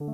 Gente, 0.00 0.12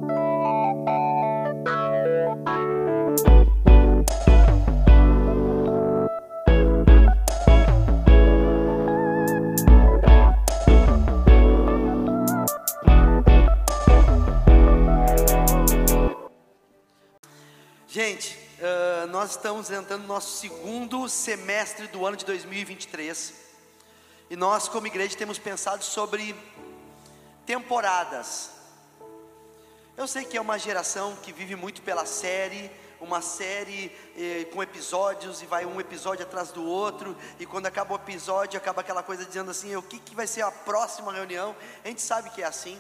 uh, 18.61 19.07
nós 19.09 19.32
estamos 19.32 19.71
entrando 19.71 20.01
no 20.01 20.09
nosso 20.09 20.39
segundo 20.39 21.07
semestre 21.11 21.89
do 21.89 22.07
ano 22.07 22.16
de 22.16 22.25
2023 22.25 23.35
e 24.30 24.37
nós, 24.37 24.66
como 24.66 24.87
igreja, 24.87 25.14
temos 25.14 25.39
pensado 25.39 25.85
sobre 25.85 26.35
temporadas. 27.45 28.64
Eu 29.97 30.09
sei 30.09 30.25
que 30.25 30.37
é 30.37 30.41
uma 30.41 30.59
geração 30.59 31.15
que 31.23 31.33
vive 31.33 31.55
muito 31.55 31.81
pela 31.81 32.05
série, 32.05 32.68
uma 33.00 33.23
série 33.23 33.92
eh, 34.18 34.45
com 34.52 34.60
episódios 34.60 35.41
e 35.41 35.46
vai 35.46 35.64
um 35.64 35.80
episódio 35.80 36.24
atrás 36.24 36.51
do 36.51 36.64
outro, 36.64 37.16
e 37.38 37.46
quando 37.46 37.66
acaba 37.66 37.92
o 37.92 37.96
episódio, 37.96 38.59
acaba 38.59 38.80
aquela 38.80 39.04
coisa 39.04 39.24
dizendo 39.24 39.52
assim: 39.52 39.77
o 39.77 39.82
que, 39.82 40.01
que 40.01 40.12
vai 40.12 40.27
ser 40.27 40.42
a 40.42 40.51
próxima 40.51 41.12
reunião? 41.12 41.54
A 41.84 41.88
gente 41.88 42.02
sabe 42.02 42.30
que 42.30 42.42
é 42.42 42.45
assim, 42.45 42.77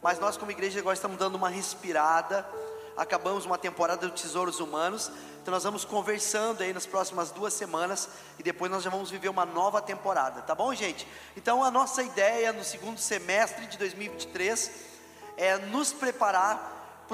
mas 0.00 0.20
nós, 0.20 0.36
como 0.36 0.52
igreja, 0.52 0.78
agora 0.78 0.94
estamos 0.94 1.18
dando 1.18 1.34
uma 1.34 1.48
respirada 1.48 2.46
acabamos 2.94 3.46
uma 3.46 3.56
temporada 3.56 4.06
do 4.06 4.12
Tesouros 4.12 4.60
Humanos, 4.60 5.10
então 5.40 5.50
nós 5.52 5.64
vamos 5.64 5.82
conversando 5.82 6.62
aí 6.62 6.74
nas 6.74 6.84
próximas 6.84 7.30
duas 7.30 7.54
semanas 7.54 8.06
e 8.38 8.42
depois 8.42 8.70
nós 8.70 8.82
já 8.82 8.90
vamos 8.90 9.10
viver 9.10 9.30
uma 9.30 9.46
nova 9.46 9.80
temporada, 9.80 10.42
tá 10.42 10.54
bom, 10.54 10.74
gente? 10.74 11.08
Então 11.34 11.64
a 11.64 11.70
nossa 11.70 12.02
ideia 12.02 12.52
no 12.52 12.62
segundo 12.62 12.98
semestre 12.98 13.66
de 13.66 13.78
2023 13.78 14.91
é 15.36 15.58
nos 15.58 15.92
preparar 15.92 17.04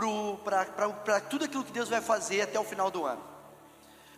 para 1.05 1.21
tudo 1.21 1.45
aquilo 1.45 1.65
que 1.65 1.73
Deus 1.73 1.89
vai 1.89 2.01
fazer 2.01 2.43
até 2.43 2.59
o 2.59 2.65
final 2.65 2.91
do 2.91 3.05
ano. 3.05 3.23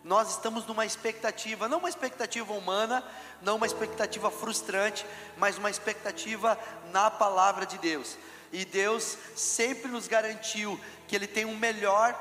Nós 0.02 0.30
estamos 0.30 0.66
numa 0.66 0.86
expectativa, 0.86 1.68
não 1.68 1.78
uma 1.78 1.88
expectativa 1.88 2.52
humana, 2.52 3.04
não 3.42 3.56
uma 3.56 3.66
expectativa 3.66 4.30
frustrante, 4.30 5.04
mas 5.36 5.58
uma 5.58 5.70
expectativa 5.70 6.58
na 6.90 7.10
palavra 7.10 7.66
de 7.66 7.76
Deus. 7.78 8.16
E 8.50 8.64
Deus 8.64 9.16
sempre 9.36 9.90
nos 9.90 10.08
garantiu 10.08 10.80
que 11.06 11.14
Ele 11.14 11.26
tem 11.26 11.44
um 11.44 11.56
melhor 11.56 12.18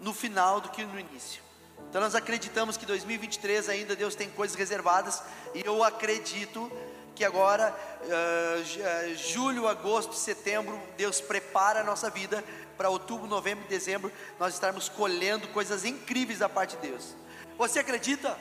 no 0.00 0.14
final 0.14 0.60
do 0.60 0.68
que 0.68 0.84
no 0.84 0.98
início. 0.98 1.42
Então 1.88 2.00
nós 2.00 2.14
acreditamos 2.14 2.76
que 2.76 2.86
2023 2.86 3.68
ainda 3.68 3.96
Deus 3.96 4.14
tem 4.14 4.30
coisas 4.30 4.56
reservadas 4.56 5.22
e 5.54 5.62
eu 5.64 5.82
acredito 5.82 6.70
que 7.18 7.24
agora 7.24 7.74
uh, 8.04 9.14
julho, 9.16 9.66
agosto, 9.66 10.14
setembro 10.14 10.80
Deus 10.96 11.20
prepara 11.20 11.80
a 11.80 11.84
nossa 11.84 12.08
vida 12.08 12.44
para 12.76 12.88
outubro, 12.88 13.26
novembro 13.26 13.64
e 13.64 13.68
dezembro 13.68 14.12
nós 14.38 14.54
estarmos 14.54 14.88
colhendo 14.88 15.48
coisas 15.48 15.84
incríveis 15.84 16.38
da 16.38 16.48
parte 16.48 16.76
de 16.76 16.88
Deus. 16.88 17.16
Você 17.58 17.80
acredita? 17.80 18.38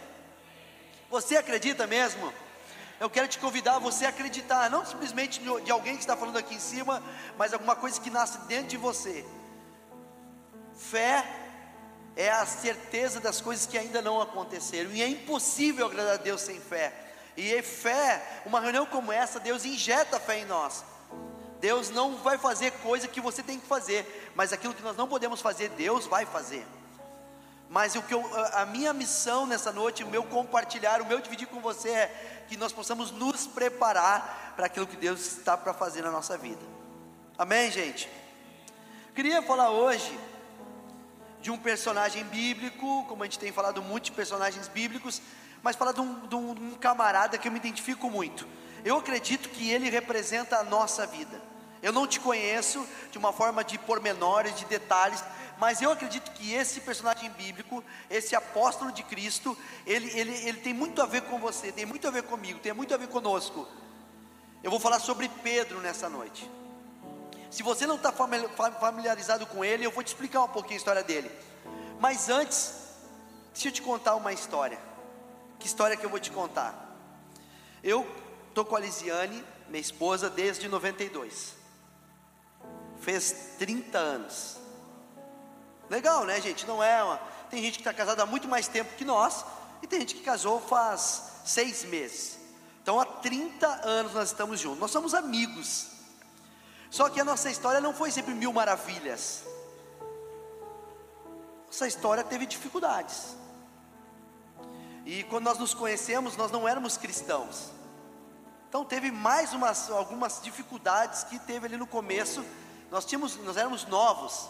Você 1.09 1.37
acredita 1.37 1.87
mesmo? 1.87 2.31
Eu 2.99 3.09
quero 3.09 3.27
te 3.27 3.39
convidar 3.39 3.77
a 3.77 3.79
você 3.79 4.05
acreditar, 4.05 4.69
não 4.69 4.85
simplesmente 4.85 5.39
de 5.39 5.71
alguém 5.71 5.95
que 5.95 6.01
está 6.01 6.15
falando 6.15 6.37
aqui 6.37 6.53
em 6.53 6.59
cima, 6.59 7.01
mas 7.35 7.53
alguma 7.53 7.75
coisa 7.75 7.99
que 7.99 8.11
nasce 8.11 8.37
dentro 8.41 8.67
de 8.67 8.77
você. 8.77 9.25
Fé 10.75 11.25
é 12.15 12.29
a 12.29 12.45
certeza 12.45 13.19
das 13.19 13.41
coisas 13.41 13.65
que 13.65 13.77
ainda 13.77 14.03
não 14.03 14.21
aconteceram, 14.21 14.91
e 14.91 15.01
é 15.01 15.07
impossível 15.07 15.87
agradar 15.87 16.13
a 16.13 16.17
Deus 16.17 16.41
sem 16.41 16.59
fé. 16.59 17.06
E 17.37 17.53
é 17.53 17.61
fé, 17.61 18.41
uma 18.45 18.59
reunião 18.59 18.85
como 18.87 19.11
essa, 19.11 19.39
Deus 19.39 19.63
injeta 19.63 20.19
fé 20.19 20.39
em 20.39 20.45
nós. 20.45 20.83
Deus 21.59 21.89
não 21.91 22.17
vai 22.17 22.37
fazer 22.37 22.71
coisa 22.71 23.07
que 23.07 23.21
você 23.21 23.43
tem 23.43 23.59
que 23.59 23.67
fazer, 23.67 24.31
mas 24.35 24.51
aquilo 24.51 24.73
que 24.73 24.81
nós 24.81 24.97
não 24.97 25.07
podemos 25.07 25.39
fazer, 25.39 25.69
Deus 25.69 26.07
vai 26.07 26.25
fazer. 26.25 26.65
Mas 27.69 27.95
o 27.95 28.01
que 28.01 28.13
eu, 28.13 28.25
a 28.53 28.65
minha 28.65 28.91
missão 28.93 29.45
nessa 29.45 29.71
noite, 29.71 30.03
o 30.03 30.07
meu 30.07 30.23
compartilhar, 30.23 31.01
o 31.01 31.05
meu 31.05 31.19
dividir 31.19 31.47
com 31.47 31.59
você 31.59 31.89
é 31.89 32.45
que 32.47 32.57
nós 32.57 32.71
possamos 32.71 33.11
nos 33.11 33.45
preparar 33.45 34.53
para 34.55 34.65
aquilo 34.65 34.87
que 34.87 34.95
Deus 34.95 35.19
está 35.37 35.55
para 35.55 35.73
fazer 35.73 36.01
na 36.01 36.11
nossa 36.11 36.37
vida. 36.37 36.61
Amém, 37.37 37.69
gente? 37.69 38.09
Queria 39.13 39.41
falar 39.43 39.69
hoje 39.69 40.17
de 41.41 41.51
um 41.51 41.57
personagem 41.57 42.23
bíblico, 42.23 43.05
como 43.07 43.21
a 43.23 43.25
gente 43.25 43.37
tem 43.37 43.51
falado 43.51 43.81
muito 43.81 44.05
de 44.05 44.11
personagens 44.13 44.67
bíblicos, 44.67 45.21
mas 45.67 45.75
falar 45.75 45.91
de 45.91 45.99
um, 45.99 46.27
de 46.27 46.33
um 46.33 46.75
camarada 46.75 47.37
que 47.37 47.45
eu 47.45 47.51
me 47.51 47.57
identifico 47.57 48.09
muito. 48.09 48.47
Eu 48.85 48.95
acredito 48.95 49.49
que 49.49 49.69
ele 49.69 49.89
representa 49.89 50.55
a 50.55 50.63
nossa 50.63 51.05
vida. 51.05 51.41
Eu 51.83 51.91
não 51.91 52.07
te 52.07 52.21
conheço 52.21 52.87
de 53.11 53.17
uma 53.17 53.33
forma 53.33 53.65
de 53.65 53.77
pormenores, 53.77 54.55
de 54.55 54.63
detalhes, 54.63 55.21
mas 55.57 55.81
eu 55.81 55.91
acredito 55.91 56.31
que 56.31 56.53
esse 56.53 56.79
personagem 56.79 57.29
bíblico, 57.31 57.83
esse 58.09 58.33
apóstolo 58.33 58.93
de 58.93 59.03
Cristo, 59.03 59.57
ele, 59.85 60.09
ele, 60.17 60.33
ele 60.47 60.59
tem 60.61 60.73
muito 60.73 61.01
a 61.01 61.05
ver 61.05 61.23
com 61.23 61.37
você, 61.37 61.69
tem 61.69 61.85
muito 61.85 62.07
a 62.07 62.11
ver 62.11 62.23
comigo, 62.23 62.59
tem 62.59 62.71
muito 62.71 62.93
a 62.93 62.97
ver 62.97 63.09
conosco. 63.09 63.67
Eu 64.63 64.71
vou 64.71 64.79
falar 64.79 65.01
sobre 65.01 65.27
Pedro 65.43 65.81
nessa 65.81 66.07
noite. 66.07 66.49
Se 67.51 67.61
você 67.61 67.85
não 67.85 67.95
está 67.95 68.13
familiarizado 68.13 69.45
com 69.45 69.65
ele, 69.65 69.85
eu 69.85 69.91
vou 69.91 70.01
te 70.01 70.07
explicar 70.07 70.43
um 70.43 70.47
pouquinho 70.47 70.75
a 70.75 70.77
história 70.77 71.03
dele. 71.03 71.29
Mas 71.99 72.29
antes, 72.29 72.73
deixa 73.51 73.67
eu 73.67 73.71
te 73.73 73.81
contar 73.81 74.15
uma 74.15 74.31
história. 74.31 74.95
Que 75.59 75.67
história 75.67 75.97
que 75.97 76.05
eu 76.05 76.09
vou 76.09 76.19
te 76.19 76.31
contar? 76.31 76.95
Eu 77.83 78.07
estou 78.49 78.65
com 78.65 78.75
a 78.75 78.79
Lisiane, 78.79 79.43
minha 79.69 79.81
esposa, 79.81 80.29
desde 80.29 80.67
92. 80.67 81.53
Fez 82.99 83.53
30 83.57 83.97
anos. 83.97 84.57
Legal, 85.89 86.25
né, 86.25 86.39
gente? 86.41 86.65
Não 86.65 86.83
é 86.83 87.03
uma. 87.03 87.17
Tem 87.49 87.61
gente 87.61 87.75
que 87.75 87.81
está 87.81 87.93
casada 87.93 88.23
há 88.23 88.25
muito 88.25 88.47
mais 88.47 88.67
tempo 88.67 88.95
que 88.95 89.05
nós, 89.05 89.45
e 89.81 89.87
tem 89.87 90.01
gente 90.01 90.15
que 90.15 90.23
casou 90.23 90.59
faz 90.59 91.23
seis 91.45 91.83
meses. 91.85 92.37
Então, 92.81 92.99
há 92.99 93.05
30 93.05 93.67
anos 93.85 94.13
nós 94.13 94.29
estamos 94.29 94.59
juntos. 94.59 94.79
Nós 94.79 94.91
somos 94.91 95.13
amigos. 95.13 95.87
Só 96.89 97.09
que 97.09 97.19
a 97.19 97.25
nossa 97.25 97.49
história 97.49 97.81
não 97.81 97.93
foi 97.93 98.11
sempre 98.11 98.33
mil 98.33 98.53
maravilhas. 98.53 99.43
Nossa 101.67 101.87
história 101.87 102.23
teve 102.23 102.45
dificuldades. 102.45 103.35
E 105.07 105.23
quando 105.23 105.45
nós 105.45 105.57
nos 105.57 105.73
conhecemos, 105.73 106.35
nós 106.35 106.51
não 106.51 106.67
éramos 106.67 106.97
cristãos. 106.97 107.71
Então 108.67 108.83
teve 108.83 109.09
mais 109.09 109.53
umas, 109.53 109.89
algumas 109.89 110.41
dificuldades 110.41 111.23
que 111.23 111.39
teve 111.39 111.65
ali 111.65 111.77
no 111.77 111.87
começo. 111.87 112.43
Nós 112.91 113.05
tínhamos, 113.05 113.37
nós 113.37 113.55
éramos 113.55 113.85
novos. 113.85 114.49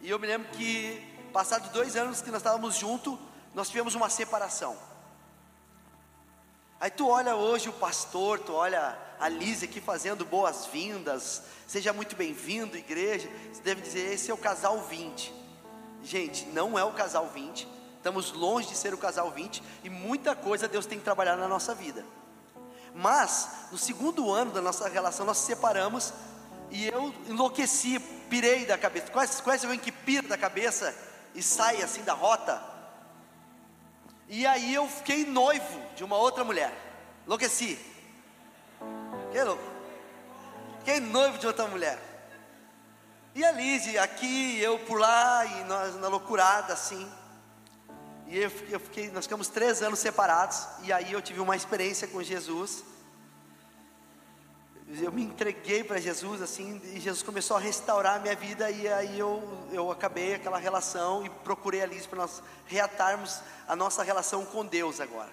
E 0.00 0.08
eu 0.08 0.18
me 0.20 0.28
lembro 0.28 0.48
que, 0.52 1.04
passados 1.32 1.70
dois 1.70 1.96
anos 1.96 2.22
que 2.22 2.30
nós 2.30 2.38
estávamos 2.38 2.76
juntos, 2.76 3.18
nós 3.52 3.66
tivemos 3.66 3.96
uma 3.96 4.08
separação. 4.08 4.76
Aí 6.78 6.92
tu 6.92 7.08
olha 7.08 7.34
hoje 7.34 7.68
o 7.68 7.72
pastor, 7.72 8.38
tu 8.38 8.52
olha 8.52 8.96
a 9.18 9.28
Lise 9.28 9.64
aqui 9.64 9.80
fazendo 9.80 10.24
boas-vindas, 10.24 11.42
seja 11.66 11.92
muito 11.92 12.14
bem-vindo, 12.14 12.76
igreja. 12.76 13.28
Você 13.52 13.62
deve 13.62 13.80
dizer: 13.80 14.12
esse 14.12 14.30
é 14.30 14.34
o 14.34 14.38
casal 14.38 14.82
20. 14.82 15.34
Gente, 16.04 16.46
não 16.46 16.78
é 16.78 16.84
o 16.84 16.92
casal 16.92 17.26
20, 17.26 17.66
estamos 17.98 18.32
longe 18.32 18.68
de 18.68 18.76
ser 18.76 18.94
o 18.94 18.98
casal 18.98 19.30
20 19.30 19.62
e 19.84 19.90
muita 19.90 20.34
coisa 20.34 20.66
Deus 20.66 20.86
tem 20.86 20.98
que 20.98 21.04
trabalhar 21.04 21.36
na 21.36 21.46
nossa 21.46 21.74
vida. 21.74 22.04
Mas, 22.94 23.48
no 23.70 23.78
segundo 23.78 24.32
ano 24.32 24.50
da 24.50 24.62
nossa 24.62 24.88
relação, 24.88 25.26
nós 25.26 25.38
separamos 25.38 26.12
e 26.70 26.86
eu 26.86 27.14
enlouqueci, 27.26 27.98
pirei 28.30 28.66
da 28.66 28.78
cabeça. 28.78 29.10
Conhece, 29.10 29.42
conhece 29.42 29.66
alguém 29.66 29.78
que 29.78 29.92
pira 29.92 30.26
da 30.26 30.38
cabeça 30.38 30.94
e 31.34 31.42
sai 31.42 31.82
assim 31.82 32.02
da 32.02 32.14
rota? 32.14 32.62
E 34.28 34.46
aí 34.46 34.74
eu 34.74 34.86
fiquei 34.88 35.24
noivo 35.24 35.80
de 35.96 36.04
uma 36.04 36.16
outra 36.16 36.44
mulher. 36.44 36.72
Enlouqueci. 37.26 37.78
Que 39.32 39.42
louco. 39.42 39.62
Fiquei 40.78 41.00
noivo 41.00 41.38
de 41.38 41.46
outra 41.46 41.66
mulher. 41.66 41.98
E 43.34 43.44
a 43.44 43.52
Lise, 43.52 43.98
aqui, 43.98 44.58
eu 44.60 44.78
por 44.80 44.98
lá, 44.98 45.44
e 45.44 45.64
nós 45.64 45.94
na 45.96 46.08
loucurada 46.08 46.72
assim. 46.72 47.10
E 48.28 48.38
eu, 48.38 48.52
eu 48.70 48.80
fiquei, 48.80 49.10
nós 49.10 49.24
ficamos 49.24 49.48
três 49.48 49.82
anos 49.82 49.98
separados. 49.98 50.66
E 50.82 50.92
aí 50.92 51.12
eu 51.12 51.20
tive 51.20 51.40
uma 51.40 51.56
experiência 51.56 52.06
com 52.06 52.22
Jesus 52.22 52.84
eu 55.02 55.12
me 55.12 55.22
entreguei 55.22 55.84
para 55.84 56.00
Jesus 56.00 56.40
assim 56.40 56.80
e 56.94 57.00
Jesus 57.00 57.22
começou 57.22 57.58
a 57.58 57.60
restaurar 57.60 58.16
a 58.16 58.18
minha 58.18 58.34
vida 58.34 58.70
e 58.70 58.88
aí 58.88 59.18
eu, 59.18 59.42
eu 59.70 59.90
acabei 59.90 60.34
aquela 60.34 60.56
relação 60.56 61.26
e 61.26 61.28
procurei 61.28 61.82
a 61.82 61.86
Liz 61.86 62.06
para 62.06 62.20
nós 62.20 62.42
reatarmos 62.66 63.40
a 63.66 63.76
nossa 63.76 64.02
relação 64.02 64.46
com 64.46 64.64
Deus 64.64 64.98
agora. 64.98 65.30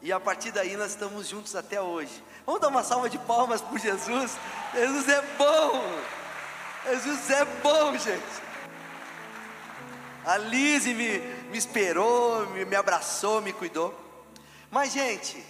E 0.00 0.12
a 0.12 0.20
partir 0.20 0.52
daí 0.52 0.76
nós 0.76 0.92
estamos 0.92 1.26
juntos 1.26 1.56
até 1.56 1.80
hoje. 1.80 2.22
Vamos 2.46 2.60
dar 2.60 2.68
uma 2.68 2.84
salva 2.84 3.10
de 3.10 3.18
palmas 3.18 3.60
por 3.60 3.78
Jesus. 3.78 4.36
Jesus 4.72 5.08
é 5.08 5.22
bom. 5.36 5.82
Jesus 6.90 7.30
é 7.30 7.44
bom, 7.44 7.98
gente. 7.98 8.43
A 10.24 10.38
Liz 10.38 10.86
me, 10.86 11.18
me 11.50 11.58
esperou, 11.58 12.46
me, 12.50 12.64
me 12.64 12.76
abraçou, 12.76 13.42
me 13.42 13.52
cuidou. 13.52 13.94
Mas, 14.70 14.92
gente, 14.92 15.44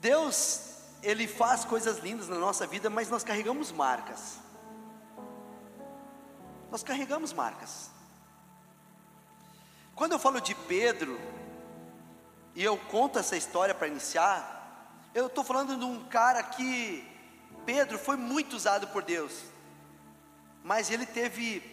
Deus 0.00 0.72
ele 1.02 1.26
faz 1.26 1.64
coisas 1.64 1.98
lindas 1.98 2.28
na 2.28 2.38
nossa 2.38 2.66
vida, 2.66 2.88
mas 2.88 3.08
nós 3.10 3.24
carregamos 3.24 3.72
marcas. 3.72 4.38
Nós 6.70 6.82
carregamos 6.82 7.32
marcas. 7.32 7.90
Quando 9.94 10.12
eu 10.12 10.18
falo 10.18 10.40
de 10.40 10.54
Pedro, 10.54 11.20
e 12.54 12.62
eu 12.62 12.76
conto 12.76 13.18
essa 13.18 13.36
história 13.36 13.74
para 13.74 13.88
iniciar, 13.88 15.00
eu 15.14 15.26
estou 15.26 15.42
falando 15.42 15.76
de 15.76 15.84
um 15.84 16.04
cara 16.04 16.42
que, 16.42 17.08
Pedro 17.66 17.98
foi 17.98 18.16
muito 18.16 18.54
usado 18.54 18.88
por 18.88 19.02
Deus, 19.02 19.32
mas 20.64 20.90
ele 20.90 21.04
teve 21.04 21.71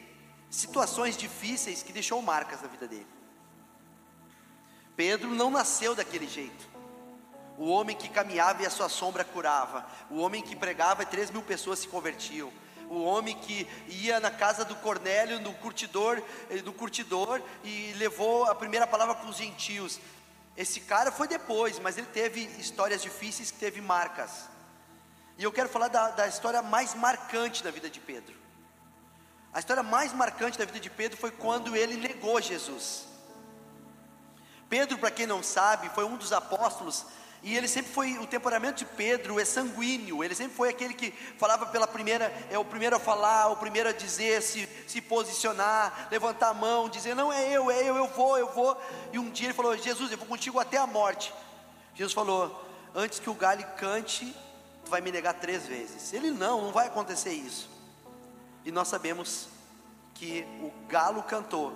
situações 0.49 1.15
difíceis 1.15 1.83
que 1.83 1.93
deixou 1.93 2.21
marcas 2.21 2.61
na 2.61 2.67
vida 2.67 2.87
dele. 2.87 3.07
Pedro 4.95 5.29
não 5.29 5.49
nasceu 5.49 5.95
daquele 5.95 6.27
jeito. 6.27 6.67
O 7.57 7.69
homem 7.69 7.95
que 7.95 8.09
caminhava 8.09 8.63
e 8.63 8.65
a 8.65 8.69
sua 8.69 8.89
sombra 8.89 9.23
curava. 9.23 9.85
O 10.09 10.19
homem 10.19 10.41
que 10.41 10.55
pregava 10.55 11.03
e 11.03 11.05
três 11.05 11.29
mil 11.29 11.41
pessoas 11.41 11.79
se 11.79 11.87
convertiam. 11.87 12.51
O 12.89 13.03
homem 13.03 13.37
que 13.37 13.67
ia 13.87 14.19
na 14.19 14.31
casa 14.31 14.65
do 14.65 14.75
Cornélio, 14.77 15.39
no 15.39 15.53
curtidor, 15.53 16.23
do 16.63 16.73
curtidor 16.73 17.41
e 17.63 17.93
levou 17.97 18.45
a 18.45 18.55
primeira 18.55 18.87
palavra 18.87 19.13
para 19.13 19.29
os 19.29 19.37
gentios. 19.37 19.99
Esse 20.57 20.81
cara 20.81 21.11
foi 21.11 21.27
depois, 21.27 21.79
mas 21.79 21.97
ele 21.97 22.07
teve 22.07 22.41
histórias 22.57 23.01
difíceis 23.01 23.51
que 23.51 23.59
teve 23.59 23.79
marcas. 23.79 24.49
E 25.37 25.43
eu 25.43 25.51
quero 25.51 25.69
falar 25.69 25.87
da, 25.89 26.09
da 26.11 26.27
história 26.27 26.61
mais 26.61 26.95
marcante 26.95 27.63
da 27.63 27.71
vida 27.71 27.89
de 27.89 27.99
Pedro. 27.99 28.38
A 29.53 29.59
história 29.59 29.83
mais 29.83 30.13
marcante 30.13 30.57
da 30.57 30.65
vida 30.65 30.79
de 30.79 30.89
Pedro 30.89 31.17
foi 31.17 31.31
quando 31.31 31.75
ele 31.75 31.95
negou 31.95 32.39
Jesus. 32.41 33.07
Pedro, 34.69 34.97
para 34.97 35.09
quem 35.09 35.25
não 35.25 35.41
sabe, 35.41 35.89
foi 35.89 36.03
um 36.03 36.15
dos 36.15 36.31
apóstolos 36.31 37.05
e 37.41 37.55
ele 37.55 37.67
sempre 37.67 37.91
foi, 37.93 38.17
o 38.17 38.27
temperamento 38.27 38.79
de 38.79 38.85
Pedro 38.85 39.39
é 39.39 39.45
sanguíneo, 39.45 40.23
ele 40.23 40.35
sempre 40.35 40.55
foi 40.55 40.69
aquele 40.69 40.93
que 40.93 41.11
falava 41.37 41.65
pela 41.67 41.87
primeira, 41.87 42.33
é 42.49 42.57
o 42.57 42.65
primeiro 42.65 42.97
a 42.97 42.99
falar, 42.99 43.47
o 43.47 43.55
primeiro 43.55 43.87
a 43.87 43.93
dizer, 43.93 44.41
se, 44.41 44.67
se 44.85 45.01
posicionar, 45.01 46.09
levantar 46.11 46.49
a 46.49 46.53
mão, 46.53 46.89
dizer, 46.89 47.15
não 47.15 47.31
é 47.31 47.49
eu, 47.49 47.71
é 47.71 47.81
eu, 47.81 47.95
eu 47.95 48.07
vou, 48.09 48.37
eu 48.37 48.51
vou. 48.53 48.79
E 49.13 49.19
um 49.19 49.29
dia 49.29 49.47
ele 49.47 49.53
falou, 49.53 49.77
Jesus, 49.77 50.11
eu 50.11 50.17
vou 50.17 50.27
contigo 50.27 50.59
até 50.59 50.77
a 50.77 50.85
morte. 50.85 51.33
Jesus 51.95 52.13
falou, 52.13 52.65
antes 52.93 53.19
que 53.19 53.29
o 53.29 53.33
galho 53.33 53.65
cante, 53.77 54.35
tu 54.83 54.91
vai 54.91 54.99
me 54.99 55.11
negar 55.11 55.33
três 55.35 55.65
vezes. 55.65 56.11
Ele 56.11 56.31
não, 56.31 56.63
não 56.63 56.71
vai 56.73 56.87
acontecer 56.87 57.31
isso. 57.31 57.69
E 58.69 58.71
nós 58.71 58.87
sabemos 58.87 59.47
que 60.13 60.45
o 60.61 60.71
galo 60.87 61.23
cantou 61.23 61.73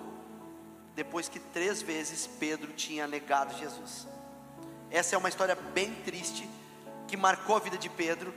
depois 0.94 1.28
que 1.28 1.40
três 1.40 1.81
vezes 1.81 2.28
Pedro 2.28 2.72
tinha 2.72 3.07
negado 3.07 3.57
Jesus. 3.57 4.07
Essa 4.92 5.16
é 5.16 5.18
uma 5.18 5.28
história 5.28 5.56
bem 5.56 5.92
triste 6.04 6.48
que 7.07 7.18
marcou 7.18 7.56
a 7.56 7.60
vida 7.60 7.80
de 7.80 7.90
Pedro 7.90 8.31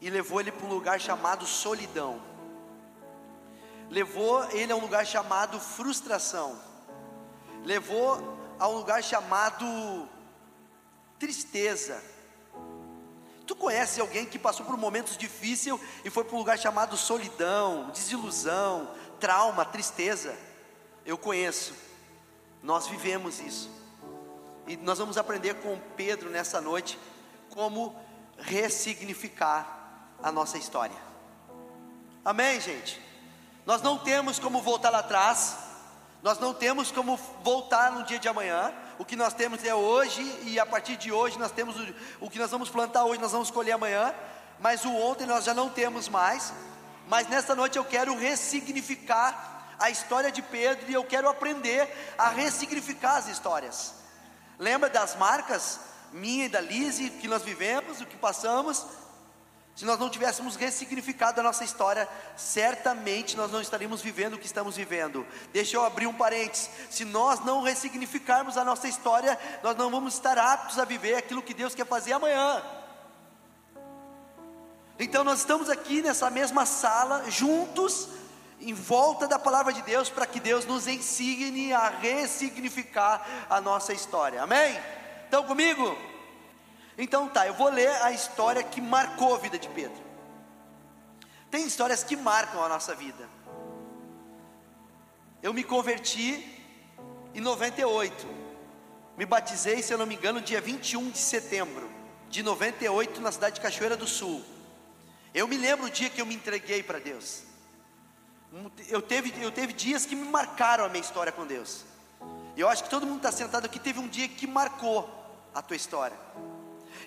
e 0.00 0.10
levou 0.10 0.40
ele 0.40 0.50
para 0.50 0.66
um 0.66 0.70
lugar 0.70 1.00
chamado 1.00 1.46
solidão. 1.46 2.20
Levou 3.88 4.42
ele 4.50 4.72
a 4.72 4.76
um 4.76 4.80
lugar 4.80 5.06
chamado 5.06 5.60
frustração. 5.60 6.60
Levou 7.62 8.36
a 8.58 8.66
um 8.66 8.72
lugar 8.72 9.04
chamado 9.04 10.08
tristeza. 11.16 12.02
Tu 13.46 13.54
conhece 13.54 14.00
alguém 14.00 14.24
que 14.24 14.38
passou 14.38 14.64
por 14.64 14.76
momentos 14.76 15.16
difíceis 15.16 15.78
e 16.04 16.10
foi 16.10 16.24
para 16.24 16.34
um 16.34 16.38
lugar 16.38 16.58
chamado 16.58 16.96
solidão, 16.96 17.90
desilusão, 17.90 18.90
trauma, 19.20 19.64
tristeza? 19.64 20.36
Eu 21.04 21.18
conheço. 21.18 21.74
Nós 22.62 22.86
vivemos 22.86 23.40
isso. 23.40 23.70
E 24.66 24.76
nós 24.78 24.98
vamos 24.98 25.18
aprender 25.18 25.54
com 25.56 25.78
Pedro 25.94 26.30
nessa 26.30 26.60
noite 26.60 26.98
como 27.50 27.94
ressignificar 28.38 30.08
a 30.22 30.32
nossa 30.32 30.56
história. 30.56 30.96
Amém, 32.24 32.58
gente? 32.60 33.00
Nós 33.66 33.82
não 33.82 33.98
temos 33.98 34.38
como 34.38 34.62
voltar 34.62 34.88
lá 34.90 35.00
atrás, 35.00 35.56
nós 36.22 36.38
não 36.38 36.54
temos 36.54 36.90
como 36.90 37.16
voltar 37.42 37.92
no 37.92 38.04
dia 38.04 38.18
de 38.18 38.28
amanhã. 38.28 38.72
O 38.98 39.04
que 39.04 39.16
nós 39.16 39.34
temos 39.34 39.64
é 39.64 39.74
hoje, 39.74 40.22
e 40.44 40.58
a 40.58 40.66
partir 40.66 40.96
de 40.96 41.10
hoje 41.10 41.38
nós 41.38 41.50
temos 41.50 41.76
o, 41.76 41.94
o 42.20 42.30
que 42.30 42.38
nós 42.38 42.50
vamos 42.50 42.70
plantar 42.70 43.04
hoje, 43.04 43.20
nós 43.20 43.32
vamos 43.32 43.50
colher 43.50 43.72
amanhã. 43.72 44.14
Mas 44.60 44.84
o 44.84 44.94
ontem 44.94 45.26
nós 45.26 45.44
já 45.44 45.52
não 45.52 45.68
temos 45.68 46.08
mais. 46.08 46.52
Mas 47.08 47.28
nessa 47.28 47.54
noite 47.54 47.76
eu 47.76 47.84
quero 47.84 48.16
ressignificar 48.16 49.74
a 49.78 49.90
história 49.90 50.30
de 50.30 50.40
Pedro 50.40 50.90
e 50.90 50.94
eu 50.94 51.04
quero 51.04 51.28
aprender 51.28 51.88
a 52.16 52.28
ressignificar 52.28 53.16
as 53.16 53.28
histórias. 53.28 53.94
Lembra 54.58 54.88
das 54.88 55.16
marcas 55.16 55.80
minha 56.12 56.46
e 56.46 56.48
da 56.48 56.60
Lise 56.60 57.10
que 57.10 57.26
nós 57.26 57.42
vivemos, 57.42 58.00
o 58.00 58.06
que 58.06 58.16
passamos? 58.16 58.86
Se 59.74 59.84
nós 59.84 59.98
não 59.98 60.08
tivéssemos 60.08 60.54
ressignificado 60.54 61.40
a 61.40 61.42
nossa 61.42 61.64
história, 61.64 62.08
certamente 62.36 63.36
nós 63.36 63.50
não 63.50 63.60
estaríamos 63.60 64.00
vivendo 64.00 64.34
o 64.34 64.38
que 64.38 64.46
estamos 64.46 64.76
vivendo. 64.76 65.26
Deixa 65.52 65.76
eu 65.76 65.84
abrir 65.84 66.06
um 66.06 66.14
parênteses. 66.14 66.70
Se 66.90 67.04
nós 67.04 67.44
não 67.44 67.60
ressignificarmos 67.60 68.56
a 68.56 68.64
nossa 68.64 68.86
história, 68.86 69.36
nós 69.64 69.76
não 69.76 69.90
vamos 69.90 70.14
estar 70.14 70.38
aptos 70.38 70.78
a 70.78 70.84
viver 70.84 71.16
aquilo 71.16 71.42
que 71.42 71.52
Deus 71.52 71.74
quer 71.74 71.86
fazer 71.86 72.12
amanhã. 72.12 72.62
Então 74.96 75.24
nós 75.24 75.40
estamos 75.40 75.68
aqui 75.68 76.02
nessa 76.02 76.30
mesma 76.30 76.64
sala, 76.64 77.28
juntos, 77.28 78.08
em 78.60 78.72
volta 78.72 79.26
da 79.26 79.40
palavra 79.40 79.72
de 79.72 79.82
Deus 79.82 80.08
para 80.08 80.24
que 80.24 80.38
Deus 80.38 80.64
nos 80.64 80.86
ensine 80.86 81.72
a 81.72 81.88
ressignificar 81.88 83.26
a 83.50 83.60
nossa 83.60 83.92
história. 83.92 84.40
Amém? 84.40 84.80
Estão 85.24 85.42
comigo? 85.42 86.13
Então 86.96 87.28
tá, 87.28 87.46
eu 87.46 87.54
vou 87.54 87.68
ler 87.68 87.90
a 88.02 88.12
história 88.12 88.62
que 88.62 88.80
marcou 88.80 89.34
a 89.34 89.38
vida 89.38 89.58
de 89.58 89.68
Pedro. 89.68 90.02
Tem 91.50 91.66
histórias 91.66 92.02
que 92.02 92.16
marcam 92.16 92.62
a 92.62 92.68
nossa 92.68 92.94
vida. 92.94 93.28
Eu 95.42 95.52
me 95.52 95.62
converti 95.62 96.62
em 97.34 97.40
98. 97.40 98.26
Me 99.16 99.26
batizei, 99.26 99.82
se 99.82 99.92
eu 99.92 99.98
não 99.98 100.06
me 100.06 100.14
engano, 100.14 100.40
dia 100.40 100.60
21 100.60 101.10
de 101.10 101.18
setembro 101.18 101.88
de 102.28 102.42
98 102.42 103.20
na 103.20 103.30
cidade 103.30 103.56
de 103.56 103.60
Cachoeira 103.60 103.96
do 103.96 104.06
Sul. 104.06 104.42
Eu 105.32 105.46
me 105.46 105.56
lembro 105.56 105.86
o 105.86 105.90
dia 105.90 106.10
que 106.10 106.20
eu 106.20 106.26
me 106.26 106.34
entreguei 106.34 106.82
para 106.82 106.98
Deus. 106.98 107.42
Eu 108.88 109.02
teve, 109.02 109.32
eu 109.42 109.50
teve 109.50 109.72
dias 109.72 110.06
que 110.06 110.14
me 110.14 110.24
marcaram 110.24 110.84
a 110.84 110.88
minha 110.88 111.00
história 111.00 111.32
com 111.32 111.46
Deus. 111.46 111.84
E 112.56 112.60
eu 112.60 112.68
acho 112.68 112.84
que 112.84 112.90
todo 112.90 113.06
mundo 113.06 113.18
está 113.18 113.32
sentado 113.32 113.66
aqui 113.66 113.78
teve 113.78 113.98
um 113.98 114.08
dia 114.08 114.28
que 114.28 114.46
marcou 114.46 115.08
a 115.54 115.60
tua 115.60 115.76
história. 115.76 116.16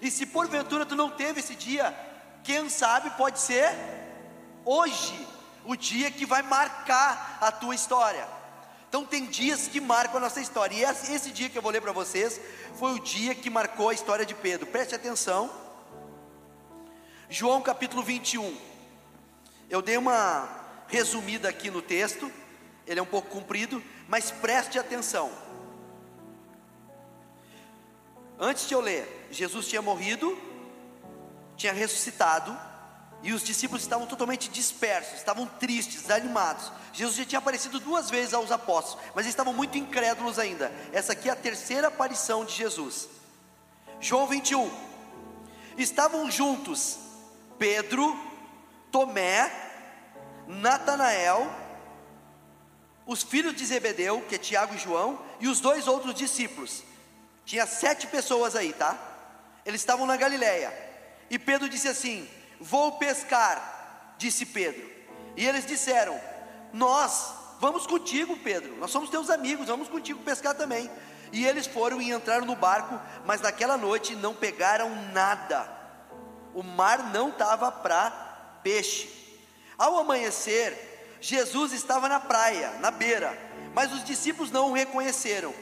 E 0.02 0.12
se 0.12 0.26
porventura 0.26 0.86
tu 0.86 0.96
não 0.96 1.10
teve 1.10 1.40
esse 1.40 1.56
dia, 1.56 1.96
quem 2.44 2.70
sabe 2.70 3.10
pode 3.12 3.40
ser 3.40 3.70
hoje 4.64 5.28
o 5.66 5.76
dia 5.76 6.10
que 6.10 6.26
vai 6.26 6.42
marcar 6.42 7.38
a 7.42 7.52
tua 7.52 7.76
história. 7.76 8.28
Então 8.90 9.06
tem 9.06 9.26
dias 9.26 9.68
que 9.68 9.82
marcam 9.82 10.18
a 10.18 10.22
nossa 10.22 10.40
história. 10.40 10.76
E 10.76 10.84
esse, 10.84 11.32
dia 11.32 11.50
que 11.50 11.58
eu 11.58 11.62
vou 11.62 11.72
ler 11.72 11.82
para 11.82 11.92
vocês 11.92 12.40
foi 12.76 12.94
o 12.94 13.00
dia 13.00 13.36
que 13.36 13.50
marcou 13.50 13.90
a 13.90 13.94
história 13.94 14.26
de 14.26 14.34
Pedro. 14.34 14.66
Preste 14.68 14.96
atenção. 14.96 15.52
João 17.30 17.62
capítulo 17.62 18.02
21. 18.02 18.58
Eu 19.70 19.82
dei 19.82 19.98
uma 19.98 20.48
resumida 20.88 21.50
aqui 21.50 21.70
no 21.70 21.82
texto, 21.82 22.32
ele 22.86 23.02
é 23.02 23.04
um 23.04 23.08
pouco 23.08 23.30
comprido, 23.30 23.84
mas 24.08 24.32
preste 24.32 24.80
atenção. 24.80 25.30
Antes 28.40 28.68
de 28.68 28.74
eu 28.74 28.80
ler, 28.80 29.17
Jesus 29.32 29.68
tinha 29.68 29.82
morrido, 29.82 30.38
tinha 31.56 31.74
ressuscitado, 31.74 32.58
e 33.24 33.34
os 33.34 33.44
discípulos 33.44 33.82
estavam 33.82 34.06
totalmente 34.06 34.50
dispersos, 34.50 35.16
estavam 35.18 35.46
tristes, 35.46 36.04
desanimados. 36.04 36.72
Jesus 36.94 37.18
já 37.18 37.26
tinha 37.26 37.40
aparecido 37.40 37.80
duas 37.80 38.10
vezes 38.10 38.34
aos 38.34 38.52
apóstolos, 38.52 39.04
mas 39.16 39.26
eles 39.26 39.34
estavam 39.34 39.54
muito 39.54 39.78
incrédulos 39.78 40.38
ainda. 40.38 40.72
Essa 40.94 41.14
aqui 41.14 41.28
é 41.28 41.32
a 41.32 41.36
terceira 41.36 41.88
aparição 41.88 42.46
de 42.46 42.54
Jesus. 42.54 43.10
João 44.00 44.28
21. 44.28 44.70
Estavam 45.78 46.30
juntos 46.30 46.98
Pedro, 47.58 48.16
Tomé 48.92 49.52
Natanael, 50.48 51.52
os 53.06 53.24
filhos 53.24 53.56
de 53.56 53.66
Zebedeu, 53.66 54.22
que 54.28 54.36
é 54.36 54.38
Tiago 54.38 54.76
e 54.76 54.78
João, 54.78 55.20
e 55.40 55.48
os 55.48 55.60
dois 55.60 55.88
outros 55.88 56.14
discípulos. 56.14 56.84
Tinha 57.46 57.66
sete 57.66 58.08
pessoas 58.08 58.56
aí, 58.56 58.74
tá? 58.74 58.98
Eles 59.68 59.82
estavam 59.82 60.06
na 60.06 60.16
Galileia. 60.16 60.74
E 61.30 61.38
Pedro 61.38 61.68
disse 61.68 61.90
assim: 61.90 62.26
Vou 62.58 62.94
pescar, 62.94 64.16
disse 64.18 64.46
Pedro. 64.46 64.90
E 65.36 65.46
eles 65.46 65.66
disseram: 65.66 66.18
Nós 66.72 67.34
vamos 67.60 67.86
contigo, 67.86 68.38
Pedro. 68.38 68.78
Nós 68.78 68.92
somos 68.92 69.10
teus 69.10 69.30
amigos, 69.30 69.68
vamos 69.68 69.90
contigo 69.90 70.24
pescar 70.24 70.56
também. 70.56 70.90
E 71.34 71.46
eles 71.46 71.68
foram 71.68 72.02
e 72.02 72.12
entraram 72.12 72.46
no 72.46 72.56
barco, 72.56 72.98
mas 73.26 73.42
naquela 73.42 73.76
noite 73.76 74.16
não 74.16 74.34
pegaram 74.34 74.90
nada. 75.12 75.70
O 76.54 76.64
mar 76.64 77.12
não 77.12 77.28
estava 77.28 77.70
para 77.70 78.10
peixe. 78.64 79.10
Ao 79.78 79.98
amanhecer, 80.00 81.18
Jesus 81.20 81.74
estava 81.74 82.08
na 82.08 82.22
praia, 82.22 82.72
na 82.80 82.90
beira, 82.90 83.38
mas 83.74 83.92
os 83.92 84.02
discípulos 84.06 84.50
não 84.50 84.70
o 84.70 84.74
reconheceram. 84.74 85.54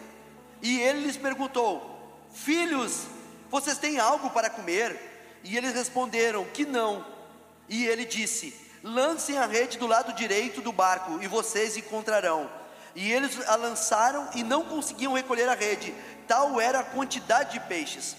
E 0.62 0.80
ele 0.80 1.02
lhes 1.02 1.18
perguntou: 1.18 2.28
Filhos, 2.32 3.08
vocês 3.56 3.78
têm 3.78 4.00
algo 4.00 4.30
para 4.32 4.50
comer? 4.50 5.40
E 5.42 5.56
eles 5.56 5.74
responderam 5.74 6.44
que 6.44 6.66
não. 6.66 7.06
E 7.70 7.86
ele 7.86 8.04
disse: 8.04 8.54
Lancem 8.84 9.38
a 9.38 9.46
rede 9.46 9.78
do 9.78 9.88
lado 9.88 10.12
direito 10.12 10.62
do 10.62 10.74
barco 10.74 11.22
e 11.22 11.28
vocês 11.28 11.78
encontrarão. 11.78 12.52
E 12.94 13.10
eles 13.14 13.40
a 13.48 13.56
lançaram 13.56 14.30
e 14.36 14.44
não 14.44 14.66
conseguiam 14.66 15.14
recolher 15.14 15.48
a 15.48 15.56
rede, 15.56 15.96
tal 16.28 16.60
era 16.60 16.80
a 16.80 16.84
quantidade 16.84 17.54
de 17.54 17.62
peixes. 17.62 18.18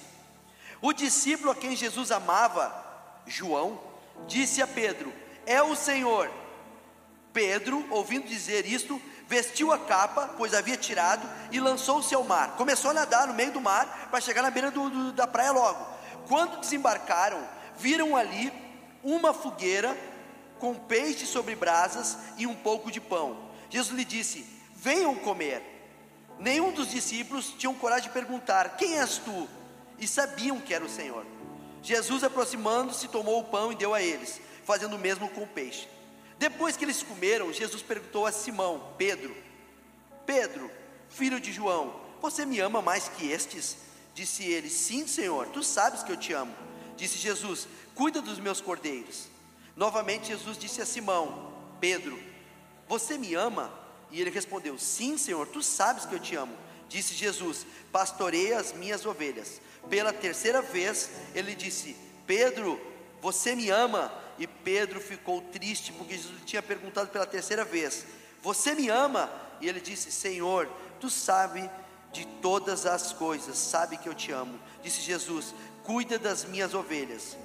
O 0.81 0.95
discípulo 0.95 1.51
a 1.51 1.55
quem 1.55 1.77
Jesus 1.77 2.11
amava, 2.11 2.75
João, 3.27 3.79
disse 4.27 4.63
a 4.63 4.67
Pedro: 4.67 5.13
É 5.45 5.63
o 5.63 5.77
Senhor. 5.77 6.31
Pedro, 7.35 7.87
ouvindo 7.91 8.27
dizer 8.27 8.65
isto, 8.65 8.99
vestiu 9.29 9.73
a 9.73 9.79
capa, 9.79 10.35
pois 10.37 10.55
havia 10.55 10.77
tirado, 10.77 11.29
e 11.51 11.61
lançou-se 11.61 12.15
ao 12.15 12.25
mar. 12.25 12.57
Começou 12.57 12.91
a 12.91 12.95
nadar 12.95 13.27
no 13.27 13.35
meio 13.35 13.53
do 13.53 13.61
mar 13.61 14.09
para 14.11 14.21
chegar 14.21 14.43
na 14.43 14.51
beira 14.51 14.71
do, 14.71 14.89
do, 14.89 15.13
da 15.13 15.27
praia 15.27 15.53
logo. 15.53 15.87
Quando 16.29 16.61
desembarcaram, 16.61 17.43
viram 17.77 18.17
ali 18.17 18.53
uma 19.03 19.33
fogueira 19.33 19.97
com 20.59 20.75
peixe 20.75 21.27
sobre 21.27 21.55
brasas 21.55 22.17
e 22.37 22.47
um 22.47 22.55
pouco 22.55 22.91
de 22.91 23.01
pão. 23.01 23.37
Jesus 23.69 23.97
lhe 23.97 24.05
disse: 24.05 24.47
Venham 24.75 25.15
comer. 25.15 25.63
Nenhum 26.39 26.71
dos 26.71 26.91
discípulos 26.91 27.55
tinham 27.59 27.75
coragem 27.75 28.09
de 28.09 28.15
perguntar: 28.15 28.77
Quem 28.77 28.99
és 28.99 29.19
tu? 29.19 29.49
E 29.99 30.07
sabiam 30.07 30.61
que 30.61 30.75
era 30.75 30.85
o 30.85 30.89
Senhor. 30.89 31.25
Jesus, 31.83 32.25
aproximando-se, 32.25 33.09
tomou 33.09 33.41
o 33.41 33.45
pão 33.45 33.73
e 33.73 33.77
deu 33.77 33.95
a 33.95 34.03
eles, 34.03 34.41
fazendo 34.65 34.97
o 34.97 34.99
mesmo 34.99 35.29
com 35.31 35.43
o 35.43 35.47
peixe. 35.47 35.89
Depois 36.39 36.77
que 36.77 36.85
eles 36.85 37.03
comeram, 37.03 37.53
Jesus 37.53 37.83
perguntou 37.83 38.27
a 38.27 38.33
Simão, 38.33 38.93
Pedro: 38.99 39.35
Pedro, 40.25 40.71
filho 41.09 41.41
de 41.41 41.53
João, 41.53 41.99
você 42.21 42.45
me 42.45 42.59
ama 42.61 42.83
mais 42.83 43.09
que 43.09 43.31
estes? 43.31 43.77
Disse 44.15 44.45
ele: 44.45 44.69
Sim, 44.69 45.07
Senhor, 45.07 45.47
tu 45.49 45.63
sabes 45.63 46.03
que 46.03 46.13
eu 46.13 46.17
te 46.17 46.33
amo. 46.33 46.55
Disse 46.97 47.19
Jesus: 47.19 47.69
Cuida 47.95 48.21
dos 48.21 48.39
meus 48.39 48.61
cordeiros. 48.61 49.29
Novamente 49.75 50.29
Jesus 50.29 50.59
disse 50.59 50.81
a 50.81 50.87
Simão: 50.87 51.53
Pedro, 51.81 52.19
você 52.89 53.19
me 53.19 53.35
ama? 53.35 53.73
E 54.11 54.21
ele 54.21 54.31
respondeu: 54.31 54.79
Sim, 54.79 55.19
Senhor, 55.19 55.47
tu 55.47 55.63
sabes 55.63 56.05
que 56.05 56.15
eu 56.15 56.21
te 56.21 56.35
amo. 56.35 56.57
Disse 56.89 57.15
Jesus: 57.15 57.67
Pastoreia 57.93 58.59
as 58.59 58.73
minhas 58.73 59.05
ovelhas. 59.05 59.61
Pela 59.89 60.13
terceira 60.13 60.63
vez, 60.63 61.11
ele 61.35 61.55
disse: 61.55 61.97
Pedro, 62.27 62.81
você 63.21 63.55
me 63.55 63.71
ama? 63.71 64.13
E 64.39 64.47
Pedro 64.47 65.01
ficou 65.01 65.41
triste 65.41 65.93
porque 65.93 66.15
Jesus 66.15 66.43
tinha 66.45 66.63
perguntado 66.63 67.09
pela 67.09 67.27
terceira 67.27 67.65
vez: 67.65 68.07
Você 68.43 68.75
me 68.75 68.89
ama? 68.89 69.31
E 69.61 69.69
ele 69.69 69.81
disse: 69.81 70.13
Senhor, 70.13 70.69
tu 71.01 71.09
sabe 71.09 71.71
de 72.13 72.27
todas 72.41 72.87
as 72.87 73.13
coisas, 73.13 73.57
sabe 73.57 73.97
que 73.97 74.09
eu 74.09 74.15
te 74.15 74.33
amo. 74.33 74.59
Disse 74.83 75.01
Jesus: 75.01 75.55
Cuida 75.85 76.19
das 76.19 76.45
minhas 76.45 76.75
ovelhas. 76.75 77.37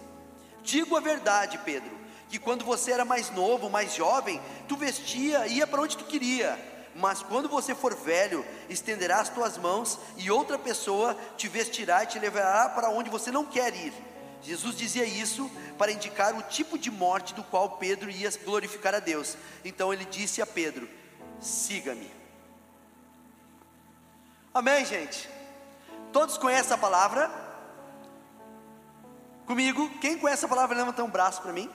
Digo 0.64 0.96
a 0.96 1.00
verdade, 1.00 1.58
Pedro 1.60 2.02
que 2.32 2.40
quando 2.40 2.64
você 2.64 2.94
era 2.94 3.04
mais 3.04 3.30
novo, 3.30 3.70
mais 3.70 3.94
jovem, 3.94 4.42
tu 4.66 4.78
vestia, 4.78 5.46
ia 5.48 5.68
para 5.68 5.82
onde 5.82 5.98
tu 5.98 6.06
queria. 6.06 6.58
Mas 6.96 7.22
quando 7.22 7.50
você 7.50 7.76
for 7.76 7.94
velho, 7.94 8.46
estenderá 8.70 9.20
as 9.20 9.28
tuas 9.28 9.58
mãos 9.58 10.00
e 10.16 10.32
outra 10.32 10.58
pessoa 10.58 11.16
te 11.36 11.50
vestirá 11.50 12.04
e 12.04 12.08
te 12.08 12.18
levará 12.18 12.70
para 12.70 12.90
onde 12.90 13.10
você 13.10 13.32
não 13.32 13.46
quer 13.46 13.76
ir. 13.76 13.94
Jesus 14.42 14.76
dizia 14.76 15.06
isso 15.06 15.50
para 15.78 15.92
indicar 15.92 16.36
o 16.36 16.42
tipo 16.44 16.78
de 16.78 16.90
morte 16.90 17.34
do 17.34 17.44
qual 17.44 17.78
Pedro 17.78 18.10
ia 18.10 18.30
glorificar 18.44 18.96
a 18.96 19.00
Deus. 19.00 19.38
Então 19.64 19.94
ele 19.94 20.06
disse 20.06 20.42
a 20.42 20.48
Pedro: 20.48 20.90
Siga-me. 21.40 22.12
Amém, 24.54 24.86
gente? 24.86 25.30
Todos 26.12 26.38
conhecem 26.38 26.74
a 26.74 26.78
palavra? 26.78 27.32
Comigo? 29.46 29.90
Quem 30.00 30.18
conhece 30.18 30.46
a 30.46 30.48
palavra, 30.48 30.78
levanta 30.78 31.04
um 31.04 31.10
braço 31.10 31.42
para 31.42 31.54
mim. 31.54 31.70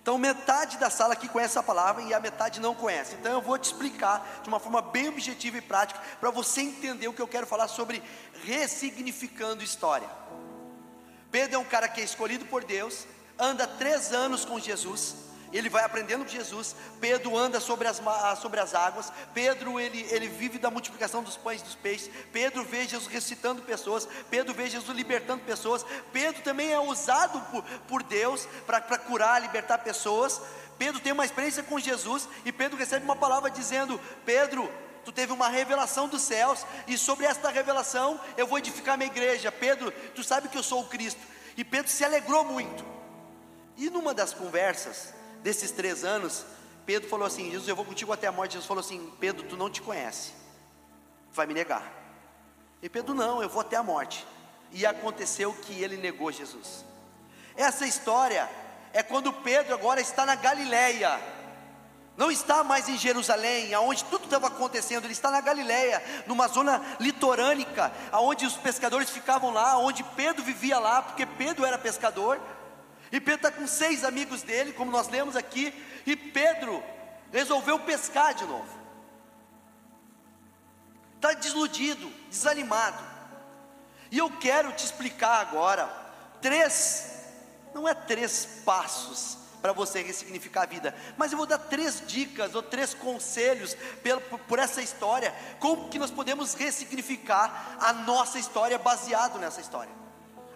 Então, 0.00 0.16
metade 0.16 0.78
da 0.78 0.88
sala 0.88 1.12
aqui 1.12 1.28
conhece 1.28 1.58
a 1.58 1.62
palavra 1.62 2.02
e 2.02 2.14
a 2.14 2.20
metade 2.20 2.60
não 2.60 2.74
conhece. 2.74 3.14
Então, 3.16 3.32
eu 3.32 3.42
vou 3.42 3.58
te 3.58 3.64
explicar 3.64 4.40
de 4.42 4.48
uma 4.48 4.58
forma 4.58 4.80
bem 4.80 5.08
objetiva 5.08 5.58
e 5.58 5.60
prática 5.60 6.00
para 6.18 6.30
você 6.30 6.62
entender 6.62 7.08
o 7.08 7.12
que 7.12 7.20
eu 7.20 7.28
quero 7.28 7.46
falar 7.46 7.68
sobre 7.68 8.02
ressignificando 8.42 9.62
história. 9.62 10.08
Pedro 11.30 11.56
é 11.56 11.58
um 11.58 11.64
cara 11.64 11.88
que 11.88 12.00
é 12.00 12.04
escolhido 12.04 12.44
por 12.46 12.64
Deus, 12.64 13.06
anda 13.38 13.66
três 13.66 14.12
anos 14.12 14.44
com 14.44 14.58
Jesus 14.58 15.28
ele 15.52 15.68
vai 15.68 15.84
aprendendo 15.84 16.24
com 16.24 16.30
Jesus. 16.30 16.74
Pedro 17.00 17.36
anda 17.36 17.60
sobre 17.60 17.88
as, 17.88 18.00
sobre 18.40 18.60
as 18.60 18.74
águas. 18.74 19.12
Pedro 19.32 19.80
ele, 19.80 20.06
ele 20.10 20.28
vive 20.28 20.58
da 20.58 20.70
multiplicação 20.70 21.22
dos 21.22 21.36
pães 21.36 21.60
e 21.60 21.64
dos 21.64 21.74
peixes. 21.74 22.10
Pedro 22.32 22.64
vê 22.64 22.86
Jesus 22.86 23.06
ressuscitando 23.06 23.62
pessoas. 23.62 24.06
Pedro 24.30 24.54
vê 24.54 24.68
Jesus 24.68 24.96
libertando 24.96 25.42
pessoas. 25.44 25.84
Pedro 26.12 26.42
também 26.42 26.72
é 26.72 26.80
usado 26.80 27.40
por, 27.50 27.62
por 27.86 28.02
Deus 28.02 28.46
para 28.66 28.80
curar, 28.98 29.40
libertar 29.40 29.78
pessoas. 29.78 30.40
Pedro 30.78 31.00
tem 31.00 31.12
uma 31.12 31.24
experiência 31.24 31.62
com 31.62 31.78
Jesus 31.78 32.28
e 32.44 32.52
Pedro 32.52 32.76
recebe 32.76 33.04
uma 33.04 33.16
palavra 33.16 33.50
dizendo: 33.50 34.00
Pedro, 34.24 34.70
tu 35.08 35.12
teve 35.12 35.32
uma 35.32 35.48
revelação 35.48 36.06
dos 36.06 36.20
céus 36.20 36.66
e 36.86 36.98
sobre 36.98 37.24
esta 37.24 37.48
revelação 37.48 38.20
eu 38.36 38.46
vou 38.46 38.58
edificar 38.58 38.98
minha 38.98 39.10
igreja. 39.10 39.50
Pedro, 39.50 39.90
tu 40.14 40.22
sabe 40.22 40.50
que 40.50 40.58
eu 40.58 40.62
sou 40.62 40.82
o 40.82 40.86
Cristo. 40.86 41.20
E 41.56 41.64
Pedro 41.64 41.90
se 41.90 42.04
alegrou 42.04 42.44
muito. 42.44 42.84
E 43.78 43.88
numa 43.88 44.12
das 44.12 44.34
conversas, 44.34 45.14
desses 45.42 45.70
três 45.70 46.04
anos, 46.04 46.44
Pedro 46.84 47.08
falou 47.08 47.26
assim: 47.26 47.50
Jesus, 47.50 47.66
eu 47.66 47.74
vou 47.74 47.86
contigo 47.86 48.12
até 48.12 48.26
a 48.26 48.32
morte. 48.32 48.52
Jesus 48.52 48.66
falou 48.66 48.82
assim: 48.82 49.10
Pedro, 49.18 49.44
tu 49.48 49.56
não 49.56 49.70
te 49.70 49.80
conhece, 49.80 50.32
vai 51.32 51.46
me 51.46 51.54
negar. 51.54 51.90
E 52.82 52.88
Pedro, 52.90 53.14
não, 53.14 53.40
eu 53.40 53.48
vou 53.48 53.62
até 53.62 53.76
a 53.76 53.82
morte. 53.82 54.26
E 54.72 54.84
aconteceu 54.84 55.54
que 55.54 55.82
ele 55.82 55.96
negou 55.96 56.30
Jesus. 56.30 56.84
Essa 57.56 57.86
história 57.86 58.46
é 58.92 59.02
quando 59.02 59.32
Pedro 59.32 59.72
agora 59.72 60.02
está 60.02 60.26
na 60.26 60.34
Galileia, 60.34 61.18
não 62.18 62.32
está 62.32 62.64
mais 62.64 62.88
em 62.88 62.98
Jerusalém, 62.98 63.72
aonde 63.72 64.04
tudo 64.06 64.24
estava 64.24 64.48
acontecendo, 64.48 65.04
ele 65.04 65.12
está 65.12 65.30
na 65.30 65.40
Galileia, 65.40 66.02
numa 66.26 66.48
zona 66.48 66.82
litorânica, 66.98 67.92
aonde 68.10 68.44
os 68.44 68.54
pescadores 68.54 69.08
ficavam 69.08 69.52
lá, 69.52 69.78
onde 69.78 70.02
Pedro 70.02 70.42
vivia 70.42 70.80
lá, 70.80 71.00
porque 71.00 71.24
Pedro 71.24 71.64
era 71.64 71.78
pescador. 71.78 72.40
E 73.12 73.20
Pedro 73.20 73.46
está 73.46 73.52
com 73.52 73.68
seis 73.68 74.02
amigos 74.02 74.42
dele, 74.42 74.72
como 74.72 74.90
nós 74.90 75.08
lemos 75.08 75.36
aqui, 75.36 75.72
e 76.04 76.16
Pedro 76.16 76.82
resolveu 77.32 77.78
pescar 77.78 78.34
de 78.34 78.44
novo. 78.46 78.76
Está 81.14 81.34
desiludido, 81.34 82.12
desanimado. 82.28 83.00
E 84.10 84.18
eu 84.18 84.28
quero 84.28 84.72
te 84.72 84.84
explicar 84.84 85.40
agora 85.40 85.88
três, 86.42 87.12
não 87.72 87.86
é 87.86 87.94
três 87.94 88.44
passos 88.64 89.38
para 89.60 89.72
você 89.72 90.02
ressignificar 90.02 90.62
a 90.62 90.66
vida, 90.66 90.94
mas 91.16 91.32
eu 91.32 91.38
vou 91.38 91.46
dar 91.46 91.58
três 91.58 92.02
dicas 92.06 92.54
ou 92.54 92.62
três 92.62 92.94
conselhos 92.94 93.76
por, 94.02 94.38
por 94.40 94.58
essa 94.58 94.80
história, 94.80 95.34
como 95.58 95.88
que 95.88 95.98
nós 95.98 96.10
podemos 96.10 96.54
ressignificar 96.54 97.76
a 97.80 97.92
nossa 97.92 98.38
história 98.38 98.78
baseado 98.78 99.38
nessa 99.38 99.60
história. 99.60 99.92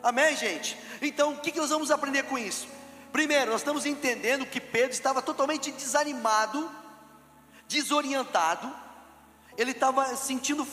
Amém, 0.02 0.36
gente? 0.36 0.76
Então, 1.00 1.32
o 1.32 1.40
que, 1.40 1.52
que 1.52 1.60
nós 1.60 1.70
vamos 1.70 1.90
aprender 1.90 2.24
com 2.24 2.36
isso? 2.36 2.66
Primeiro, 3.12 3.52
nós 3.52 3.60
estamos 3.60 3.86
entendendo 3.86 4.46
que 4.46 4.60
Pedro 4.60 4.92
estava 4.92 5.20
totalmente 5.20 5.70
desanimado, 5.70 6.70
desorientado, 7.68 8.72
ele 9.56 9.72
estava 9.72 10.16
sentindo 10.16 10.66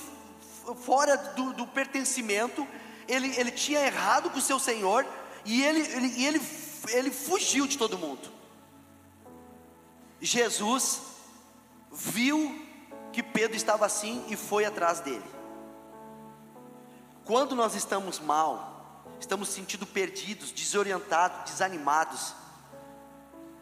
fora 0.83 1.17
do, 1.17 1.53
do 1.53 1.67
pertencimento, 1.67 2.67
ele, 3.07 3.36
ele 3.38 3.51
tinha 3.51 3.86
errado 3.86 4.29
com 4.29 4.39
o 4.39 4.41
seu 4.41 4.57
Senhor, 4.57 5.05
e 5.45 5.63
ele, 5.63 5.79
ele, 5.79 6.25
ele, 6.25 6.39
ele 6.88 7.12
fugiu 7.12 7.67
de 7.67 7.77
todo 7.77 7.98
mundo. 7.98 8.31
Jesus 10.21 11.01
viu 11.91 12.67
que 13.12 13.24
Pedro 13.24 13.55
estava 13.55 13.86
assim 13.86 14.25
e 14.29 14.36
foi 14.36 14.65
atrás 14.65 15.00
dele. 15.00 15.25
Quando 17.25 17.55
nós 17.55 17.75
estamos 17.75 18.19
mal, 18.19 19.05
estamos 19.19 19.50
sentindo 19.50 19.86
perdidos, 19.86 20.51
desorientados, 20.51 21.51
desanimados, 21.51 22.33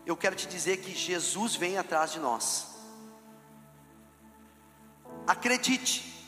eu 0.06 0.16
quero 0.16 0.36
te 0.36 0.48
dizer 0.48 0.78
que 0.78 0.96
Jesus 0.96 1.56
vem 1.56 1.78
atrás 1.78 2.12
de 2.12 2.20
nós. 2.20 2.68
Acredite, 5.28 6.26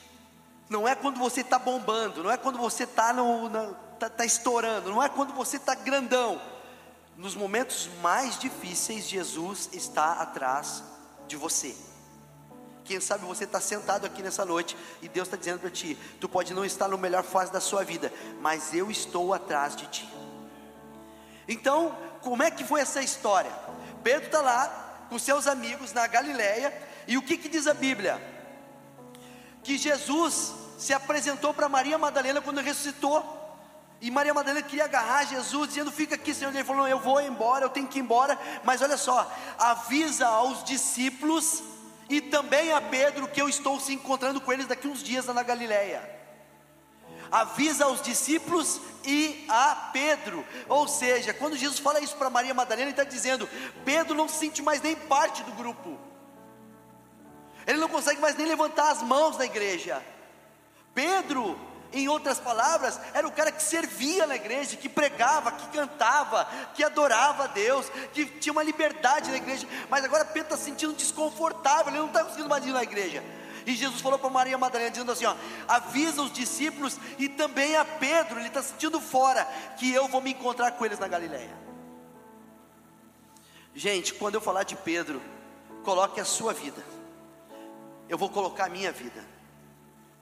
não 0.69 0.85
é 0.87 0.93
quando 0.93 1.17
você 1.17 1.41
está 1.41 1.57
bombando, 1.57 2.21
não 2.21 2.29
é 2.29 2.35
quando 2.35 2.59
você 2.59 2.83
está 2.83 3.13
tá, 3.97 4.09
tá 4.09 4.25
estourando, 4.25 4.89
não 4.89 5.01
é 5.01 5.07
quando 5.07 5.33
você 5.33 5.55
está 5.55 5.73
grandão. 5.73 6.41
Nos 7.19 7.35
momentos 7.35 7.89
mais 8.01 8.39
difíceis, 8.39 9.09
Jesus 9.09 9.69
está 9.73 10.13
atrás 10.21 10.81
de 11.27 11.35
você. 11.35 11.75
Quem 12.85 13.01
sabe 13.01 13.25
você 13.25 13.43
está 13.43 13.59
sentado 13.59 14.05
aqui 14.05 14.23
nessa 14.23 14.45
noite 14.45 14.77
e 15.01 15.09
Deus 15.09 15.27
está 15.27 15.35
dizendo 15.35 15.59
para 15.59 15.69
ti: 15.69 15.97
tu 16.21 16.29
pode 16.29 16.53
não 16.53 16.63
estar 16.63 16.87
no 16.87 16.97
melhor 16.97 17.23
fase 17.23 17.51
da 17.51 17.59
sua 17.59 17.83
vida, 17.83 18.09
mas 18.39 18.73
eu 18.73 18.89
estou 18.89 19.33
atrás 19.33 19.75
de 19.75 19.85
ti. 19.87 20.09
Então, 21.45 21.93
como 22.21 22.41
é 22.41 22.49
que 22.49 22.63
foi 22.63 22.79
essa 22.79 23.01
história? 23.01 23.51
Pedro 24.01 24.27
está 24.27 24.39
lá 24.39 25.07
com 25.09 25.19
seus 25.19 25.45
amigos 25.45 25.91
na 25.91 26.07
Galileia, 26.07 26.73
e 27.05 27.17
o 27.17 27.21
que, 27.21 27.35
que 27.35 27.49
diz 27.49 27.67
a 27.67 27.73
Bíblia? 27.73 28.17
Que 29.61 29.77
Jesus 29.77 30.53
se 30.77 30.93
apresentou 30.93 31.53
para 31.53 31.67
Maria 31.67 31.97
Madalena 31.97 32.39
quando 32.39 32.61
ressuscitou. 32.61 33.38
E 34.01 34.09
Maria 34.09 34.33
Madalena 34.33 34.65
queria 34.65 34.85
agarrar 34.85 35.25
Jesus, 35.25 35.69
dizendo: 35.69 35.91
Fica 35.91 36.15
aqui, 36.15 36.33
Senhor. 36.33 36.53
Ele 36.53 36.63
falou: 36.63 36.87
Eu 36.87 36.99
vou 36.99 37.21
embora, 37.21 37.65
eu 37.65 37.69
tenho 37.69 37.87
que 37.87 37.99
ir 37.99 38.01
embora. 38.01 38.39
Mas 38.63 38.81
olha 38.81 38.97
só, 38.97 39.29
avisa 39.57 40.27
aos 40.27 40.63
discípulos 40.63 41.61
e 42.09 42.21
também 42.21 42.71
a 42.71 42.79
Pedro 42.79 43.27
que 43.27 43.41
eu 43.41 43.49
estou 43.49 43.79
se 43.79 43.93
encontrando 43.93 44.39
com 44.39 44.53
eles 44.53 44.67
daqui 44.67 44.87
uns 44.87 45.03
dias 45.03 45.25
lá 45.25 45.33
na 45.33 45.43
Galileia. 45.43 46.17
Avisa 47.31 47.85
aos 47.85 48.01
discípulos 48.01 48.79
e 49.03 49.45
a 49.49 49.89
Pedro. 49.93 50.45
Ou 50.67 50.87
seja, 50.87 51.33
quando 51.33 51.57
Jesus 51.57 51.79
fala 51.79 51.99
isso 51.99 52.15
para 52.15 52.29
Maria 52.29 52.53
Madalena, 52.53 52.89
ele 52.89 52.91
está 52.91 53.03
dizendo: 53.03 53.49
Pedro 53.83 54.15
não 54.15 54.29
se 54.29 54.39
sente 54.39 54.61
mais 54.61 54.81
nem 54.81 54.95
parte 54.95 55.43
do 55.43 55.51
grupo. 55.51 55.99
Ele 57.67 57.77
não 57.77 57.89
consegue 57.89 58.21
mais 58.21 58.35
nem 58.35 58.47
levantar 58.47 58.91
as 58.91 59.03
mãos 59.03 59.37
na 59.37 59.45
igreja. 59.45 60.01
Pedro 60.95 61.59
em 61.91 62.07
outras 62.07 62.39
palavras, 62.39 62.99
era 63.13 63.27
o 63.27 63.31
cara 63.31 63.51
que 63.51 63.63
servia 63.63 64.27
na 64.27 64.35
igreja, 64.35 64.77
que 64.77 64.87
pregava, 64.87 65.51
que 65.51 65.67
cantava, 65.69 66.47
que 66.73 66.83
adorava 66.83 67.45
a 67.45 67.47
Deus, 67.47 67.89
que 68.13 68.25
tinha 68.25 68.53
uma 68.53 68.63
liberdade 68.63 69.31
na 69.31 69.37
igreja, 69.37 69.67
mas 69.89 70.03
agora 70.03 70.23
Pedro 70.23 70.53
está 70.53 70.57
se 70.57 70.65
sentindo 70.65 70.93
desconfortável, 70.93 71.91
ele 71.91 71.99
não 71.99 72.07
está 72.07 72.23
conseguindo 72.23 72.49
mais 72.49 72.65
ir 72.65 72.71
na 72.71 72.83
igreja. 72.83 73.23
E 73.65 73.75
Jesus 73.75 74.01
falou 74.01 74.19
para 74.19 74.29
Maria 74.29 74.57
Madalena, 74.57 74.91
dizendo 74.91 75.11
assim: 75.11 75.25
ó, 75.25 75.35
avisa 75.67 76.21
os 76.21 76.31
discípulos 76.31 76.97
e 77.17 77.27
também 77.27 77.75
a 77.75 77.83
Pedro, 77.83 78.39
ele 78.39 78.47
está 78.47 78.63
sentindo 78.63 78.99
fora, 79.01 79.45
que 79.77 79.91
eu 79.91 80.07
vou 80.07 80.21
me 80.21 80.31
encontrar 80.31 80.71
com 80.71 80.85
eles 80.85 80.99
na 80.99 81.07
Galileia. 81.07 81.55
Gente, 83.75 84.13
quando 84.13 84.35
eu 84.35 84.41
falar 84.41 84.63
de 84.63 84.75
Pedro, 84.75 85.21
coloque 85.83 86.19
a 86.19 86.25
sua 86.25 86.53
vida, 86.53 86.83
eu 88.07 88.17
vou 88.17 88.29
colocar 88.29 88.65
a 88.65 88.69
minha 88.69 88.91
vida 88.91 89.38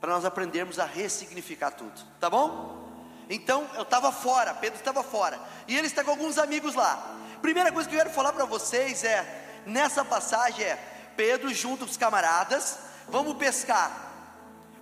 para 0.00 0.12
nós 0.12 0.24
aprendermos 0.24 0.78
a 0.78 0.84
ressignificar 0.84 1.70
tudo, 1.72 2.00
tá 2.20 2.30
bom? 2.30 2.88
Então 3.28 3.68
eu 3.74 3.82
estava 3.82 4.10
fora, 4.10 4.54
Pedro 4.54 4.78
estava 4.78 5.02
fora, 5.02 5.38
e 5.66 5.76
ele 5.76 5.86
está 5.86 6.02
com 6.02 6.10
alguns 6.10 6.38
amigos 6.38 6.74
lá. 6.74 7.16
Primeira 7.42 7.70
coisa 7.70 7.88
que 7.88 7.94
eu 7.94 7.98
quero 7.98 8.10
falar 8.10 8.32
para 8.32 8.44
vocês 8.44 9.04
é: 9.04 9.62
nessa 9.66 10.04
passagem 10.04 10.64
é 10.64 10.76
Pedro 11.16 11.52
junto 11.52 11.84
com 11.84 11.90
os 11.90 11.96
camaradas, 11.96 12.78
vamos 13.08 13.36
pescar. 13.36 13.90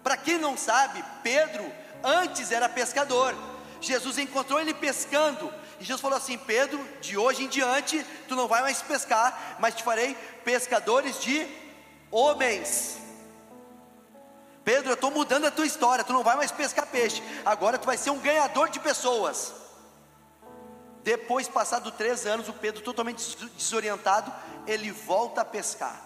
Para 0.03 0.17
quem 0.17 0.39
não 0.39 0.57
sabe, 0.57 1.05
Pedro 1.23 1.65
antes 2.05 2.53
era 2.53 2.69
pescador. 2.69 3.35
Jesus 3.81 4.19
encontrou 4.19 4.61
ele 4.61 4.73
pescando, 4.73 5.53
e 5.81 5.85
Jesus 5.85 6.01
falou 6.01 6.17
assim: 6.17 6.39
Pedro, 6.39 6.83
de 7.01 7.17
hoje 7.19 7.45
em 7.45 7.49
diante, 7.49 8.05
tu 8.29 8.37
não 8.37 8.47
vai 8.47 8.63
mais 8.63 8.81
pescar, 8.83 9.57
mas 9.59 9.75
te 9.75 9.83
farei 9.83 10.15
pescadores 10.45 11.21
de 11.21 11.47
homens. 12.11 13.06
Pedro, 14.67 14.91
eu 14.91 14.95
estou 14.95 15.13
mudando 15.13 15.45
a 15.45 15.51
tua 15.53 15.65
história, 15.65 16.03
tu 16.03 16.13
não 16.13 16.25
vai 16.25 16.35
mais 16.35 16.51
pescar 16.51 16.89
peixe, 16.89 17.23
agora 17.45 17.79
tu 17.79 17.87
vai 17.87 17.97
ser 17.97 18.11
um 18.11 18.19
ganhador 18.19 18.69
de 18.69 18.81
pessoas. 18.81 19.55
Depois, 21.05 21.47
passado 21.47 21.93
três 21.93 22.27
anos, 22.27 22.49
o 22.49 22.53
Pedro 22.53 22.83
totalmente 22.83 23.25
desorientado, 23.57 24.35
ele 24.67 24.91
volta 24.91 25.43
a 25.43 25.45
pescar 25.45 26.03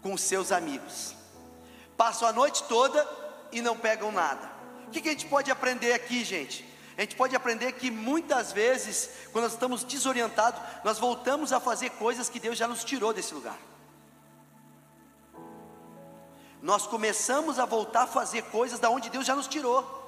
com 0.00 0.16
seus 0.16 0.52
amigos. 0.52 1.16
Passam 1.96 2.28
a 2.28 2.32
noite 2.32 2.62
toda 2.68 3.04
e 3.50 3.60
não 3.60 3.76
pegam 3.76 4.12
nada. 4.12 4.48
O 4.86 4.90
que, 4.92 5.00
que 5.00 5.08
a 5.08 5.12
gente 5.12 5.26
pode 5.26 5.50
aprender 5.50 5.92
aqui, 5.92 6.22
gente? 6.22 6.64
A 6.96 7.00
gente 7.00 7.16
pode 7.16 7.34
aprender 7.34 7.72
que 7.72 7.90
muitas 7.90 8.52
vezes, 8.52 9.10
quando 9.32 9.46
nós 9.46 9.54
estamos 9.54 9.82
desorientados, 9.82 10.60
nós 10.84 10.96
voltamos 10.96 11.52
a 11.52 11.58
fazer 11.58 11.90
coisas 11.90 12.28
que 12.28 12.38
Deus 12.38 12.56
já 12.56 12.68
nos 12.68 12.84
tirou 12.84 13.12
desse 13.12 13.34
lugar 13.34 13.58
nós 16.62 16.86
começamos 16.86 17.58
a 17.58 17.64
voltar 17.64 18.02
a 18.02 18.06
fazer 18.06 18.42
coisas 18.44 18.78
da 18.78 18.90
onde 18.90 19.10
Deus 19.10 19.26
já 19.26 19.34
nos 19.34 19.48
tirou. 19.48 19.98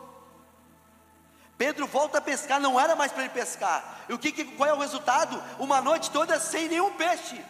Pedro 1.56 1.86
volta 1.86 2.18
a 2.18 2.20
pescar, 2.20 2.60
não 2.60 2.78
era 2.78 2.96
mais 2.96 3.12
para 3.12 3.22
ele 3.22 3.32
pescar. 3.32 4.04
E 4.08 4.12
o 4.12 4.18
que, 4.18 4.44
qual 4.44 4.68
é 4.68 4.74
o 4.74 4.78
resultado? 4.78 5.42
Uma 5.58 5.80
noite 5.80 6.10
toda 6.10 6.38
sem 6.40 6.68
nenhum 6.68 6.92
peixe. 6.94 7.40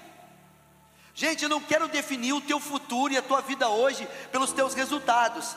Gente, 1.15 1.43
eu 1.43 1.49
não 1.49 1.61
quero 1.61 1.89
definir 1.89 2.33
o 2.33 2.41
teu 2.41 2.61
futuro 2.61 3.13
e 3.13 3.17
a 3.17 3.23
tua 3.23 3.41
vida 3.41 3.69
hoje 3.69 4.07
pelos 4.31 4.53
teus 4.53 4.75
resultados. 4.75 5.57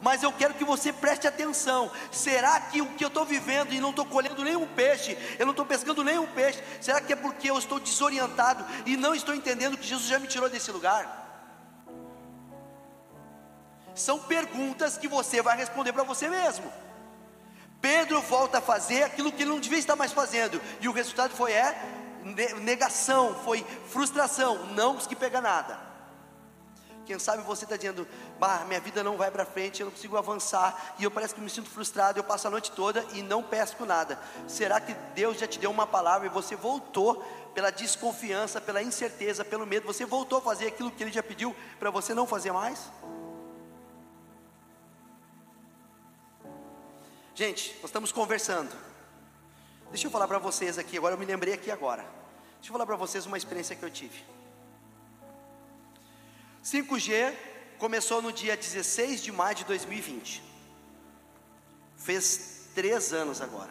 Mas 0.00 0.22
eu 0.22 0.32
quero 0.32 0.54
que 0.54 0.64
você 0.64 0.92
preste 0.92 1.28
atenção. 1.28 1.90
Será 2.10 2.60
que 2.60 2.82
o 2.82 2.94
que 2.94 3.04
eu 3.04 3.08
estou 3.08 3.24
vivendo 3.24 3.72
e 3.72 3.80
não 3.80 3.90
estou 3.90 4.04
colhendo 4.04 4.42
nenhum 4.42 4.66
peixe, 4.66 5.16
eu 5.38 5.46
não 5.46 5.52
estou 5.52 5.64
pescando 5.64 6.02
nenhum 6.02 6.26
peixe, 6.26 6.62
será 6.80 7.00
que 7.00 7.12
é 7.12 7.16
porque 7.16 7.48
eu 7.48 7.56
estou 7.56 7.78
desorientado 7.78 8.64
e 8.84 8.96
não 8.96 9.14
estou 9.14 9.34
entendendo 9.34 9.76
que 9.76 9.86
Jesus 9.86 10.08
já 10.08 10.18
me 10.18 10.26
tirou 10.26 10.48
desse 10.48 10.72
lugar? 10.72 11.21
São 13.94 14.18
perguntas 14.18 14.96
que 14.96 15.08
você 15.08 15.42
vai 15.42 15.56
responder 15.56 15.92
para 15.92 16.02
você 16.02 16.28
mesmo. 16.28 16.72
Pedro 17.80 18.20
volta 18.22 18.58
a 18.58 18.62
fazer 18.62 19.02
aquilo 19.02 19.32
que 19.32 19.42
ele 19.42 19.50
não 19.50 19.60
devia 19.60 19.78
estar 19.78 19.96
mais 19.96 20.12
fazendo, 20.12 20.60
e 20.80 20.88
o 20.88 20.92
resultado 20.92 21.34
foi 21.34 21.52
é 21.52 21.76
negação, 22.60 23.34
foi 23.44 23.66
frustração, 23.88 24.66
não 24.66 24.94
consegui 24.94 25.16
pegar 25.16 25.40
nada. 25.40 25.92
Quem 27.04 27.18
sabe 27.18 27.42
você 27.42 27.64
está 27.64 27.76
dizendo, 27.76 28.06
bah, 28.38 28.64
minha 28.68 28.80
vida 28.80 29.02
não 29.02 29.16
vai 29.16 29.28
para 29.30 29.44
frente, 29.44 29.80
eu 29.80 29.86
não 29.86 29.92
consigo 29.92 30.16
avançar, 30.16 30.94
e 30.98 31.04
eu 31.04 31.10
parece 31.10 31.34
que 31.34 31.40
me 31.40 31.50
sinto 31.50 31.68
frustrado, 31.68 32.18
eu 32.18 32.24
passo 32.24 32.46
a 32.46 32.50
noite 32.50 32.70
toda 32.70 33.04
e 33.12 33.22
não 33.22 33.42
pesco 33.42 33.84
nada. 33.84 34.16
Será 34.46 34.80
que 34.80 34.94
Deus 35.14 35.38
já 35.38 35.48
te 35.48 35.58
deu 35.58 35.70
uma 35.70 35.86
palavra 35.86 36.28
e 36.28 36.30
você 36.30 36.54
voltou 36.54 37.16
pela 37.52 37.70
desconfiança, 37.70 38.60
pela 38.60 38.82
incerteza, 38.82 39.44
pelo 39.44 39.66
medo, 39.66 39.86
você 39.86 40.04
voltou 40.04 40.38
a 40.38 40.42
fazer 40.42 40.68
aquilo 40.68 40.92
que 40.92 41.02
Ele 41.02 41.12
já 41.12 41.22
pediu 41.22 41.54
para 41.80 41.90
você 41.90 42.14
não 42.14 42.26
fazer 42.26 42.52
mais? 42.52 42.90
Gente, 47.34 47.74
nós 47.76 47.86
estamos 47.86 48.12
conversando. 48.12 48.76
Deixa 49.88 50.06
eu 50.06 50.10
falar 50.10 50.28
para 50.28 50.38
vocês 50.38 50.76
aqui, 50.76 50.98
agora 50.98 51.14
eu 51.14 51.18
me 51.18 51.24
lembrei 51.24 51.54
aqui 51.54 51.70
agora. 51.70 52.02
Deixa 52.56 52.68
eu 52.68 52.72
falar 52.72 52.84
para 52.84 52.96
vocês 52.96 53.24
uma 53.24 53.38
experiência 53.38 53.74
que 53.74 53.82
eu 53.82 53.90
tive. 53.90 54.22
5G 56.62 57.34
começou 57.78 58.20
no 58.20 58.32
dia 58.32 58.56
16 58.56 59.22
de 59.22 59.32
maio 59.32 59.56
de 59.56 59.64
2020. 59.64 60.42
Fez 61.96 62.68
três 62.74 63.12
anos 63.12 63.40
agora. 63.40 63.70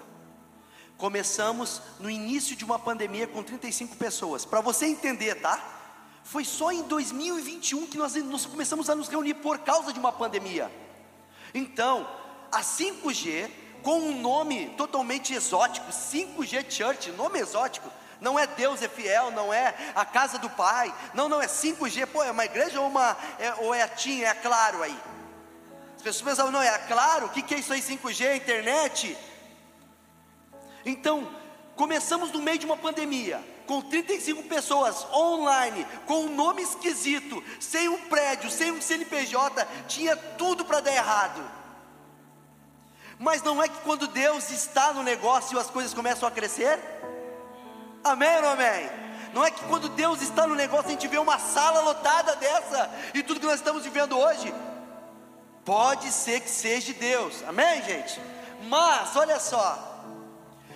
Começamos 0.97 1.81
no 1.99 2.09
início 2.09 2.55
de 2.55 2.65
uma 2.65 2.79
pandemia 2.79 3.27
com 3.27 3.43
35 3.43 3.95
pessoas. 3.95 4.43
Para 4.43 4.61
você 4.61 4.87
entender, 4.87 5.35
tá? 5.35 5.79
Foi 6.23 6.43
só 6.43 6.71
em 6.71 6.83
2021 6.83 7.87
que 7.87 7.97
nós, 7.97 8.15
nós 8.15 8.45
começamos 8.45 8.89
a 8.89 8.95
nos 8.95 9.07
reunir 9.07 9.35
por 9.35 9.59
causa 9.59 9.93
de 9.93 9.99
uma 9.99 10.11
pandemia. 10.11 10.71
Então, 11.53 12.07
a 12.51 12.61
5G, 12.61 13.49
com 13.81 13.99
um 13.99 14.19
nome 14.19 14.67
totalmente 14.77 15.33
exótico, 15.33 15.91
5G 15.91 16.69
Church, 16.69 17.11
nome 17.11 17.39
exótico, 17.39 17.89
não 18.19 18.37
é 18.37 18.45
Deus 18.45 18.81
é 18.83 18.87
fiel, 18.87 19.31
não 19.31 19.51
é 19.51 19.73
a 19.95 20.05
casa 20.05 20.37
do 20.37 20.49
Pai, 20.49 20.93
não, 21.13 21.27
não 21.27 21.41
é 21.41 21.47
5G, 21.47 22.05
pô, 22.05 22.23
é 22.23 22.31
uma 22.31 22.45
igreja 22.45 22.79
ou, 22.79 22.87
uma, 22.87 23.17
é, 23.39 23.53
ou 23.55 23.73
é 23.73 23.81
a 23.81 23.87
TIM, 23.87 24.21
é 24.21 24.29
a 24.29 24.35
Claro 24.35 24.83
aí. 24.83 24.97
As 25.95 26.03
pessoas 26.03 26.21
pensavam, 26.21 26.51
não, 26.51 26.61
é 26.61 26.69
a 26.69 26.79
Claro, 26.79 27.25
o 27.27 27.29
que, 27.29 27.41
que 27.41 27.55
é 27.55 27.59
isso 27.59 27.73
aí, 27.73 27.81
5G, 27.81 28.27
a 28.27 28.35
internet? 28.35 29.17
Então, 30.85 31.27
começamos 31.75 32.31
no 32.31 32.41
meio 32.41 32.59
de 32.59 32.65
uma 32.65 32.77
pandemia, 32.77 33.43
com 33.65 33.81
35 33.81 34.43
pessoas 34.43 35.03
online, 35.11 35.85
com 36.05 36.25
um 36.25 36.35
nome 36.35 36.61
esquisito, 36.61 37.43
sem 37.59 37.89
um 37.89 37.97
prédio, 38.07 38.51
sem 38.51 38.71
um 38.71 38.81
CNPJ, 38.81 39.65
tinha 39.87 40.15
tudo 40.15 40.63
para 40.63 40.79
dar 40.79 40.93
errado. 40.93 41.60
Mas 43.21 43.43
não 43.43 43.61
é 43.61 43.67
que 43.67 43.79
quando 43.81 44.07
Deus 44.07 44.49
está 44.49 44.91
no 44.93 45.03
negócio 45.03 45.59
as 45.59 45.69
coisas 45.69 45.93
começam 45.93 46.27
a 46.27 46.31
crescer? 46.31 46.79
Amém 48.03 48.41
ou 48.41 48.49
amém? 48.49 48.89
Não 49.31 49.45
é 49.45 49.51
que 49.51 49.63
quando 49.65 49.87
Deus 49.89 50.23
está 50.23 50.47
no 50.47 50.55
negócio 50.55 50.87
a 50.87 50.89
gente 50.89 51.07
vê 51.07 51.19
uma 51.19 51.37
sala 51.37 51.81
lotada 51.81 52.35
dessa 52.35 52.89
e 53.13 53.21
tudo 53.21 53.39
que 53.39 53.45
nós 53.45 53.59
estamos 53.59 53.83
vivendo 53.83 54.17
hoje? 54.17 54.51
Pode 55.63 56.11
ser 56.11 56.39
que 56.39 56.49
seja 56.49 56.93
Deus, 56.93 57.43
amém, 57.47 57.83
gente? 57.83 58.19
Mas, 58.63 59.15
olha 59.15 59.39
só, 59.39 59.77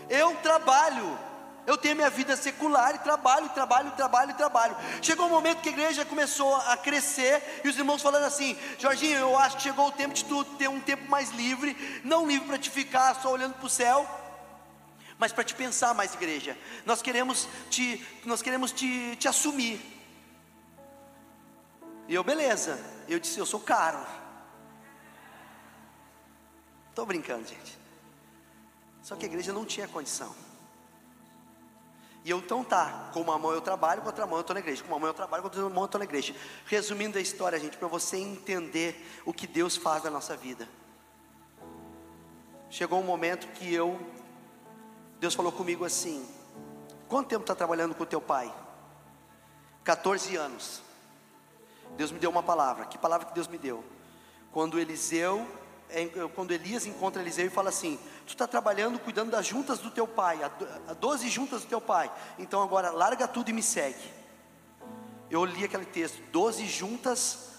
eu 0.08 0.36
trabalho 0.36 1.18
eu 1.66 1.78
tenho 1.78 1.96
minha 1.96 2.10
vida 2.10 2.36
secular 2.38 2.94
e 2.94 3.00
trabalho, 3.00 3.50
trabalho, 3.50 3.92
trabalho, 3.92 4.36
trabalho. 4.36 4.76
Chegou 5.02 5.26
um 5.26 5.30
momento 5.30 5.62
que 5.62 5.70
a 5.70 5.72
igreja 5.72 6.06
começou 6.06 6.56
a 6.56 6.78
crescer 6.78 7.62
e 7.64 7.68
os 7.68 7.78
irmãos 7.78 8.02
falando 8.02 8.24
assim: 8.24 8.56
Jorginho, 8.78 9.18
eu 9.18 9.38
acho 9.38 9.58
que 9.58 9.64
chegou 9.64 9.88
o 9.88 9.92
tempo 9.92 10.14
de 10.14 10.26
tu 10.26 10.44
ter 10.44 10.68
um 10.68 10.80
tempo 10.80 11.10
mais 11.10 11.32
livre, 11.32 11.76
não 12.04 12.28
livre 12.28 12.48
para 12.48 12.60
te 12.60 12.70
ficar 12.70 13.16
só 13.16 13.32
olhando 13.32 13.56
para 13.56 13.66
o 13.66 13.70
céu, 13.70 14.08
mas 15.18 15.32
para 15.32 15.44
te 15.44 15.56
pensar 15.56 15.96
mais, 15.96 16.14
igreja. 16.14 16.56
Nós 16.86 17.02
queremos 17.02 17.48
te, 17.70 18.06
nós 18.26 18.44
queremos 18.44 18.72
te, 18.72 19.16
te 19.16 19.28
assumir. 19.28 19.82
E 22.08 22.14
eu, 22.14 22.24
beleza. 22.24 22.80
Eu 23.08 23.20
disse: 23.20 23.40
Eu 23.40 23.46
sou 23.46 23.60
caro. 23.60 24.06
Estou 26.90 27.08
brincando, 27.08 27.48
gente. 27.48 27.78
Só 29.02 29.16
que 29.16 29.26
a 29.26 29.28
igreja 29.28 29.52
não 29.52 29.66
tinha 29.66 29.88
condição. 29.88 30.45
E 32.26 32.32
eu 32.32 32.40
então 32.40 32.64
tá, 32.64 33.12
com 33.14 33.22
uma 33.22 33.38
mão 33.38 33.52
eu 33.52 33.62
trabalho, 33.62 34.02
com 34.02 34.08
outra 34.08 34.26
mão 34.26 34.38
eu 34.38 34.42
estou 34.42 34.56
na 34.56 34.60
igreja, 34.60 34.82
com 34.82 34.88
uma 34.88 34.98
mão 34.98 35.08
eu 35.08 35.14
trabalho, 35.14 35.44
com 35.44 35.48
outra 35.48 35.62
mão 35.70 35.84
eu 35.84 35.86
estou 35.86 36.00
na 36.00 36.06
igreja. 36.06 36.36
Resumindo 36.66 37.20
a 37.20 37.22
história, 37.22 37.60
gente, 37.60 37.78
para 37.78 37.88
você 37.88 38.18
entender 38.18 39.22
o 39.24 39.32
que 39.32 39.46
Deus 39.46 39.78
faz 39.78 40.04
na 40.04 40.10
nossa 40.10 40.36
vida. 40.36 40.68
chegou 42.68 43.00
um 43.00 43.04
momento 43.04 43.48
que 43.50 43.72
eu, 43.72 44.00
Deus 45.20 45.36
falou 45.36 45.52
comigo 45.52 45.86
assim: 45.86 46.28
Quanto 47.08 47.28
tempo 47.28 47.44
está 47.44 47.54
trabalhando 47.54 47.94
com 47.94 48.04
teu 48.06 48.20
pai? 48.20 48.52
14 49.84 50.36
anos. 50.36 50.82
Deus 51.96 52.12
me 52.12 52.18
deu 52.18 52.32
uma 52.32 52.42
palavra. 52.42 52.86
Que 52.86 52.98
palavra 52.98 53.28
que 53.28 53.36
Deus 53.36 53.48
me 53.48 53.60
deu? 53.60 53.84
Quando 54.52 54.80
Eliseu, 54.80 55.48
quando 56.34 56.52
Elias 56.52 56.86
encontra 56.86 57.22
Eliseu 57.22 57.46
e 57.46 57.50
fala 57.50 57.70
assim: 57.70 58.00
Tu 58.26 58.30
está 58.30 58.48
trabalhando 58.48 59.00
cuidando 59.00 59.32
das 59.32 59.46
juntas 59.46 59.80
do 59.80 59.92
teu 59.92 60.08
pai, 60.08 60.40
a 60.88 60.94
12 60.94 61.30
juntas 61.30 61.62
do 61.62 61.68
teu 61.68 61.82
pai. 61.82 62.12
Então 62.40 62.62
agora 62.62 62.92
larga 62.92 63.28
tudo 63.28 63.50
e 63.50 63.54
me 63.54 63.64
segue. 63.64 64.14
Eu 65.30 65.46
li 65.46 65.64
aquele 65.64 65.86
texto: 65.86 66.22
12 66.32 66.66
juntas 66.68 67.50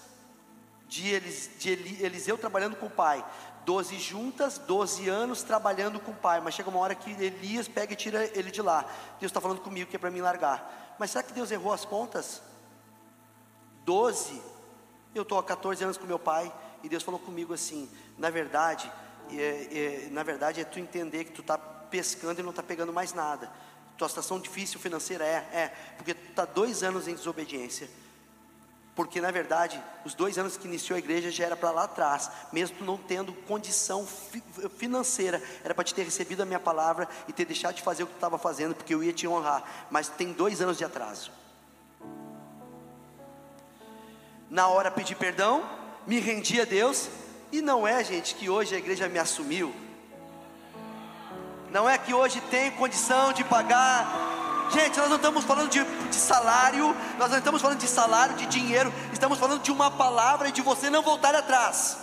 de, 0.87 1.09
Elis, 1.09 1.49
de 1.59 1.69
Eliseu 2.03 2.37
trabalhando 2.37 2.75
com 2.75 2.87
o 2.87 2.89
pai. 2.89 3.23
12 3.65 3.99
juntas, 3.99 4.57
12 4.59 5.09
anos 5.09 5.43
trabalhando 5.43 5.99
com 5.99 6.11
o 6.11 6.15
pai. 6.15 6.39
Mas 6.39 6.53
chega 6.53 6.69
uma 6.69 6.79
hora 6.79 6.95
que 6.95 7.11
Elias 7.11 7.67
pega 7.67 7.93
e 7.93 7.97
tira 7.97 8.23
ele 8.37 8.49
de 8.49 8.61
lá. 8.61 8.83
Deus 9.19 9.29
está 9.29 9.41
falando 9.41 9.59
comigo 9.59 9.89
que 9.89 9.97
é 9.97 9.99
para 9.99 10.09
mim 10.09 10.21
largar. 10.21 10.95
Mas 10.97 11.11
será 11.11 11.23
que 11.23 11.33
Deus 11.33 11.51
errou 11.51 11.73
as 11.73 11.83
contas? 11.83 12.41
12, 13.83 14.41
eu 15.13 15.23
estou 15.23 15.37
há 15.37 15.43
14 15.43 15.83
anos 15.83 15.97
com 15.97 16.05
meu 16.05 16.19
pai. 16.19 16.51
E 16.81 16.87
Deus 16.87 17.03
falou 17.03 17.19
comigo 17.19 17.53
assim: 17.53 17.89
na 18.17 18.29
verdade, 18.29 18.91
é, 19.31 20.05
é, 20.05 20.07
na 20.11 20.23
verdade 20.23 20.61
é 20.61 20.63
tu 20.63 20.79
entender 20.79 21.25
que 21.25 21.31
tu 21.31 21.41
está 21.41 21.57
pescando 21.57 22.39
e 22.39 22.43
não 22.43 22.49
está 22.49 22.63
pegando 22.63 22.91
mais 22.91 23.13
nada. 23.13 23.51
Tua 23.97 24.07
situação 24.07 24.39
difícil 24.39 24.79
financeira 24.79 25.25
é, 25.25 25.35
é, 25.51 25.73
porque 25.95 26.13
tu 26.13 26.29
está 26.29 26.45
dois 26.45 26.83
anos 26.83 27.07
em 27.07 27.15
desobediência. 27.15 27.89
Porque 28.95 29.21
na 29.21 29.29
verdade, 29.29 29.79
os 30.03 30.15
dois 30.15 30.39
anos 30.39 30.57
que 30.57 30.67
iniciou 30.67 30.95
a 30.95 30.99
igreja 30.99 31.29
já 31.29 31.45
era 31.45 31.55
para 31.55 31.69
lá 31.69 31.83
atrás, 31.83 32.31
mesmo 32.51 32.83
não 32.83 32.97
tendo 32.97 33.31
condição 33.31 34.07
fi 34.07 34.43
financeira, 34.77 35.41
era 35.63 35.75
para 35.75 35.83
te 35.83 35.93
ter 35.93 36.03
recebido 36.03 36.41
a 36.41 36.45
minha 36.45 36.59
palavra 36.59 37.07
e 37.27 37.33
ter 37.33 37.45
deixado 37.45 37.75
de 37.75 37.83
fazer 37.83 38.03
o 38.03 38.07
que 38.07 38.13
tu 38.13 38.17
estava 38.17 38.39
fazendo, 38.39 38.73
porque 38.73 38.95
eu 38.95 39.03
ia 39.03 39.13
te 39.13 39.27
honrar. 39.27 39.87
Mas 39.91 40.09
tem 40.09 40.33
dois 40.33 40.61
anos 40.61 40.79
de 40.79 40.83
atraso. 40.83 41.31
Na 44.49 44.67
hora 44.67 44.89
pedi 44.89 45.13
perdão, 45.13 45.69
me 46.07 46.19
rendi 46.19 46.59
a 46.59 46.65
Deus, 46.65 47.09
e 47.51 47.61
não 47.61 47.87
é, 47.87 48.03
gente, 48.03 48.35
que 48.35 48.49
hoje 48.49 48.75
a 48.75 48.77
igreja 48.77 49.07
me 49.07 49.19
assumiu. 49.19 49.73
Não 51.71 51.89
é 51.89 51.97
que 51.97 52.13
hoje 52.13 52.41
tem 52.49 52.71
condição 52.71 53.33
de 53.33 53.43
pagar 53.43 54.35
Gente, 54.69 54.97
nós 54.99 55.09
não 55.09 55.15
estamos 55.15 55.45
falando 55.45 55.69
de, 55.69 55.81
de, 55.81 56.15
salário, 56.15 56.95
nós 57.17 57.31
não 57.31 57.37
estamos 57.37 57.61
falando 57.61 57.79
de 57.79 57.87
salário, 57.87 58.35
de 58.35 58.45
dinheiro, 58.47 58.93
estamos 59.13 59.39
falando 59.39 59.61
de 59.61 59.71
uma 59.71 59.89
palavra 59.89 60.49
e 60.49 60.51
de 60.51 60.61
você 60.61 60.89
não 60.89 61.01
voltar 61.01 61.33
atrás. 61.33 61.97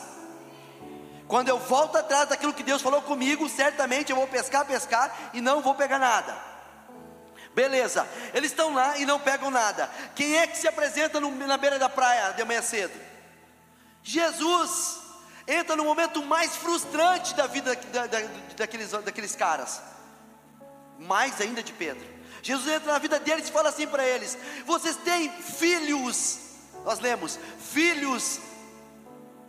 Quando 1.29 1.49
eu 1.49 1.59
volto 1.59 1.97
atrás 1.97 2.29
daquilo 2.29 2.55
que 2.55 2.63
Deus 2.63 2.81
falou 2.81 3.03
comigo, 3.03 3.49
certamente 3.49 4.11
eu 4.11 4.17
vou 4.17 4.27
pescar, 4.27 4.65
pescar 4.65 5.15
e 5.35 5.41
não 5.41 5.61
vou 5.61 5.75
pegar 5.75 5.99
nada. 5.99 6.35
Beleza, 7.55 8.07
eles 8.33 8.51
estão 8.51 8.75
lá 8.75 8.99
e 8.99 9.05
não 9.05 9.21
pegam 9.21 9.51
nada. 9.51 9.89
Quem 10.15 10.39
é 10.39 10.47
que 10.47 10.57
se 10.57 10.67
apresenta 10.67 11.21
no, 11.21 11.31
na 11.47 11.57
beira 11.57 11.79
da 11.79 11.89
praia 11.89 12.33
de 12.33 12.45
manhã 12.45 12.63
cedo? 12.63 12.99
Jesus 14.03 15.01
entra 15.47 15.77
no 15.77 15.85
momento 15.85 16.25
mais 16.25 16.57
frustrante 16.57 17.35
da 17.35 17.47
vida 17.47 17.75
da, 17.93 18.07
da, 18.07 18.19
daqueles, 18.57 18.91
daqueles 18.91 19.37
caras, 19.37 19.83
mais 20.99 21.41
ainda 21.41 21.63
de 21.63 21.73
Pedro. 21.73 22.07
Jesus 22.43 22.69
entra 22.69 22.93
na 22.93 22.99
vida 22.99 23.19
deles 23.19 23.49
e 23.49 23.53
fala 23.53 23.69
assim 23.69 23.87
para 23.87 24.05
eles: 24.05 24.37
Vocês 24.67 24.97
têm 24.97 25.31
filhos, 25.31 26.39
nós 26.85 26.99
lemos, 26.99 27.39
filhos, 27.59 28.41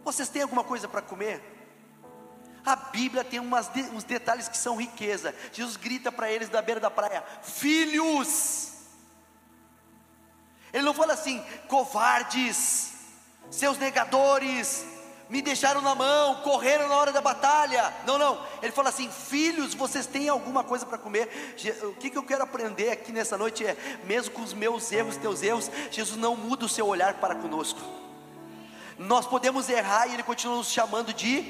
vocês 0.04 0.30
têm 0.30 0.44
alguma 0.44 0.64
coisa 0.64 0.88
para 0.88 1.02
comer? 1.02 1.44
A 2.66 2.76
Bíblia 2.76 3.24
tem 3.24 3.40
umas 3.40 3.70
uns 3.94 4.04
detalhes 4.04 4.48
que 4.48 4.58
são 4.58 4.76
riqueza. 4.76 5.36
Jesus 5.52 5.78
grita 5.78 6.12
para 6.12 6.32
eles 6.32 6.50
da 6.50 6.62
beira 6.62 6.80
da 6.80 6.90
praia: 6.90 7.24
Filhos. 7.44 8.72
Ele 10.74 10.84
não 10.84 10.94
fala 10.94 11.14
assim, 11.14 11.42
covardes, 11.70 12.92
seus 13.50 13.78
negadores, 13.78 14.86
me 15.30 15.42
deixaram 15.42 15.82
na 15.82 15.96
mão, 15.96 16.36
correram 16.42 16.88
na 16.88 16.96
hora 16.96 17.12
da 17.12 17.22
batalha. 17.22 17.94
Não, 18.06 18.18
não. 18.18 18.40
Ele 18.62 18.72
fala 18.72 18.90
assim: 18.90 19.10
filhos, 19.10 19.74
vocês 19.74 20.06
têm 20.06 20.30
alguma 20.30 20.64
coisa 20.64 20.86
para 20.86 20.98
comer? 20.98 21.30
O 21.84 21.94
que, 21.94 22.10
que 22.10 22.18
eu 22.18 22.24
quero 22.24 22.44
aprender 22.44 22.92
aqui 22.92 23.12
nessa 23.12 23.38
noite 23.38 23.66
é: 23.66 23.76
mesmo 24.04 24.34
com 24.34 24.42
os 24.42 24.54
meus 24.54 24.92
erros, 24.92 25.18
teus 25.18 25.42
erros, 25.42 25.70
Jesus 25.90 26.18
não 26.18 26.36
muda 26.36 26.66
o 26.66 26.70
seu 26.70 26.88
olhar 26.88 27.16
para 27.16 27.36
conosco. 27.36 27.80
Nós 28.98 29.26
podemos 29.26 29.68
errar 29.68 30.08
e 30.08 30.14
Ele 30.14 30.24
continua 30.24 30.58
nos 30.58 30.72
chamando 30.72 31.14
de 31.14 31.44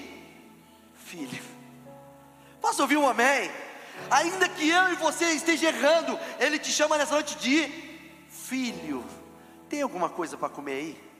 filho. 0.96 1.44
Posso 2.62 2.82
ouvir 2.82 2.98
um 2.98 3.08
amém? 3.08 3.52
Ainda 4.10 4.50
que 4.50 4.68
eu 4.68 4.92
e 4.92 4.96
você 4.96 5.26
esteja 5.32 5.68
errando, 5.68 6.18
Ele 6.40 6.58
te 6.58 6.72
chama 6.72 6.98
nessa 6.98 7.14
noite 7.14 7.36
de 7.36 7.68
filho. 8.30 9.04
Tem 9.70 9.82
alguma 9.82 10.10
coisa 10.10 10.38
para 10.38 10.50
comer 10.50 10.74
aí? 10.74 11.15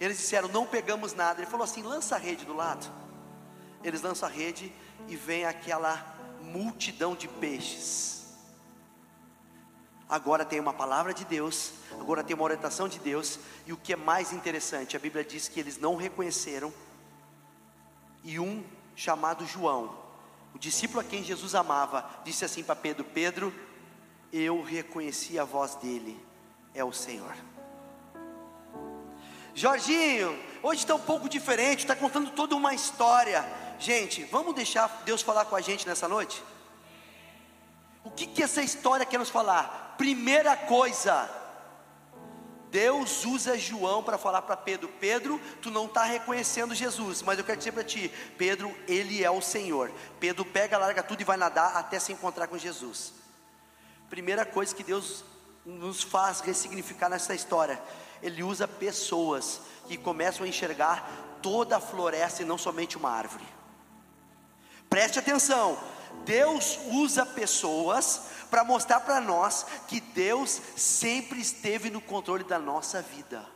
Eles 0.00 0.16
disseram: 0.16 0.48
Não 0.48 0.66
pegamos 0.66 1.12
nada. 1.12 1.40
Ele 1.40 1.50
falou 1.50 1.64
assim: 1.64 1.82
Lança 1.82 2.16
a 2.16 2.18
rede 2.18 2.44
do 2.44 2.54
lado. 2.54 2.90
Eles 3.84 4.02
lançam 4.02 4.28
a 4.28 4.32
rede 4.32 4.72
e 5.06 5.14
vem 5.14 5.44
aquela 5.44 6.16
multidão 6.40 7.14
de 7.14 7.28
peixes. 7.28 8.20
Agora 10.08 10.44
tem 10.44 10.58
uma 10.58 10.72
palavra 10.72 11.14
de 11.14 11.24
Deus, 11.24 11.72
agora 11.92 12.24
tem 12.24 12.34
uma 12.34 12.42
orientação 12.42 12.88
de 12.88 12.98
Deus, 12.98 13.38
e 13.64 13.72
o 13.72 13.76
que 13.76 13.92
é 13.92 13.96
mais 13.96 14.32
interessante, 14.32 14.96
a 14.96 14.98
Bíblia 14.98 15.24
diz 15.24 15.46
que 15.46 15.60
eles 15.60 15.78
não 15.78 15.94
reconheceram, 15.94 16.74
e 18.24 18.40
um 18.40 18.64
chamado 18.96 19.46
João, 19.46 19.96
o 20.52 20.58
discípulo 20.58 21.00
a 21.00 21.04
quem 21.04 21.22
Jesus 21.22 21.54
amava, 21.54 22.04
disse 22.24 22.44
assim 22.44 22.64
para 22.64 22.74
Pedro: 22.74 23.04
Pedro, 23.04 23.54
eu 24.32 24.60
reconheci 24.62 25.38
a 25.38 25.44
voz 25.44 25.76
dele, 25.76 26.20
é 26.74 26.82
o 26.82 26.92
Senhor. 26.92 27.34
Jorginho, 29.54 30.38
hoje 30.62 30.80
está 30.80 30.94
um 30.94 31.00
pouco 31.00 31.28
diferente, 31.28 31.80
está 31.80 31.96
contando 31.96 32.30
toda 32.30 32.54
uma 32.54 32.74
história. 32.74 33.44
Gente, 33.78 34.24
vamos 34.24 34.54
deixar 34.54 35.02
Deus 35.04 35.22
falar 35.22 35.44
com 35.46 35.56
a 35.56 35.60
gente 35.60 35.86
nessa 35.86 36.06
noite? 36.06 36.42
O 38.04 38.10
que, 38.10 38.26
que 38.26 38.42
essa 38.42 38.62
história 38.62 39.04
quer 39.04 39.18
nos 39.18 39.30
falar? 39.30 39.94
Primeira 39.98 40.56
coisa, 40.56 41.28
Deus 42.70 43.24
usa 43.24 43.58
João 43.58 44.02
para 44.02 44.16
falar 44.16 44.42
para 44.42 44.56
Pedro: 44.56 44.88
Pedro, 45.00 45.40
tu 45.60 45.70
não 45.70 45.86
está 45.86 46.04
reconhecendo 46.04 46.74
Jesus, 46.74 47.20
mas 47.22 47.38
eu 47.38 47.44
quero 47.44 47.58
dizer 47.58 47.72
para 47.72 47.84
ti, 47.84 48.10
Pedro, 48.38 48.74
ele 48.86 49.24
é 49.24 49.30
o 49.30 49.42
Senhor. 49.42 49.90
Pedro 50.18 50.44
pega, 50.44 50.78
larga 50.78 51.02
tudo 51.02 51.20
e 51.20 51.24
vai 51.24 51.36
nadar 51.36 51.76
até 51.76 51.98
se 51.98 52.12
encontrar 52.12 52.46
com 52.46 52.56
Jesus. 52.56 53.12
Primeira 54.08 54.44
coisa 54.46 54.74
que 54.74 54.84
Deus 54.84 55.24
nos 55.64 56.02
faz 56.02 56.40
ressignificar 56.40 57.08
nessa 57.08 57.34
história 57.34 57.80
ele 58.22 58.42
usa 58.42 58.68
pessoas 58.68 59.60
que 59.86 59.96
começam 59.96 60.44
a 60.44 60.48
enxergar 60.48 61.38
toda 61.42 61.76
a 61.76 61.80
floresta 61.80 62.42
e 62.42 62.46
não 62.46 62.58
somente 62.58 62.96
uma 62.96 63.10
árvore. 63.10 63.44
Preste 64.88 65.18
atenção, 65.18 65.78
Deus 66.24 66.78
usa 66.90 67.24
pessoas 67.24 68.22
para 68.50 68.64
mostrar 68.64 69.00
para 69.00 69.20
nós 69.20 69.64
que 69.86 70.00
Deus 70.00 70.60
sempre 70.76 71.40
esteve 71.40 71.90
no 71.90 72.00
controle 72.00 72.44
da 72.44 72.58
nossa 72.58 73.00
vida. 73.00 73.46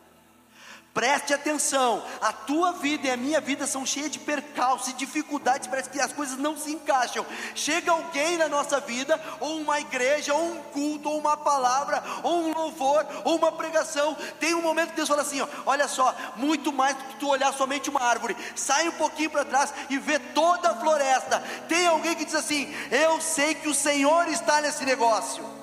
Preste 0.95 1.35
atenção, 1.35 2.05
a 2.21 2.33
tua 2.33 2.75
vida 2.75 3.09
e 3.09 3.11
a 3.11 3.17
minha 3.17 3.41
vida 3.41 3.67
são 3.67 3.85
cheias 3.85 4.13
de 4.13 4.21
percalços 4.21 4.91
e 4.91 4.93
dificuldades, 4.93 5.67
parece 5.67 5.91
que 5.91 6.01
as 6.01 6.13
coisas 6.13 6.39
não 6.39 6.57
se 6.57 6.71
encaixam. 6.71 7.27
Chega 7.53 7.91
alguém 7.91 8.39
na 8.39 8.49
nossa 8.49 8.79
vida, 8.79 9.21
ou 9.41 9.59
uma 9.59 9.81
igreja, 9.81 10.33
ou 10.33 10.53
um 10.53 10.63
culto, 10.73 11.09
ou 11.09 11.19
uma 11.19 11.37
palavra, 11.37 12.01
ou 12.23 12.45
um 12.45 12.55
louvor, 12.55 13.05
ou 13.25 13.35
uma 13.35 13.51
pregação. 13.51 14.17
Tem 14.39 14.55
um 14.55 14.63
momento 14.63 14.91
que 14.91 14.97
Deus 14.97 15.09
fala 15.09 15.23
assim: 15.23 15.41
ó, 15.41 15.49
olha 15.67 15.89
só, 15.89 16.15
muito 16.37 16.73
mais 16.73 16.97
do 16.97 17.03
que 17.03 17.17
tu 17.17 17.29
olhar 17.29 17.53
somente 17.53 17.91
uma 17.91 18.01
árvore, 18.01 18.37
sai 18.55 18.89
um 18.89 18.93
pouquinho 18.93 19.31
para 19.31 19.45
trás 19.45 19.75
e 19.91 19.99
vê 19.99 20.21
toda 20.21 20.71
a 20.71 20.77
floresta. 20.77 21.41
Tem 21.69 21.89
alguém 21.89 22.15
que 22.15 22.25
diz 22.25 22.37
assim: 22.37 22.73
Eu 22.93 23.21
sei 23.21 23.57
que 23.57 23.69
o 23.69 23.75
Senhor 23.75 24.29
está 24.29 24.61
nesse 24.61 24.85
negócio. 24.85 25.54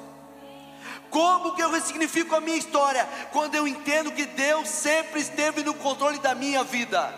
Como 1.12 1.54
que 1.54 1.62
eu 1.62 1.70
ressignifico 1.70 2.36
a 2.36 2.42
minha 2.42 2.58
história? 2.58 3.08
Quando 3.32 3.54
eu 3.54 3.68
entendo 3.68 4.14
que 4.14 4.26
Deus 4.26 4.68
sempre 4.70 5.20
esteve 5.20 5.62
no 5.62 5.74
controle 5.74 6.18
da 6.20 6.34
minha 6.34 6.64
vida. 6.64 7.14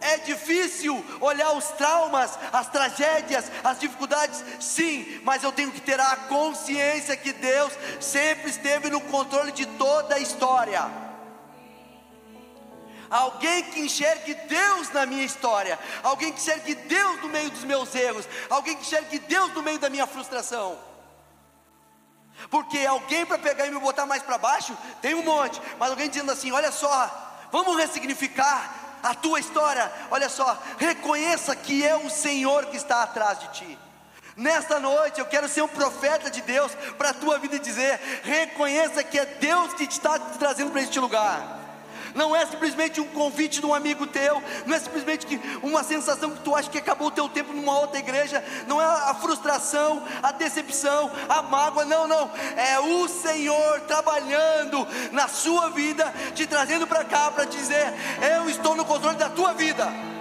É 0.00 0.18
difícil 0.18 1.04
olhar 1.20 1.52
os 1.52 1.64
traumas, 1.70 2.38
as 2.52 2.68
tragédias, 2.68 3.50
as 3.64 3.80
dificuldades, 3.80 4.44
sim, 4.60 5.20
mas 5.24 5.42
eu 5.42 5.50
tenho 5.50 5.72
que 5.72 5.80
ter 5.80 5.98
a 5.98 6.16
consciência 6.28 7.16
que 7.16 7.32
Deus 7.32 7.72
sempre 7.98 8.50
esteve 8.50 8.90
no 8.90 9.00
controle 9.00 9.52
de 9.52 9.66
toda 9.66 10.14
a 10.14 10.20
história. 10.20 10.86
Alguém 13.08 13.64
que 13.64 13.80
enxergue 13.80 14.34
Deus 14.34 14.90
na 14.90 15.06
minha 15.06 15.24
história, 15.24 15.78
alguém 16.02 16.32
que 16.32 16.40
enxergue 16.40 16.74
Deus 16.74 17.22
no 17.22 17.28
meio 17.28 17.50
dos 17.50 17.64
meus 17.64 17.94
erros, 17.94 18.28
alguém 18.50 18.76
que 18.76 18.82
enxergue 18.82 19.18
Deus 19.20 19.52
no 19.54 19.62
meio 19.62 19.78
da 19.78 19.88
minha 19.88 20.06
frustração. 20.06 20.78
Porque 22.50 22.78
alguém 22.86 23.24
para 23.26 23.38
pegar 23.38 23.66
e 23.66 23.70
me 23.70 23.80
botar 23.80 24.06
mais 24.06 24.22
para 24.22 24.38
baixo, 24.38 24.76
tem 25.00 25.14
um 25.14 25.22
monte, 25.22 25.60
mas 25.78 25.90
alguém 25.90 26.08
dizendo 26.08 26.30
assim: 26.32 26.52
olha 26.52 26.70
só, 26.70 27.10
vamos 27.50 27.76
ressignificar 27.76 28.98
a 29.02 29.14
tua 29.14 29.40
história, 29.40 29.90
olha 30.10 30.28
só, 30.28 30.58
reconheça 30.78 31.54
que 31.54 31.86
é 31.86 31.96
o 31.96 32.10
Senhor 32.10 32.66
que 32.66 32.76
está 32.76 33.02
atrás 33.02 33.38
de 33.40 33.48
ti. 33.48 33.78
Nesta 34.36 34.78
noite 34.78 35.18
eu 35.18 35.26
quero 35.26 35.48
ser 35.48 35.62
um 35.62 35.68
profeta 35.68 36.30
de 36.30 36.42
Deus 36.42 36.72
para 36.98 37.10
a 37.10 37.14
tua 37.14 37.38
vida 37.38 37.56
e 37.56 37.60
dizer: 37.60 38.00
reconheça 38.22 39.02
que 39.02 39.18
é 39.18 39.24
Deus 39.24 39.74
que 39.74 39.84
está 39.84 40.18
te 40.18 40.38
trazendo 40.38 40.70
para 40.70 40.82
este 40.82 41.00
lugar 41.00 41.65
não 42.16 42.34
é 42.34 42.44
simplesmente 42.46 43.00
um 43.00 43.06
convite 43.06 43.60
de 43.60 43.66
um 43.66 43.74
amigo 43.74 44.06
teu, 44.06 44.42
não 44.64 44.74
é 44.74 44.80
simplesmente 44.80 45.40
uma 45.62 45.84
sensação 45.84 46.30
que 46.30 46.40
tu 46.40 46.54
acha 46.54 46.70
que 46.70 46.78
acabou 46.78 47.08
o 47.08 47.10
teu 47.10 47.28
tempo 47.28 47.52
numa 47.52 47.78
outra 47.78 47.98
igreja, 47.98 48.42
não 48.66 48.80
é 48.80 48.84
a 48.84 49.14
frustração, 49.14 50.02
a 50.22 50.32
decepção, 50.32 51.10
a 51.28 51.42
mágoa, 51.42 51.84
não, 51.84 52.08
não, 52.08 52.30
é 52.56 52.80
o 52.80 53.06
Senhor 53.06 53.80
trabalhando 53.82 54.86
na 55.12 55.28
sua 55.28 55.70
vida, 55.70 56.12
te 56.34 56.46
trazendo 56.46 56.86
para 56.86 57.04
cá 57.04 57.30
para 57.30 57.44
dizer: 57.44 57.92
eu 58.36 58.48
estou 58.48 58.74
no 58.74 58.84
controle 58.84 59.16
da 59.16 59.28
tua 59.28 59.52
vida. 59.52 60.15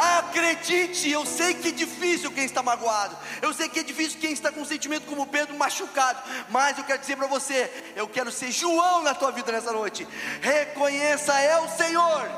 Acredite, 0.00 1.10
eu 1.10 1.26
sei 1.26 1.52
que 1.52 1.68
é 1.68 1.72
difícil 1.72 2.30
quem 2.30 2.46
está 2.46 2.62
magoado, 2.62 3.14
eu 3.42 3.52
sei 3.52 3.68
que 3.68 3.80
é 3.80 3.82
difícil 3.82 4.18
quem 4.18 4.32
está 4.32 4.50
com 4.50 4.62
um 4.62 4.64
sentimento 4.64 5.04
como 5.04 5.26
Pedro 5.26 5.54
machucado, 5.58 6.22
mas 6.48 6.78
eu 6.78 6.84
quero 6.84 7.00
dizer 7.00 7.16
para 7.16 7.26
você: 7.26 7.70
eu 7.94 8.08
quero 8.08 8.32
ser 8.32 8.50
João 8.50 9.02
na 9.02 9.14
tua 9.14 9.30
vida 9.30 9.52
nessa 9.52 9.72
noite. 9.72 10.08
Reconheça, 10.40 11.38
é 11.38 11.60
o 11.60 11.68
Senhor. 11.68 12.30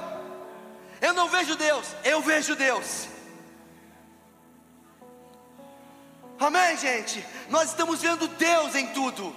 Eu 1.00 1.14
não 1.14 1.28
vejo 1.28 1.54
Deus, 1.54 1.86
eu 2.02 2.20
vejo 2.20 2.56
Deus. 2.56 3.06
Amém, 6.40 6.76
gente? 6.76 7.24
Nós 7.48 7.70
estamos 7.70 8.02
vendo 8.02 8.26
Deus 8.26 8.74
em 8.74 8.88
tudo. 8.88 9.36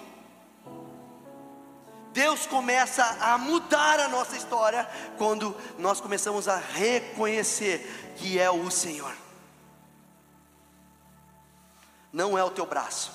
Deus 2.16 2.48
começa 2.48 3.04
a 3.20 3.38
mudar 3.38 4.00
a 4.00 4.08
nossa 4.08 4.38
história 4.38 4.90
quando 5.18 5.54
nós 5.78 6.00
começamos 6.00 6.48
a 6.48 6.56
reconhecer 6.56 8.16
que 8.16 8.40
é 8.40 8.50
o 8.50 8.72
Senhor. 8.72 9.14
Não 12.14 12.38
é 12.38 12.44
o 12.46 12.50
teu 12.50 12.66
braço, 12.66 13.12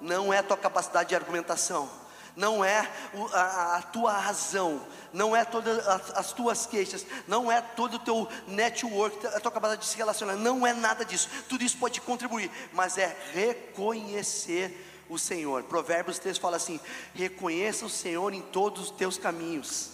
não 0.00 0.32
é 0.32 0.38
a 0.38 0.42
tua 0.42 0.56
capacidade 0.56 1.10
de 1.10 1.14
argumentação, 1.14 1.90
não 2.34 2.64
é 2.64 2.90
a, 3.34 3.76
a, 3.76 3.82
tua 3.82 4.12
razão, 4.12 4.86
não 5.12 5.36
é 5.36 5.44
todas 5.44 5.86
as, 5.86 6.10
as, 6.16 6.32
tuas 6.32 6.64
queixas, 6.64 7.04
não 7.28 7.52
é 7.52 7.60
todo 7.60 7.96
o 7.96 7.98
teu 7.98 8.26
network, 8.46 9.26
a 9.26 9.38
tua 9.38 9.52
capacidade 9.52 9.82
de 9.82 9.86
se 9.86 9.98
relacionar, 9.98 10.36
não 10.36 10.66
é 10.66 10.72
nada 10.72 11.04
disso. 11.04 11.28
Tudo 11.46 11.62
isso 11.62 11.76
pode 11.76 12.00
contribuir, 12.00 12.50
mas 12.72 12.96
é 12.96 13.14
reconhecer 13.34 14.89
o 15.10 15.18
Senhor. 15.18 15.64
Provérbios 15.64 16.18
3 16.18 16.38
fala 16.38 16.56
assim: 16.56 16.80
reconheça 17.12 17.84
o 17.84 17.90
Senhor 17.90 18.32
em 18.32 18.40
todos 18.40 18.84
os 18.84 18.90
teus 18.92 19.18
caminhos. 19.18 19.90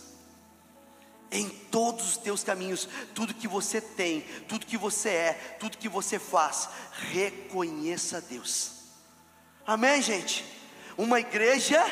Em 1.29 1.49
todos 1.49 2.11
os 2.11 2.17
teus 2.19 2.45
caminhos, 2.45 2.89
tudo 3.13 3.35
que 3.35 3.49
você 3.49 3.81
tem, 3.81 4.21
tudo 4.47 4.65
que 4.65 4.77
você 4.77 5.09
é, 5.09 5.57
tudo 5.59 5.77
que 5.77 5.89
você 5.89 6.21
faz, 6.21 6.69
reconheça 7.11 8.21
Deus. 8.21 8.71
Amém, 9.67 10.01
gente? 10.01 10.45
Uma 10.97 11.19
igreja 11.19 11.85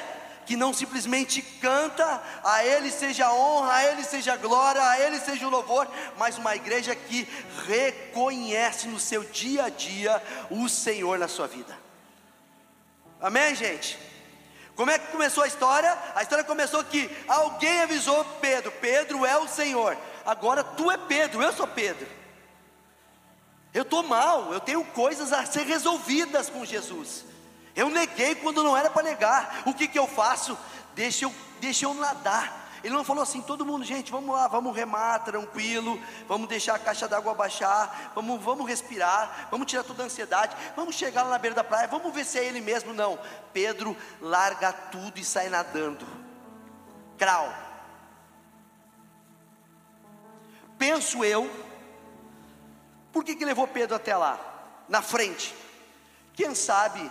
que 0.46 0.56
não 0.56 0.72
simplesmente 0.72 1.42
canta, 1.42 2.22
a 2.44 2.64
Ele 2.64 2.90
seja 2.90 3.32
honra, 3.32 3.72
a 3.74 3.84
Ele 3.84 4.04
seja 4.04 4.36
glória, 4.36 4.86
a 4.86 5.00
Ele 5.00 5.18
seja 5.18 5.46
o 5.46 5.50
louvor, 5.50 5.90
mas 6.16 6.38
uma 6.38 6.54
igreja 6.54 6.94
que 6.94 7.26
reconhece 7.66 8.86
no 8.86 9.00
seu 9.00 9.24
dia 9.24 9.64
a 9.64 9.68
dia 9.68 10.22
o 10.48 10.68
Senhor 10.68 11.18
na 11.18 11.26
sua 11.26 11.48
vida. 11.48 11.83
Amém, 13.24 13.54
gente? 13.54 13.98
Como 14.76 14.90
é 14.90 14.98
que 14.98 15.10
começou 15.10 15.44
a 15.44 15.46
história? 15.46 15.96
A 16.14 16.20
história 16.20 16.44
começou 16.44 16.84
que 16.84 17.10
alguém 17.26 17.80
avisou 17.80 18.22
Pedro: 18.38 18.70
Pedro 18.70 19.24
é 19.24 19.34
o 19.38 19.48
Senhor. 19.48 19.96
Agora 20.26 20.62
tu 20.62 20.90
é 20.90 20.98
Pedro, 20.98 21.42
eu 21.42 21.50
sou 21.50 21.66
Pedro. 21.66 22.06
Eu 23.72 23.80
estou 23.80 24.02
mal, 24.02 24.52
eu 24.52 24.60
tenho 24.60 24.84
coisas 24.84 25.32
a 25.32 25.46
ser 25.46 25.62
resolvidas 25.62 26.50
com 26.50 26.66
Jesus. 26.66 27.24
Eu 27.74 27.88
neguei 27.88 28.34
quando 28.34 28.62
não 28.62 28.76
era 28.76 28.90
para 28.90 29.02
negar. 29.02 29.62
O 29.64 29.72
que, 29.72 29.88
que 29.88 29.98
eu 29.98 30.06
faço? 30.06 30.58
Deixa 30.94 31.24
eu, 31.24 31.34
deixa 31.60 31.86
eu 31.86 31.94
nadar 31.94 32.63
ele 32.84 32.92
não 32.92 33.02
falou 33.02 33.22
assim, 33.22 33.40
todo 33.40 33.64
mundo, 33.64 33.82
gente, 33.82 34.12
vamos 34.12 34.36
lá, 34.36 34.46
vamos 34.46 34.76
remar 34.76 35.20
tranquilo, 35.20 35.98
vamos 36.28 36.46
deixar 36.46 36.74
a 36.74 36.78
caixa 36.78 37.08
d'água 37.08 37.32
baixar, 37.32 38.12
vamos, 38.14 38.38
vamos 38.42 38.68
respirar, 38.68 39.48
vamos 39.50 39.66
tirar 39.66 39.82
toda 39.82 40.02
a 40.02 40.06
ansiedade, 40.06 40.54
vamos 40.76 40.94
chegar 40.94 41.22
lá 41.22 41.30
na 41.30 41.38
beira 41.38 41.54
da 41.54 41.64
praia, 41.64 41.88
vamos 41.88 42.12
ver 42.12 42.26
se 42.26 42.38
é 42.38 42.44
ele 42.44 42.60
mesmo. 42.60 42.92
Não, 42.92 43.18
Pedro 43.54 43.96
larga 44.20 44.70
tudo 44.70 45.18
e 45.18 45.24
sai 45.24 45.48
nadando. 45.48 46.06
Crau. 47.16 47.50
Penso 50.76 51.24
eu, 51.24 51.50
por 53.10 53.24
que, 53.24 53.34
que 53.34 53.46
levou 53.46 53.66
Pedro 53.66 53.96
até 53.96 54.14
lá? 54.14 54.38
Na 54.90 55.00
frente. 55.00 55.56
Quem 56.34 56.54
sabe 56.54 57.10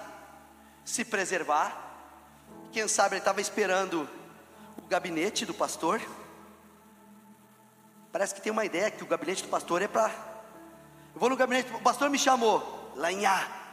se 0.85 1.03
preservar, 1.03 1.75
quem 2.71 2.87
sabe 2.87 3.15
ele 3.15 3.21
estava 3.21 3.41
esperando 3.41 4.07
o 4.77 4.87
gabinete 4.87 5.45
do 5.45 5.53
pastor. 5.53 6.01
Parece 8.11 8.35
que 8.35 8.41
tem 8.41 8.51
uma 8.51 8.65
ideia 8.65 8.91
que 8.91 9.03
o 9.03 9.07
gabinete 9.07 9.43
do 9.43 9.49
pastor 9.49 9.81
é 9.81 9.87
para. 9.87 10.11
Eu 11.13 11.19
vou 11.19 11.29
no 11.29 11.35
gabinete, 11.35 11.73
o 11.73 11.81
pastor 11.81 12.09
me 12.09 12.17
chamou, 12.17 12.91
lanhar. 12.95 13.63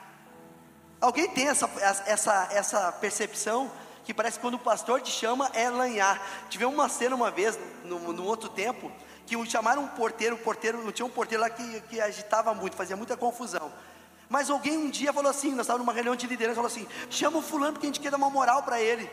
Alguém 1.01 1.29
tem 1.29 1.49
essa, 1.49 1.69
essa, 2.07 2.49
essa 2.51 2.93
percepção 2.93 3.71
que 4.05 4.13
parece 4.13 4.39
que 4.39 4.43
quando 4.43 4.55
o 4.55 4.59
pastor 4.59 5.01
te 5.01 5.11
chama 5.11 5.51
é 5.55 5.69
lanhar. 5.71 6.21
Tivemos 6.49 6.75
uma 6.75 6.89
cena 6.89 7.15
uma 7.15 7.31
vez, 7.31 7.59
no, 7.85 8.13
no 8.13 8.25
outro 8.25 8.49
tempo, 8.49 8.91
que 9.27 9.47
chamaram 9.47 9.85
um 9.85 9.89
porteiro, 9.89 10.37
o 10.37 10.39
porteiro, 10.39 10.91
tinha 10.93 11.07
um 11.07 11.11
porteiro 11.11 11.43
lá 11.43 11.49
que, 11.49 11.81
que 11.83 12.01
agitava 12.01 12.53
muito, 12.53 12.77
fazia 12.77 12.97
muita 12.97 13.17
confusão. 13.17 13.73
Mas 14.29 14.51
alguém 14.51 14.77
um 14.77 14.91
dia 14.91 15.13
falou 15.13 15.31
assim, 15.31 15.51
nós 15.51 15.61
estávamos 15.63 15.87
numa 15.87 15.93
reunião 15.93 16.15
de 16.15 16.27
liderança, 16.27 16.57
falou 16.57 16.71
assim, 16.71 16.87
chama 17.09 17.39
o 17.39 17.43
fulano 17.43 17.73
porque 17.73 17.87
a 17.87 17.89
gente 17.89 18.01
quer 18.01 18.11
dar 18.11 18.17
uma 18.17 18.31
moral 18.31 18.63
para 18.63 18.81
ele. 18.81 19.11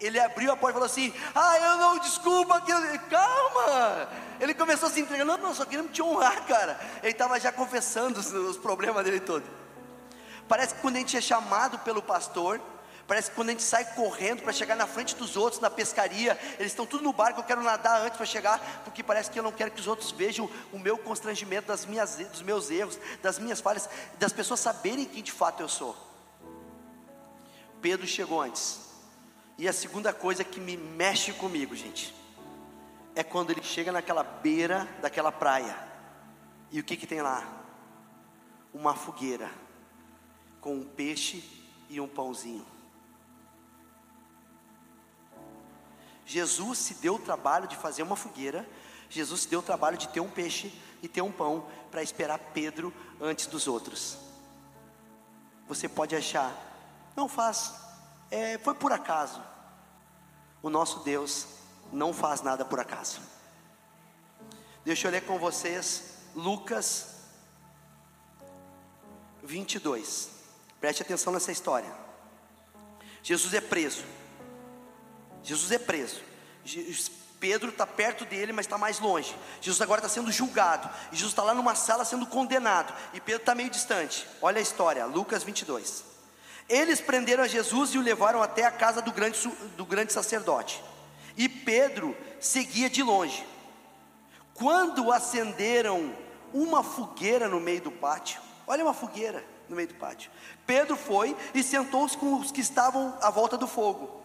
Ele 0.00 0.18
abriu 0.20 0.52
a 0.52 0.56
porta 0.56 0.70
e 0.70 0.80
falou 0.80 0.86
assim: 0.86 1.12
Ah, 1.34 1.58
eu 1.58 1.76
não, 1.76 1.98
desculpa, 1.98 2.60
que 2.60 2.70
eu... 2.70 2.80
calma. 3.10 4.08
Ele 4.40 4.54
começou 4.54 4.88
a 4.88 4.92
se 4.92 5.00
entregar: 5.00 5.24
Não, 5.24 5.36
não, 5.36 5.54
só 5.54 5.64
queremos 5.64 5.92
te 5.92 6.00
honrar, 6.00 6.46
cara. 6.46 6.78
Ele 7.02 7.12
estava 7.12 7.38
já 7.40 7.50
confessando 7.50 8.20
os, 8.20 8.32
os 8.32 8.56
problemas 8.56 9.04
dele 9.04 9.20
todos. 9.20 9.48
Parece 10.48 10.74
que 10.74 10.80
quando 10.80 10.96
a 10.96 10.98
gente 11.00 11.16
é 11.16 11.20
chamado 11.20 11.78
pelo 11.80 12.00
pastor, 12.00 12.60
parece 13.06 13.28
que 13.30 13.36
quando 13.36 13.50
a 13.50 13.52
gente 13.52 13.62
sai 13.62 13.84
correndo 13.94 14.42
para 14.42 14.52
chegar 14.52 14.76
na 14.76 14.86
frente 14.86 15.14
dos 15.16 15.36
outros 15.36 15.60
na 15.60 15.68
pescaria, 15.68 16.38
eles 16.58 16.72
estão 16.72 16.86
tudo 16.86 17.04
no 17.04 17.12
barco, 17.12 17.40
eu 17.40 17.44
quero 17.44 17.62
nadar 17.62 18.00
antes 18.00 18.16
para 18.16 18.24
chegar, 18.24 18.82
porque 18.84 19.02
parece 19.02 19.30
que 19.30 19.38
eu 19.38 19.42
não 19.42 19.52
quero 19.52 19.70
que 19.70 19.80
os 19.80 19.86
outros 19.86 20.10
vejam 20.10 20.48
o 20.72 20.78
meu 20.78 20.96
constrangimento 20.96 21.68
das 21.68 21.84
minhas, 21.84 22.16
dos 22.16 22.42
meus 22.42 22.70
erros, 22.70 22.98
das 23.20 23.38
minhas 23.38 23.60
falhas, 23.60 23.88
das 24.18 24.32
pessoas 24.32 24.60
saberem 24.60 25.04
quem 25.04 25.22
de 25.22 25.32
fato 25.32 25.62
eu 25.62 25.68
sou. 25.68 25.94
Pedro 27.82 28.06
chegou 28.06 28.40
antes. 28.40 28.87
E 29.58 29.66
a 29.66 29.72
segunda 29.72 30.12
coisa 30.12 30.44
que 30.44 30.60
me 30.60 30.76
mexe 30.76 31.32
comigo, 31.32 31.74
gente, 31.74 32.14
é 33.16 33.24
quando 33.24 33.50
ele 33.50 33.62
chega 33.62 33.90
naquela 33.90 34.22
beira 34.22 34.84
daquela 35.02 35.32
praia. 35.32 35.76
E 36.70 36.78
o 36.78 36.84
que 36.84 36.96
que 36.96 37.08
tem 37.08 37.20
lá? 37.20 37.44
Uma 38.72 38.94
fogueira 38.94 39.50
com 40.60 40.76
um 40.76 40.84
peixe 40.84 41.42
e 41.90 42.00
um 42.00 42.06
pãozinho. 42.06 42.64
Jesus 46.24 46.78
se 46.78 46.94
deu 46.94 47.14
o 47.14 47.18
trabalho 47.18 47.66
de 47.66 47.76
fazer 47.76 48.02
uma 48.02 48.14
fogueira, 48.14 48.68
Jesus 49.08 49.40
se 49.40 49.48
deu 49.48 49.60
o 49.60 49.62
trabalho 49.62 49.96
de 49.96 50.08
ter 50.08 50.20
um 50.20 50.30
peixe 50.30 50.72
e 51.02 51.08
ter 51.08 51.22
um 51.22 51.32
pão 51.32 51.66
para 51.90 52.02
esperar 52.02 52.38
Pedro 52.38 52.92
antes 53.20 53.46
dos 53.46 53.66
outros. 53.66 54.18
Você 55.66 55.88
pode 55.88 56.14
achar, 56.14 56.54
não 57.16 57.28
faz, 57.28 57.87
é, 58.30 58.58
foi 58.58 58.74
por 58.74 58.92
acaso. 58.92 59.42
O 60.62 60.70
nosso 60.70 61.00
Deus 61.00 61.46
não 61.92 62.12
faz 62.12 62.42
nada 62.42 62.64
por 62.64 62.80
acaso. 62.80 63.20
Deixa 64.84 65.06
eu 65.06 65.12
ler 65.12 65.24
com 65.24 65.38
vocês 65.38 66.14
Lucas 66.34 67.14
22. 69.42 70.30
Preste 70.80 71.02
atenção 71.02 71.32
nessa 71.32 71.52
história. 71.52 71.92
Jesus 73.22 73.52
é 73.54 73.60
preso. 73.60 74.04
Jesus 75.42 75.72
é 75.72 75.78
preso. 75.78 76.22
Pedro 77.40 77.70
está 77.70 77.86
perto 77.86 78.24
dele, 78.24 78.52
mas 78.52 78.66
está 78.66 78.76
mais 78.76 78.98
longe. 78.98 79.34
Jesus 79.60 79.80
agora 79.80 80.00
está 80.00 80.08
sendo 80.08 80.30
julgado. 80.30 80.88
E 81.12 81.16
Jesus 81.16 81.32
está 81.32 81.42
lá 81.42 81.54
numa 81.54 81.74
sala 81.74 82.04
sendo 82.04 82.26
condenado. 82.26 82.92
E 83.14 83.20
Pedro 83.20 83.42
está 83.42 83.54
meio 83.54 83.70
distante. 83.70 84.26
Olha 84.42 84.58
a 84.58 84.62
história, 84.62 85.06
Lucas 85.06 85.42
22. 85.42 86.17
Eles 86.68 87.00
prenderam 87.00 87.44
a 87.44 87.48
Jesus 87.48 87.94
e 87.94 87.98
o 87.98 88.02
levaram 88.02 88.42
até 88.42 88.64
a 88.64 88.70
casa 88.70 89.00
do 89.00 89.10
grande, 89.10 89.40
do 89.76 89.86
grande 89.86 90.12
sacerdote. 90.12 90.82
E 91.36 91.48
Pedro 91.48 92.16
seguia 92.38 92.90
de 92.90 93.02
longe. 93.02 93.46
Quando 94.52 95.10
acenderam 95.10 96.14
uma 96.52 96.82
fogueira 96.82 97.48
no 97.48 97.60
meio 97.60 97.80
do 97.80 97.90
pátio, 97.90 98.40
olha 98.66 98.84
uma 98.84 98.92
fogueira 98.92 99.44
no 99.68 99.76
meio 99.76 99.88
do 99.88 99.94
pátio. 99.94 100.30
Pedro 100.66 100.96
foi 100.96 101.36
e 101.54 101.62
sentou-se 101.62 102.16
com 102.16 102.38
os 102.38 102.50
que 102.50 102.60
estavam 102.60 103.16
à 103.22 103.30
volta 103.30 103.56
do 103.56 103.66
fogo. 103.66 104.18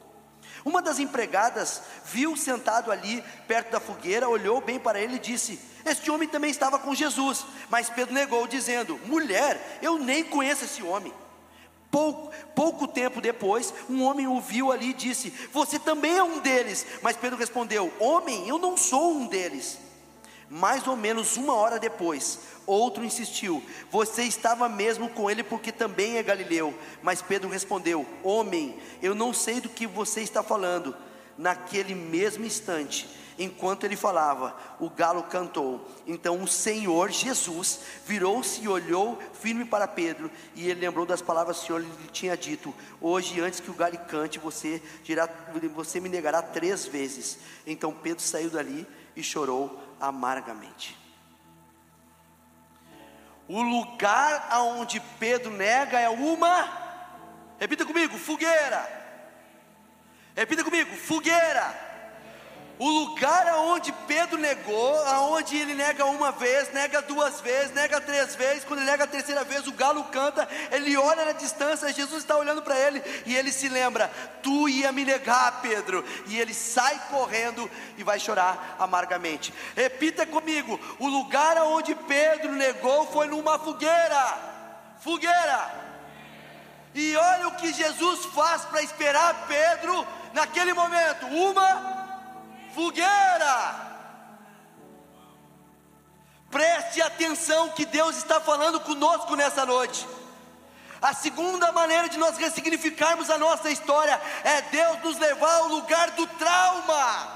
Uma 0.66 0.82
das 0.82 1.00
empregadas 1.00 1.82
viu 2.06 2.36
sentado 2.36 2.92
ali 2.92 3.24
perto 3.48 3.72
da 3.72 3.80
fogueira, 3.80 4.28
olhou 4.28 4.60
bem 4.60 4.80
para 4.80 5.00
ele 5.00 5.16
e 5.16 5.20
disse: 5.20 5.60
Este 5.86 6.10
homem 6.10 6.28
também 6.28 6.50
estava 6.50 6.80
com 6.80 6.96
Jesus. 6.96 7.46
Mas 7.70 7.90
Pedro 7.90 8.14
negou, 8.14 8.48
dizendo: 8.48 9.00
Mulher, 9.06 9.80
eu 9.82 9.98
nem 10.00 10.24
conheço 10.24 10.66
esse 10.66 10.82
homem. 10.82 11.14
Pouco, 11.94 12.32
pouco 12.56 12.88
tempo 12.88 13.22
depois, 13.22 13.72
um 13.88 14.02
homem 14.02 14.26
o 14.26 14.42
viu 14.42 14.72
ali 14.72 14.90
e 14.90 14.94
disse: 14.96 15.32
Você 15.52 15.78
também 15.78 16.18
é 16.18 16.24
um 16.24 16.40
deles. 16.40 16.88
Mas 17.04 17.16
Pedro 17.16 17.38
respondeu: 17.38 17.94
Homem, 18.00 18.48
eu 18.48 18.58
não 18.58 18.76
sou 18.76 19.14
um 19.14 19.28
deles. 19.28 19.78
Mais 20.50 20.88
ou 20.88 20.96
menos 20.96 21.38
uma 21.38 21.54
hora 21.54 21.78
depois, 21.78 22.40
outro 22.66 23.06
insistiu: 23.06 23.62
Você 23.92 24.24
estava 24.24 24.68
mesmo 24.68 25.08
com 25.08 25.30
ele 25.30 25.44
porque 25.44 25.72
também 25.72 26.18
é 26.18 26.24
galileu. 26.24 26.74
Mas 27.04 27.22
Pedro 27.22 27.48
respondeu: 27.48 28.08
Homem, 28.24 28.76
eu 29.00 29.14
não 29.14 29.32
sei 29.32 29.62
do 29.62 29.70
que 29.70 29.86
você 29.86 30.22
está 30.22 30.42
falando. 30.42 30.96
Naquele 31.38 31.94
mesmo 31.94 32.44
instante, 32.44 33.08
enquanto 33.44 33.84
ele 33.84 33.96
falava, 33.96 34.56
o 34.80 34.90
galo 34.90 35.24
cantou. 35.24 35.88
Então 36.08 36.42
o 36.42 36.48
Senhor 36.48 37.12
Jesus 37.12 37.80
virou-se 38.06 38.62
e 38.62 38.68
olhou 38.68 39.20
firme 39.34 39.66
para 39.66 39.88
Pedro, 39.88 40.32
e 40.56 40.70
ele 40.70 40.82
lembrou 40.82 41.06
das 41.06 41.22
palavras 41.22 41.58
que 41.58 41.64
o 41.64 41.68
Senhor 41.68 41.82
lhe 41.82 42.08
tinha 42.12 42.38
dito: 42.38 42.74
Hoje, 43.02 43.40
antes 43.40 43.60
que 43.60 43.70
o 43.70 43.74
galo 43.74 43.98
cante, 44.08 44.40
você, 44.40 44.82
dirá, 45.04 45.28
você 45.74 46.00
me 46.00 46.10
negará 46.10 46.42
três 46.42 46.86
vezes. 46.86 47.40
Então 47.66 47.94
Pedro 47.94 48.24
saiu 48.24 48.50
dali 48.50 48.88
e 49.16 49.22
chorou 49.22 49.82
amargamente. 50.00 50.98
O 53.48 53.62
lugar 53.62 54.48
aonde 54.50 55.02
Pedro 55.20 55.52
nega 55.52 56.00
é 56.00 56.10
uma, 56.10 56.70
repita 57.60 57.86
comigo, 57.86 58.18
fogueira. 58.18 59.02
Repita 60.36 60.64
comigo, 60.64 60.96
fogueira. 60.96 61.93
O 62.84 62.90
lugar 62.90 63.48
aonde 63.48 63.94
Pedro 64.06 64.38
negou, 64.38 65.02
aonde 65.06 65.56
ele 65.56 65.74
nega 65.74 66.04
uma 66.06 66.34
vez, 66.34 66.70
nega 66.74 67.02
duas 67.02 67.40
vezes, 67.40 67.74
nega 67.74 68.02
três 68.02 68.36
vezes, 68.36 68.66
quando 68.66 68.82
ele 68.82 68.92
nega 68.92 69.06
a 69.06 69.08
terceira 69.08 69.42
vez, 69.46 69.66
o 69.68 69.72
galo 69.72 70.04
canta, 70.12 70.46
ele 70.70 70.98
olha 70.98 71.24
na 71.24 71.32
distância, 71.32 71.94
Jesus 71.94 72.24
está 72.24 72.36
olhando 72.36 72.62
para 72.62 72.78
ele 72.78 73.02
e 73.26 73.38
ele 73.38 73.54
se 73.54 73.70
lembra: 73.70 74.12
Tu 74.42 74.68
ia 74.68 74.92
me 74.92 75.06
negar, 75.06 75.62
Pedro, 75.62 76.04
e 76.28 76.38
ele 76.38 76.54
sai 76.54 77.00
correndo 77.10 77.72
e 77.98 78.04
vai 78.04 78.20
chorar 78.20 78.76
amargamente. 78.78 79.54
Repita 79.78 80.26
comigo: 80.26 80.78
o 81.00 81.08
lugar 81.08 81.56
aonde 81.56 81.96
Pedro 81.96 82.52
negou 82.52 83.08
foi 83.14 83.28
numa 83.28 83.58
fogueira, 83.58 84.38
fogueira. 85.00 85.84
E 86.94 87.16
olha 87.16 87.48
o 87.48 87.56
que 87.56 87.72
Jesus 87.72 88.26
faz 88.26 88.66
para 88.66 88.84
esperar 88.84 89.48
Pedro 89.48 90.06
naquele 90.34 90.74
momento: 90.74 91.28
uma 91.28 92.03
fogueira. 92.74 93.94
Preste 96.50 97.02
atenção 97.02 97.70
que 97.70 97.86
Deus 97.86 98.18
está 98.18 98.40
falando 98.40 98.80
conosco 98.80 99.36
nessa 99.36 99.66
noite. 99.66 100.08
A 101.02 101.14
segunda 101.14 101.72
maneira 101.72 102.08
de 102.08 102.18
nós 102.18 102.38
ressignificarmos 102.38 103.30
a 103.30 103.38
nossa 103.38 103.70
história 103.72 104.22
é 104.44 104.62
Deus 104.62 105.02
nos 105.04 105.18
levar 105.18 105.56
ao 105.56 105.68
lugar 105.68 106.12
do 106.12 106.26
trauma, 106.28 107.28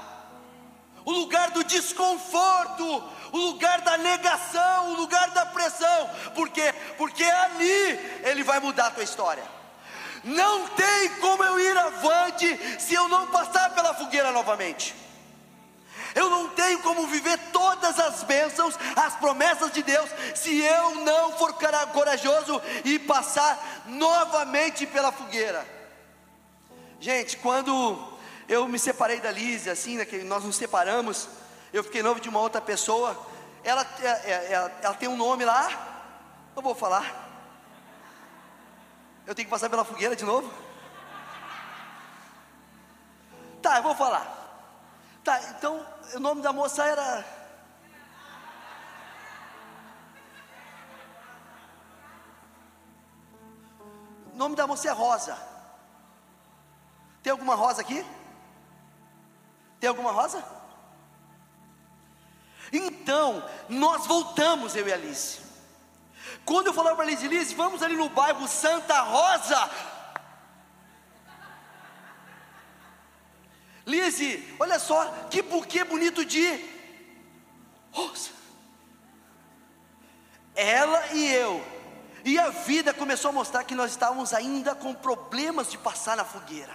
o 1.04 1.12
lugar 1.12 1.50
do 1.50 1.64
desconforto, 1.64 3.04
o 3.32 3.36
lugar 3.36 3.80
da 3.82 3.98
negação, 3.98 4.92
o 4.92 4.94
lugar 4.94 5.30
da 5.30 5.44
pressão. 5.46 6.10
Por 6.34 6.48
quê? 6.48 6.72
Porque 6.96 7.24
ali 7.24 8.20
Ele 8.24 8.42
vai 8.42 8.60
mudar 8.60 8.86
a 8.86 8.90
tua 8.90 9.04
história. 9.04 9.44
Não 10.24 10.68
tem 10.68 11.08
como 11.20 11.44
eu 11.44 11.60
ir 11.60 11.76
avante 11.76 12.80
se 12.80 12.94
eu 12.94 13.08
não 13.08 13.26
passar 13.26 13.74
pela 13.74 13.94
fogueira 13.94 14.32
novamente. 14.32 14.94
Eu 16.18 16.28
não 16.28 16.48
tenho 16.48 16.80
como 16.80 17.06
viver 17.06 17.38
todas 17.52 17.96
as 17.96 18.24
bênçãos, 18.24 18.76
as 18.96 19.14
promessas 19.14 19.70
de 19.70 19.84
Deus, 19.84 20.10
se 20.34 20.60
eu 20.60 20.96
não 20.96 21.38
for 21.38 21.54
corajoso 21.92 22.60
e 22.84 22.98
passar 22.98 23.84
novamente 23.86 24.84
pela 24.84 25.12
fogueira. 25.12 25.64
Gente, 26.98 27.36
quando 27.36 27.72
eu 28.48 28.66
me 28.66 28.80
separei 28.80 29.20
da 29.20 29.30
Lise, 29.30 29.70
assim, 29.70 29.96
nós 30.24 30.42
nos 30.42 30.56
separamos, 30.56 31.28
eu 31.72 31.84
fiquei 31.84 32.02
novo 32.02 32.18
de 32.18 32.28
uma 32.28 32.40
outra 32.40 32.60
pessoa. 32.60 33.16
Ela, 33.62 33.86
ela, 34.00 34.20
é, 34.24 34.30
é, 34.30 34.52
ela, 34.52 34.72
ela 34.82 34.94
tem 34.94 35.08
um 35.08 35.16
nome 35.16 35.44
lá, 35.44 35.68
eu 36.56 36.60
vou 36.60 36.74
falar. 36.74 37.28
Eu 39.24 39.36
tenho 39.36 39.46
que 39.46 39.50
passar 39.52 39.70
pela 39.70 39.84
fogueira 39.84 40.16
de 40.16 40.24
novo? 40.24 40.52
Tá, 43.62 43.76
eu 43.76 43.84
vou 43.84 43.94
falar. 43.94 44.34
Tá, 45.22 45.38
então 45.50 45.86
o 46.14 46.20
nome 46.20 46.42
da 46.42 46.52
moça 46.52 46.84
era. 46.84 47.24
O 54.32 54.36
nome 54.36 54.54
da 54.54 54.66
moça 54.66 54.88
é 54.88 54.92
Rosa. 54.92 55.36
Tem 57.22 57.32
alguma 57.32 57.54
rosa 57.54 57.80
aqui? 57.82 58.04
Tem 59.80 59.88
alguma 59.88 60.12
rosa? 60.12 60.42
Então, 62.72 63.42
nós 63.68 64.06
voltamos, 64.06 64.76
eu 64.76 64.86
e 64.86 64.92
Alice. 64.92 65.40
Quando 66.44 66.68
eu 66.68 66.74
falava 66.74 66.96
para 66.96 67.04
a 67.04 67.08
Alice, 67.08 67.26
Alice, 67.26 67.54
vamos 67.54 67.82
ali 67.82 67.96
no 67.96 68.08
bairro 68.08 68.46
Santa 68.46 69.00
Rosa, 69.00 69.70
Lise, 74.08 74.56
olha 74.58 74.78
só, 74.78 75.04
que 75.30 75.42
buquê 75.42 75.84
bonito 75.84 76.24
de 76.24 76.64
rosa. 77.92 78.30
Ela 80.54 81.12
e 81.12 81.26
eu. 81.26 81.64
E 82.24 82.38
a 82.38 82.48
vida 82.48 82.92
começou 82.92 83.28
a 83.28 83.32
mostrar 83.32 83.64
que 83.64 83.74
nós 83.74 83.90
estávamos 83.90 84.32
ainda 84.32 84.74
com 84.74 84.94
problemas 84.94 85.70
de 85.70 85.78
passar 85.78 86.16
na 86.16 86.24
fogueira. 86.24 86.74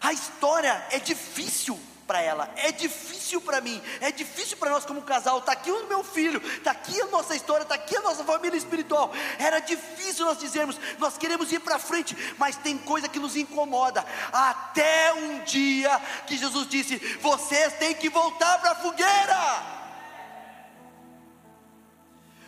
A 0.00 0.12
história 0.12 0.86
é 0.90 0.98
difícil 0.98 1.78
para 2.08 2.22
ela, 2.22 2.50
é 2.56 2.72
difícil 2.72 3.38
para 3.38 3.60
mim, 3.60 3.82
é 4.00 4.10
difícil 4.10 4.56
para 4.56 4.70
nós 4.70 4.86
como 4.86 5.02
casal. 5.02 5.40
Está 5.40 5.52
aqui 5.52 5.70
o 5.70 5.86
meu 5.86 6.02
filho, 6.02 6.40
está 6.56 6.70
aqui 6.70 6.98
a 7.02 7.06
nossa 7.08 7.36
história, 7.36 7.64
está 7.64 7.74
aqui 7.74 7.94
a 7.94 8.00
nossa 8.00 8.24
família 8.24 8.56
espiritual. 8.56 9.12
Era 9.38 9.60
difícil 9.60 10.24
nós 10.24 10.38
dizermos, 10.38 10.80
nós 10.98 11.18
queremos 11.18 11.52
ir 11.52 11.60
para 11.60 11.78
frente, 11.78 12.16
mas 12.38 12.56
tem 12.56 12.78
coisa 12.78 13.10
que 13.10 13.18
nos 13.18 13.36
incomoda. 13.36 14.02
Até 14.32 15.12
um 15.12 15.40
dia 15.44 16.00
que 16.26 16.38
Jesus 16.38 16.66
disse: 16.66 16.96
vocês 17.20 17.74
têm 17.74 17.94
que 17.94 18.08
voltar 18.08 18.58
para 18.58 18.70
a 18.70 18.76
fogueira. 18.76 19.77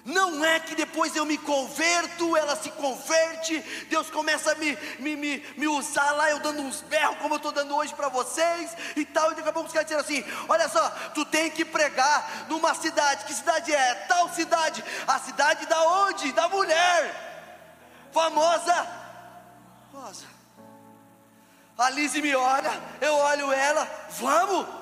Não 0.04 0.44
é 0.44 0.58
que 0.58 0.74
depois 0.74 1.14
eu 1.14 1.26
me 1.26 1.36
converto, 1.36 2.36
ela 2.36 2.56
se 2.56 2.70
converte, 2.70 3.60
Deus 3.88 4.08
começa 4.10 4.52
a 4.52 4.54
me, 4.54 4.76
me, 4.98 5.16
me, 5.16 5.38
me 5.56 5.68
usar 5.68 6.10
lá, 6.12 6.30
eu 6.30 6.38
dando 6.38 6.62
uns 6.62 6.80
berros, 6.82 7.18
como 7.18 7.34
eu 7.34 7.36
estou 7.36 7.52
dando 7.52 7.74
hoje 7.74 7.94
para 7.94 8.08
vocês, 8.08 8.74
e 8.96 9.04
tal, 9.04 9.32
e 9.32 9.34
daqui 9.34 9.48
a 9.48 9.52
pouco 9.52 9.68
os 9.68 9.72
caras 9.72 9.88
dizem 9.88 10.00
assim: 10.00 10.32
olha 10.48 10.68
só, 10.68 10.88
tu 11.14 11.24
tem 11.24 11.50
que 11.50 11.64
pregar 11.64 12.46
numa 12.48 12.74
cidade, 12.74 13.24
que 13.24 13.34
cidade 13.34 13.74
é? 13.74 13.94
Tal 14.06 14.28
cidade, 14.30 14.82
a 15.06 15.18
cidade 15.18 15.66
da 15.66 15.82
onde? 15.82 16.32
Da 16.32 16.48
mulher, 16.48 18.08
famosa, 18.12 18.86
Rosa. 19.92 20.26
A 21.76 21.88
Lise 21.90 22.20
me 22.20 22.34
olha, 22.34 22.72
eu 23.00 23.14
olho 23.14 23.52
ela, 23.52 23.88
vamos. 24.10 24.79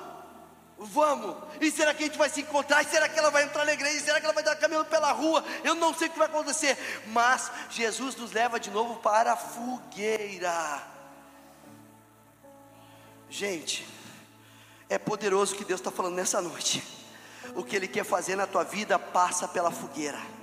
Vamos. 0.81 1.35
E 1.59 1.69
será 1.69 1.93
que 1.93 2.03
a 2.03 2.05
gente 2.07 2.17
vai 2.17 2.29
se 2.29 2.39
encontrar? 2.39 2.81
E 2.81 2.85
será 2.85 3.09
que 3.09 3.19
ela 3.19 3.29
vai 3.29 3.43
entrar 3.43 3.65
na 3.65 3.73
igreja? 3.73 3.97
E 3.97 3.99
será 3.99 4.17
que 4.17 4.25
ela 4.25 4.33
vai 4.33 4.43
estar 4.43 4.55
caminhando 4.55 4.85
pela 4.85 5.11
rua? 5.11 5.43
Eu 5.61 5.75
não 5.75 5.93
sei 5.93 6.07
o 6.07 6.11
que 6.11 6.17
vai 6.17 6.27
acontecer. 6.27 6.77
Mas 7.07 7.51
Jesus 7.69 8.15
nos 8.15 8.31
leva 8.31 8.57
de 8.57 8.71
novo 8.71 8.95
para 9.01 9.33
a 9.33 9.35
fogueira. 9.35 10.81
Gente, 13.29 13.85
é 14.87 14.97
poderoso 14.97 15.53
o 15.53 15.57
que 15.57 15.65
Deus 15.65 15.81
está 15.81 15.91
falando 15.91 16.15
nessa 16.15 16.41
noite. 16.41 16.81
O 17.55 17.63
que 17.63 17.75
Ele 17.75 17.87
quer 17.87 18.05
fazer 18.05 18.37
na 18.37 18.47
tua 18.47 18.63
vida 18.63 18.97
passa 18.97 19.49
pela 19.49 19.71
fogueira. 19.71 20.38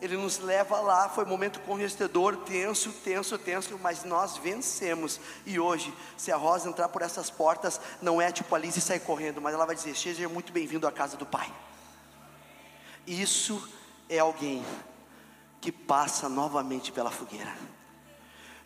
Ele 0.00 0.16
nos 0.16 0.38
leva 0.38 0.78
lá, 0.80 1.08
foi 1.08 1.24
um 1.24 1.28
momento 1.28 1.60
constrangedor, 1.60 2.36
tenso, 2.38 2.92
tenso, 2.92 3.38
tenso, 3.38 3.78
mas 3.82 4.04
nós 4.04 4.36
vencemos. 4.36 5.18
E 5.46 5.58
hoje, 5.58 5.92
se 6.16 6.30
a 6.30 6.36
Rosa 6.36 6.68
entrar 6.68 6.88
por 6.90 7.00
essas 7.00 7.30
portas, 7.30 7.80
não 8.02 8.20
é 8.20 8.30
tipo 8.30 8.54
Alice 8.54 8.80
sair 8.80 9.00
correndo, 9.00 9.40
mas 9.40 9.54
ela 9.54 9.64
vai 9.64 9.74
dizer: 9.74 9.96
Seja 9.96 10.28
muito 10.28 10.52
bem-vindo 10.52 10.86
à 10.86 10.92
casa 10.92 11.16
do 11.16 11.24
Pai. 11.24 11.50
Isso 13.06 13.66
é 14.08 14.18
alguém 14.18 14.64
que 15.60 15.72
passa 15.72 16.28
novamente 16.28 16.92
pela 16.92 17.10
fogueira. 17.10 17.56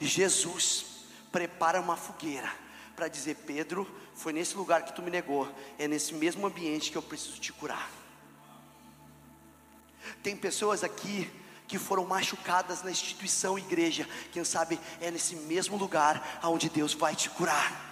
Jesus 0.00 0.86
prepara 1.30 1.80
uma 1.80 1.96
fogueira 1.96 2.50
para 2.96 3.06
dizer: 3.06 3.36
Pedro, 3.46 3.88
foi 4.14 4.32
nesse 4.32 4.56
lugar 4.56 4.82
que 4.84 4.92
tu 4.92 5.00
me 5.00 5.10
negou, 5.10 5.48
é 5.78 5.86
nesse 5.86 6.12
mesmo 6.12 6.46
ambiente 6.46 6.90
que 6.90 6.98
eu 6.98 7.02
preciso 7.02 7.38
te 7.38 7.52
curar. 7.52 7.99
Tem 10.22 10.36
pessoas 10.36 10.82
aqui 10.84 11.30
que 11.66 11.78
foram 11.78 12.04
machucadas 12.04 12.82
na 12.82 12.90
instituição 12.90 13.56
igreja, 13.56 14.08
quem 14.32 14.42
sabe 14.42 14.80
é 15.00 15.10
nesse 15.10 15.36
mesmo 15.36 15.76
lugar 15.76 16.40
aonde 16.42 16.68
Deus 16.68 16.94
vai 16.94 17.14
te 17.14 17.30
curar. 17.30 17.89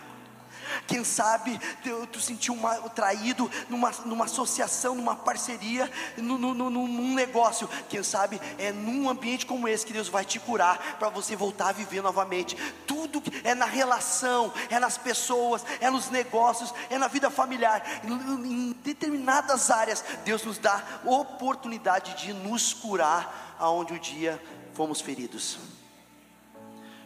Quem 0.87 1.05
sabe 1.05 1.59
tu, 1.83 2.07
tu 2.07 2.21
sentiu 2.21 2.55
uma, 2.55 2.75
traído 2.91 3.51
numa, 3.69 3.91
numa 4.05 4.25
associação, 4.25 4.95
numa 4.95 5.17
parceria, 5.17 5.91
no, 6.17 6.39
no, 6.39 6.71
num 6.71 7.15
negócio. 7.15 7.69
Quem 7.89 8.03
sabe 8.03 8.41
é 8.59 8.73
num 8.73 9.09
ambiente 9.09 9.47
como 9.47 9.69
esse 9.69 9.87
que 9.87 9.93
Deus 9.93 10.09
vai 10.09 10.25
te 10.25 10.39
curar 10.39 10.97
para 10.99 11.09
você 11.09 11.37
voltar 11.37 11.69
a 11.69 11.73
viver 11.73 12.03
novamente. 12.03 12.57
Tudo 12.87 13.23
é 13.45 13.55
na 13.55 13.67
relação, 13.67 14.53
é 14.71 14.79
nas 14.79 14.99
pessoas, 14.99 15.65
é 15.81 15.91
nos 15.91 16.11
negócios, 16.11 16.73
é 16.91 16.99
na 16.99 17.09
vida 17.09 17.31
familiar. 17.31 17.83
Em, 18.05 18.13
em 18.13 18.73
determinadas 18.83 19.71
áreas, 19.71 20.05
Deus 20.25 20.45
nos 20.45 20.59
dá 20.59 20.83
oportunidade 21.05 22.15
de 22.15 22.33
nos 22.33 22.73
curar 22.73 23.57
aonde 23.59 23.95
o 23.95 23.99
dia 23.99 24.41
fomos 24.75 25.01
feridos. 25.01 25.59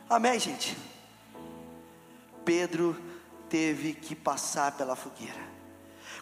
Amém, 0.08 0.38
gente? 0.38 0.76
Pedro 2.44 3.00
teve 3.52 3.92
que 3.92 4.16
passar 4.16 4.72
pela 4.72 4.96
fogueira. 4.96 5.52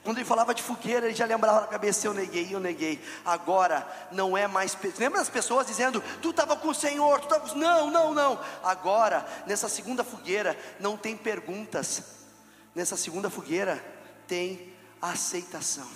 Quando 0.02 0.18
ele 0.18 0.24
falava 0.24 0.52
de 0.52 0.64
fogueira, 0.64 1.06
ele 1.06 1.14
já 1.14 1.24
lembrava 1.24 1.60
na 1.60 1.66
cabeça: 1.68 2.04
eu 2.04 2.12
neguei, 2.12 2.52
eu 2.52 2.58
neguei. 2.58 3.00
Agora 3.24 3.86
não 4.10 4.36
é 4.36 4.48
mais. 4.48 4.76
Lembra 4.98 5.20
as 5.20 5.28
pessoas 5.30 5.64
dizendo: 5.68 6.02
tu 6.20 6.30
estava 6.30 6.56
com 6.56 6.68
o 6.68 6.74
Senhor, 6.74 7.20
tu 7.20 7.32
estava. 7.32 7.54
Não, 7.54 7.88
não, 7.88 8.12
não. 8.12 8.40
Agora, 8.64 9.24
nessa 9.46 9.68
segunda 9.68 10.02
fogueira, 10.02 10.58
não 10.80 10.96
tem 10.96 11.16
perguntas. 11.16 12.02
Nessa 12.74 12.96
segunda 12.96 13.30
fogueira, 13.30 13.82
tem 14.26 14.74
aceitação. 15.00 15.88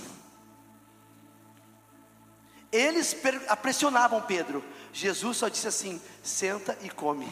Eles 2.70 3.16
pressionavam 3.60 4.22
Pedro. 4.22 4.62
Jesus 4.92 5.38
só 5.38 5.48
disse 5.48 5.66
assim: 5.66 6.00
senta 6.22 6.78
e 6.82 6.90
come. 6.90 7.28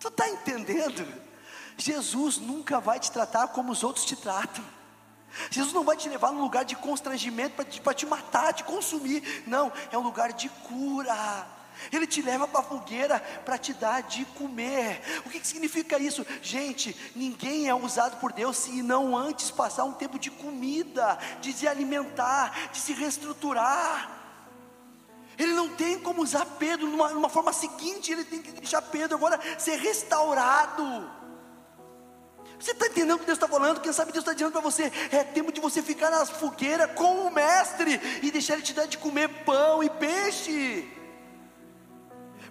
Tu 0.00 0.08
está 0.08 0.26
entendendo? 0.30 1.23
Jesus 1.76 2.38
nunca 2.38 2.80
vai 2.80 3.00
te 3.00 3.10
tratar 3.10 3.48
como 3.48 3.72
os 3.72 3.82
outros 3.82 4.04
te 4.04 4.16
tratam. 4.16 4.64
Jesus 5.50 5.72
não 5.72 5.84
vai 5.84 5.96
te 5.96 6.08
levar 6.08 6.32
num 6.32 6.40
lugar 6.40 6.64
de 6.64 6.76
constrangimento 6.76 7.56
para 7.56 7.64
te, 7.64 7.80
te 7.80 8.06
matar, 8.06 8.52
te 8.52 8.62
consumir. 8.64 9.44
Não, 9.46 9.72
é 9.90 9.98
um 9.98 10.02
lugar 10.02 10.32
de 10.32 10.48
cura. 10.48 11.46
Ele 11.92 12.06
te 12.06 12.22
leva 12.22 12.46
para 12.46 12.60
a 12.60 12.64
fogueira 12.64 13.18
para 13.44 13.58
te 13.58 13.72
dar 13.74 14.02
de 14.02 14.24
comer. 14.26 15.00
O 15.26 15.30
que, 15.30 15.40
que, 15.40 15.46
significa 15.46 15.98
isso? 15.98 16.24
Gente, 16.40 16.96
ninguém 17.16 17.68
é 17.68 17.74
usado 17.74 18.18
por 18.20 18.32
Deus 18.32 18.56
se 18.56 18.82
não 18.82 19.16
antes 19.16 19.50
passar 19.50 19.84
um 19.84 19.92
tempo 19.92 20.18
de 20.18 20.30
comida, 20.30 21.18
de 21.40 21.52
se 21.52 21.66
alimentar, 21.66 22.70
de 22.72 22.78
se 22.78 22.92
reestruturar. 22.92 24.10
Ele 25.36 25.52
não 25.52 25.68
tem 25.70 25.98
como 25.98 26.22
usar 26.22 26.46
Pedro 26.58 26.86
numa, 26.86 27.08
numa 27.10 27.28
forma 27.28 27.52
seguinte, 27.52 28.12
ele 28.12 28.24
tem 28.24 28.40
que 28.40 28.52
deixar 28.52 28.80
Pedro 28.80 29.16
agora 29.16 29.40
ser 29.58 29.76
restaurado. 29.76 31.10
Você 32.58 32.70
está 32.70 32.86
entendendo 32.86 33.16
o 33.16 33.18
que 33.18 33.26
Deus 33.26 33.36
está 33.36 33.48
falando? 33.48 33.80
Quem 33.80 33.92
sabe 33.92 34.12
Deus 34.12 34.22
está 34.22 34.32
dizendo 34.32 34.52
para 34.52 34.60
você: 34.60 34.92
é 35.10 35.24
tempo 35.24 35.52
de 35.52 35.60
você 35.60 35.82
ficar 35.82 36.10
na 36.10 36.24
fogueira 36.24 36.88
com 36.88 37.26
o 37.26 37.30
Mestre 37.30 38.00
e 38.22 38.30
deixar 38.30 38.54
Ele 38.54 38.62
te 38.62 38.72
dar 38.72 38.86
de 38.86 38.98
comer 38.98 39.28
pão 39.44 39.82
e 39.82 39.90
peixe. 39.90 40.90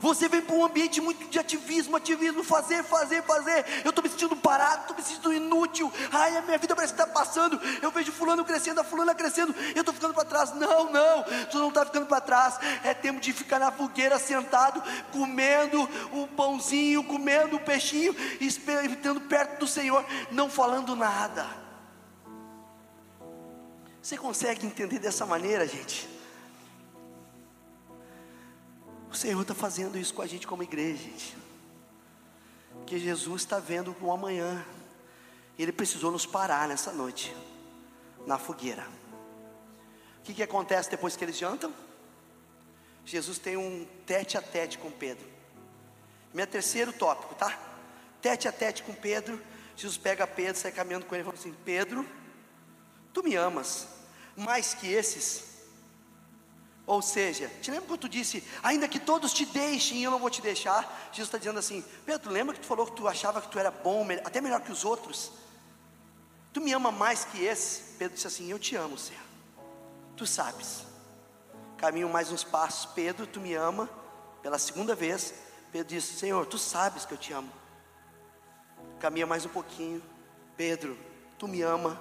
Você 0.04 0.28
vem 0.28 0.41
para 0.41 0.54
um 0.54 0.66
ambiente 0.66 0.99
muito 0.99 1.30
de 1.30 1.39
ativismo, 1.39 1.95
ativismo, 1.95 2.43
fazer, 2.43 2.84
fazer, 2.84 3.24
fazer. 3.24 3.66
Eu 3.86 3.89
estou 3.89 4.04
me 4.04 4.10
sentindo 4.10 4.36
parado, 4.36 4.82
estou 4.82 4.97
me 4.97 5.01
sentindo 5.01 5.34
inútil. 5.34 5.89
Ai, 6.12 6.36
a 6.36 6.41
minha 6.41 6.58
vida 6.58 6.76
parece 6.76 6.93
que 6.93 7.01
está 7.01 7.10
passando. 7.10 7.58
Eu 7.82 7.89
vejo 7.89 8.12
fulano 8.12 8.43
crescendo, 8.43 8.82
a 8.82 8.84
fulana 8.84 9.16
crescendo. 9.16 9.56
Eu 9.74 9.80
estou 9.80 9.93
ficando 9.93 10.14
para 10.14 10.26
trás. 10.26 10.54
Não, 10.56 10.91
não, 10.91 11.24
está 11.84 11.93
ficando 11.93 12.07
para 12.07 12.21
trás. 12.21 12.59
É 12.84 12.93
tempo 12.93 13.19
de 13.19 13.31
ficar 13.31 13.59
na 13.59 13.71
fogueira 13.71 14.17
sentado, 14.17 14.81
comendo 15.11 15.81
o 16.11 16.27
pãozinho, 16.27 17.03
comendo 17.03 17.57
o 17.57 17.59
peixinho, 17.59 18.15
estando 18.39 19.21
perto 19.21 19.59
do 19.59 19.67
Senhor, 19.67 20.05
não 20.31 20.49
falando 20.49 20.95
nada. 20.95 21.47
Você 24.01 24.17
consegue 24.17 24.65
entender 24.65 24.99
dessa 24.99 25.25
maneira, 25.25 25.65
gente? 25.65 26.09
O 29.09 29.15
Senhor 29.15 29.41
está 29.41 29.53
fazendo 29.53 29.97
isso 29.97 30.13
com 30.13 30.21
a 30.21 30.27
gente 30.27 30.47
como 30.47 30.63
igreja, 30.63 31.03
gente. 31.03 31.38
Que 32.86 32.99
Jesus 32.99 33.43
está 33.43 33.59
vendo 33.59 33.95
o 34.01 34.11
amanhã. 34.11 34.65
Ele 35.57 35.71
precisou 35.71 36.11
nos 36.11 36.25
parar 36.25 36.67
nessa 36.67 36.91
noite, 36.91 37.34
na 38.25 38.38
fogueira. 38.39 38.86
O 40.24 40.26
que, 40.26 40.34
que 40.34 40.41
acontece 40.41 40.89
depois 40.89 41.17
que 41.17 41.26
eles 41.26 41.38
jantam? 41.38 41.74
Jesus 43.03 43.38
tem 43.38 43.57
um 43.57 43.86
tete 44.05 44.38
a 44.38 44.41
tete 44.41 44.78
com 44.78 44.89
Pedro. 44.89 45.28
Meu 46.34 46.47
terceiro 46.47 46.93
tópico, 46.93 47.36
tá? 47.36 47.59
Tete 48.21 48.47
a 48.47 48.51
tete 48.53 48.84
com 48.84 48.93
Pedro. 48.93 49.43
Jesus 49.76 49.97
pega 49.97 50.26
Pedro, 50.26 50.55
sai 50.55 50.71
caminhando 50.71 51.05
com 51.05 51.13
ele 51.13 51.24
e 51.24 51.26
fala 51.26 51.38
assim: 51.38 51.53
Pedro, 51.65 52.07
tu 53.13 53.21
me 53.21 53.36
amas 53.36 53.86
mais 54.34 54.74
que 54.74 54.88
esses? 54.88 55.43
Ou 56.88 57.01
seja, 57.01 57.51
te 57.61 57.69
lembra 57.69 57.88
quando 57.88 57.99
tu 57.99 58.09
disse, 58.09 58.45
ainda 58.63 58.88
que 58.88 58.99
todos 58.99 59.34
te 59.34 59.45
deixem, 59.45 60.03
eu 60.03 60.11
não 60.11 60.19
vou 60.19 60.30
te 60.30 60.41
deixar? 60.41 61.09
Jesus 61.11 61.28
está 61.28 61.38
dizendo 61.38 61.59
assim, 61.59 61.84
Pedro, 62.05 62.32
lembra 62.32 62.55
que 62.55 62.61
tu 62.61 62.67
falou 62.67 62.86
que 62.86 62.95
tu 62.95 63.09
achava 63.09 63.41
que 63.41 63.49
tu 63.49 63.59
era 63.59 63.71
bom, 63.71 64.07
até 64.24 64.39
melhor 64.39 64.61
que 64.61 64.71
os 64.71 64.86
outros? 64.86 65.34
Tu 66.53 66.61
me 66.61 66.71
ama 66.71 66.93
mais 66.93 67.26
que 67.26 67.43
esse? 67.43 67.97
Pedro 67.97 68.15
disse 68.15 68.28
assim, 68.28 68.49
eu 68.49 68.57
te 68.57 68.76
amo, 68.78 68.97
Senhor. 68.97 69.32
Tu 70.16 70.26
sabes. 70.26 70.86
Caminho 71.78 72.09
mais 72.09 72.32
uns 72.32 72.43
passos, 72.43 72.86
Pedro, 72.93 73.28
tu 73.28 73.39
me 73.39 73.53
ama. 73.53 73.89
Pela 74.41 74.57
segunda 74.57 74.95
vez, 74.95 75.34
Pedro 75.72 75.88
disse, 75.88 76.14
Senhor, 76.18 76.45
tu 76.45 76.57
sabes 76.57 77.05
que 77.05 77.14
eu 77.14 77.18
te 77.18 77.34
amo. 77.34 77.51
Caminha 78.99 79.26
mais 79.26 79.45
um 79.45 79.49
pouquinho, 79.49 80.01
Pedro, 80.55 80.97
tu 81.38 81.47
me 81.47 81.61
ama. 81.61 81.99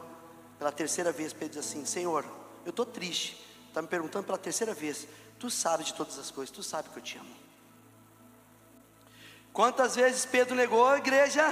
Pela 0.58 0.70
terceira 0.70 1.10
vez, 1.10 1.32
Pedro 1.32 1.60
diz 1.60 1.66
assim, 1.66 1.84
Senhor, 1.84 2.24
eu 2.64 2.70
estou 2.70 2.86
triste 2.86 3.52
está 3.72 3.80
me 3.80 3.88
perguntando 3.88 4.26
pela 4.26 4.38
terceira 4.38 4.74
vez: 4.74 5.08
Tu 5.38 5.50
sabes 5.50 5.86
de 5.86 5.94
todas 5.94 6.18
as 6.18 6.30
coisas, 6.30 6.54
tu 6.54 6.62
sabes 6.62 6.92
que 6.92 6.98
eu 6.98 7.02
te 7.02 7.18
amo. 7.18 7.42
Quantas 9.52 9.96
vezes 9.96 10.24
Pedro 10.24 10.54
negou 10.54 10.86
a 10.86 10.98
igreja? 10.98 11.44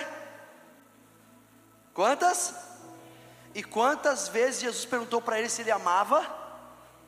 Quantas? 1.92 2.54
E 3.54 3.62
quantas 3.62 4.28
vezes 4.28 4.60
Jesus 4.60 4.84
perguntou 4.84 5.20
para 5.20 5.38
ele 5.38 5.48
se 5.48 5.62
ele 5.62 5.70
amava? 5.70 6.39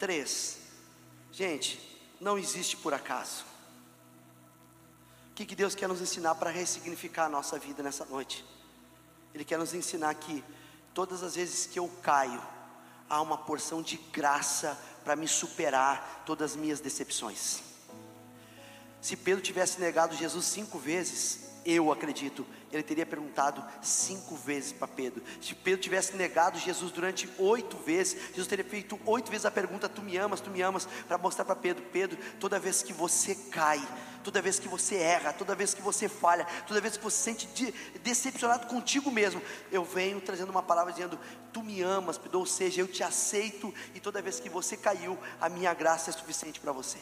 Três. 0.03 0.59
Gente, 1.31 1.81
não 2.21 2.37
existe 2.37 2.77
por 2.77 2.93
acaso. 2.93 3.45
O 5.31 5.35
que, 5.37 5.47
que 5.47 5.55
Deus 5.55 5.77
quer 5.77 5.89
nos 5.89 6.01
ensinar 6.01 6.35
para 6.35 6.51
ressignificar 6.51 7.27
a 7.27 7.29
nossa 7.29 7.57
vida 7.57 7.85
nessa 7.85 8.05
noite? 8.07 8.45
Ele 9.33 9.45
quer 9.45 9.61
nos 9.61 9.73
ensinar 9.75 10.13
que 10.17 10.43
todas 10.93 11.23
as 11.23 11.37
vezes 11.37 11.67
que 11.67 11.79
eu 11.79 11.89
caio, 12.03 12.43
há 13.09 13.23
uma 13.23 13.39
porção 13.39 13.81
de 13.81 13.97
graça 13.97 14.77
para 15.05 15.15
me 15.15 15.29
superar 15.29 16.25
todas 16.27 16.51
as 16.51 16.57
minhas 16.57 16.81
decepções. 16.81 17.61
Se 19.01 19.17
Pedro 19.17 19.41
tivesse 19.41 19.81
negado 19.81 20.17
Jesus 20.17 20.47
cinco 20.47 20.81
vezes, 20.81 21.45
eu 21.65 21.93
acredito, 21.93 22.45
ele 22.73 22.83
teria 22.83 23.05
perguntado 23.05 23.63
cinco 23.83 24.35
vezes 24.35 24.73
para 24.73 24.89
Pedro. 24.89 25.23
Se 25.41 25.55
Pedro 25.55 25.81
tivesse 25.81 26.17
negado 26.17 26.59
Jesus 26.59 26.91
durante 26.91 27.29
oito 27.39 27.77
vezes, 27.77 28.17
Jesus 28.29 28.47
teria 28.47 28.65
feito 28.65 28.99
oito 29.05 29.31
vezes 29.31 29.45
a 29.45 29.51
pergunta: 29.51 29.89
Tu 29.89 30.01
me 30.01 30.17
amas, 30.17 30.41
tu 30.41 30.51
me 30.51 30.63
amas, 30.63 30.89
para 31.07 31.19
mostrar 31.19 31.45
para 31.45 31.55
Pedro: 31.55 31.85
Pedro, 31.93 32.19
toda 32.41 32.59
vez 32.59 32.83
que 32.83 32.93
você 32.93 33.35
cai, 33.35 33.81
toda 34.25 34.41
vez 34.41 34.59
que 34.59 34.69
você 34.69 34.97
erra, 34.97 35.33
toda 35.33 35.55
vez 35.55 35.75
que 35.75 35.83
você 35.83 36.09
falha, 36.09 36.47
toda 36.67 36.81
vez 36.81 36.97
que 36.97 37.03
você 37.03 37.17
se 37.17 37.23
sente 37.23 37.47
de, 37.49 37.73
decepcionado 38.01 38.67
contigo 38.67 39.11
mesmo, 39.11 39.43
eu 39.71 39.85
venho 39.85 40.21
trazendo 40.21 40.51
uma 40.51 40.63
palavra 40.63 40.93
dizendo: 40.93 41.19
Tu 41.53 41.63
me 41.63 41.83
amas, 41.83 42.19
ou 42.33 42.47
seja, 42.47 42.81
eu 42.81 42.89
te 42.89 43.03
aceito, 43.03 43.73
e 43.95 44.01
toda 44.01 44.23
vez 44.23 44.41
que 44.41 44.49
você 44.49 44.77
caiu, 44.77 45.19
a 45.41 45.49
minha 45.49 45.75
graça 45.75 46.11
é 46.11 46.13
suficiente 46.13 46.59
para 46.59 46.73
você. 46.73 46.99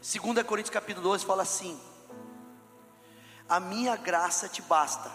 2 0.00 0.46
Coríntios 0.46 0.72
capítulo 0.72 1.08
12 1.08 1.24
fala 1.24 1.42
assim: 1.42 1.80
A 3.48 3.60
minha 3.60 3.96
graça 3.96 4.48
te 4.48 4.62
basta, 4.62 5.10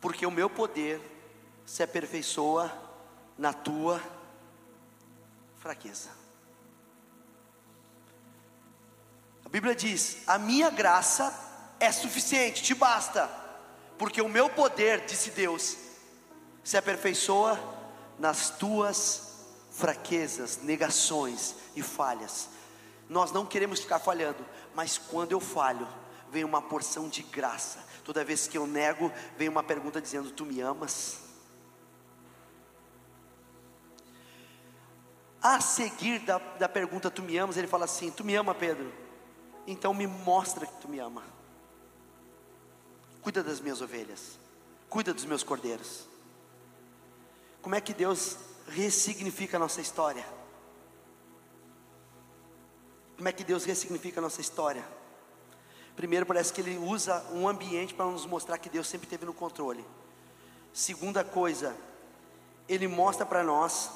porque 0.00 0.24
o 0.24 0.30
meu 0.30 0.48
poder 0.48 1.00
se 1.66 1.82
aperfeiçoa 1.82 2.72
na 3.36 3.52
tua 3.52 4.00
fraqueza. 5.58 6.10
A 9.44 9.48
Bíblia 9.48 9.74
diz: 9.74 10.18
A 10.26 10.38
minha 10.38 10.70
graça 10.70 11.32
é 11.78 11.92
suficiente, 11.92 12.62
te 12.62 12.74
basta, 12.74 13.28
porque 13.98 14.22
o 14.22 14.28
meu 14.28 14.48
poder, 14.48 15.04
disse 15.06 15.30
Deus, 15.30 15.76
se 16.62 16.76
aperfeiçoa 16.76 17.58
nas 18.18 18.50
tuas 18.50 19.30
fraquezas, 19.70 20.58
negações 20.62 21.54
e 21.74 21.82
falhas. 21.82 22.48
Nós 23.08 23.32
não 23.32 23.46
queremos 23.46 23.80
ficar 23.80 23.98
falhando, 23.98 24.44
mas 24.74 24.98
quando 24.98 25.32
eu 25.32 25.40
falho, 25.40 25.88
vem 26.30 26.44
uma 26.44 26.62
porção 26.62 27.08
de 27.08 27.22
graça. 27.22 27.84
Toda 28.04 28.24
vez 28.24 28.46
que 28.46 28.56
eu 28.56 28.66
nego, 28.66 29.12
vem 29.36 29.48
uma 29.48 29.62
pergunta 29.62 30.00
dizendo: 30.00 30.30
Tu 30.30 30.44
me 30.44 30.60
amas? 30.60 31.20
A 35.42 35.60
seguir 35.60 36.20
da, 36.20 36.38
da 36.38 36.68
pergunta: 36.68 37.10
Tu 37.10 37.22
me 37.22 37.36
amas? 37.36 37.56
Ele 37.56 37.66
fala 37.66 37.84
assim: 37.84 38.10
Tu 38.10 38.24
me 38.24 38.34
ama, 38.34 38.54
Pedro? 38.54 38.92
Então 39.66 39.92
me 39.92 40.06
mostra 40.06 40.66
que 40.66 40.80
tu 40.80 40.88
me 40.88 40.98
ama. 40.98 41.22
Cuida 43.22 43.42
das 43.42 43.60
minhas 43.60 43.82
ovelhas, 43.82 44.38
cuida 44.88 45.12
dos 45.12 45.24
meus 45.24 45.42
cordeiros. 45.42 46.08
Como 47.60 47.74
é 47.74 47.80
que 47.80 47.92
Deus 47.92 48.38
ressignifica 48.66 49.58
a 49.58 49.60
nossa 49.60 49.80
história? 49.80 50.24
Como 53.16 53.28
é 53.28 53.32
que 53.32 53.44
Deus 53.44 53.64
ressignifica 53.66 54.18
a 54.18 54.22
nossa 54.22 54.40
história? 54.40 54.82
Primeiro, 56.00 56.24
parece 56.24 56.50
que 56.50 56.62
Ele 56.62 56.78
usa 56.78 57.22
um 57.30 57.46
ambiente 57.46 57.92
para 57.92 58.06
nos 58.06 58.24
mostrar 58.24 58.56
que 58.56 58.70
Deus 58.70 58.88
sempre 58.88 59.04
esteve 59.04 59.26
no 59.26 59.34
controle. 59.34 59.84
Segunda 60.72 61.22
coisa, 61.22 61.76
Ele 62.66 62.88
mostra 62.88 63.26
para 63.26 63.44
nós 63.44 63.90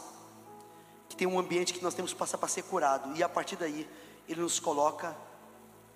que 1.09 1.17
tem 1.17 1.27
um 1.27 1.39
ambiente 1.39 1.73
que 1.73 1.83
nós 1.83 1.95
temos 1.95 2.13
que 2.13 2.19
passar 2.19 2.37
para 2.37 2.47
ser 2.47 2.65
curado, 2.65 3.17
e 3.17 3.23
a 3.23 3.29
partir 3.29 3.57
daí, 3.57 3.89
Ele 4.29 4.43
nos 4.43 4.61
coloca 4.61 5.17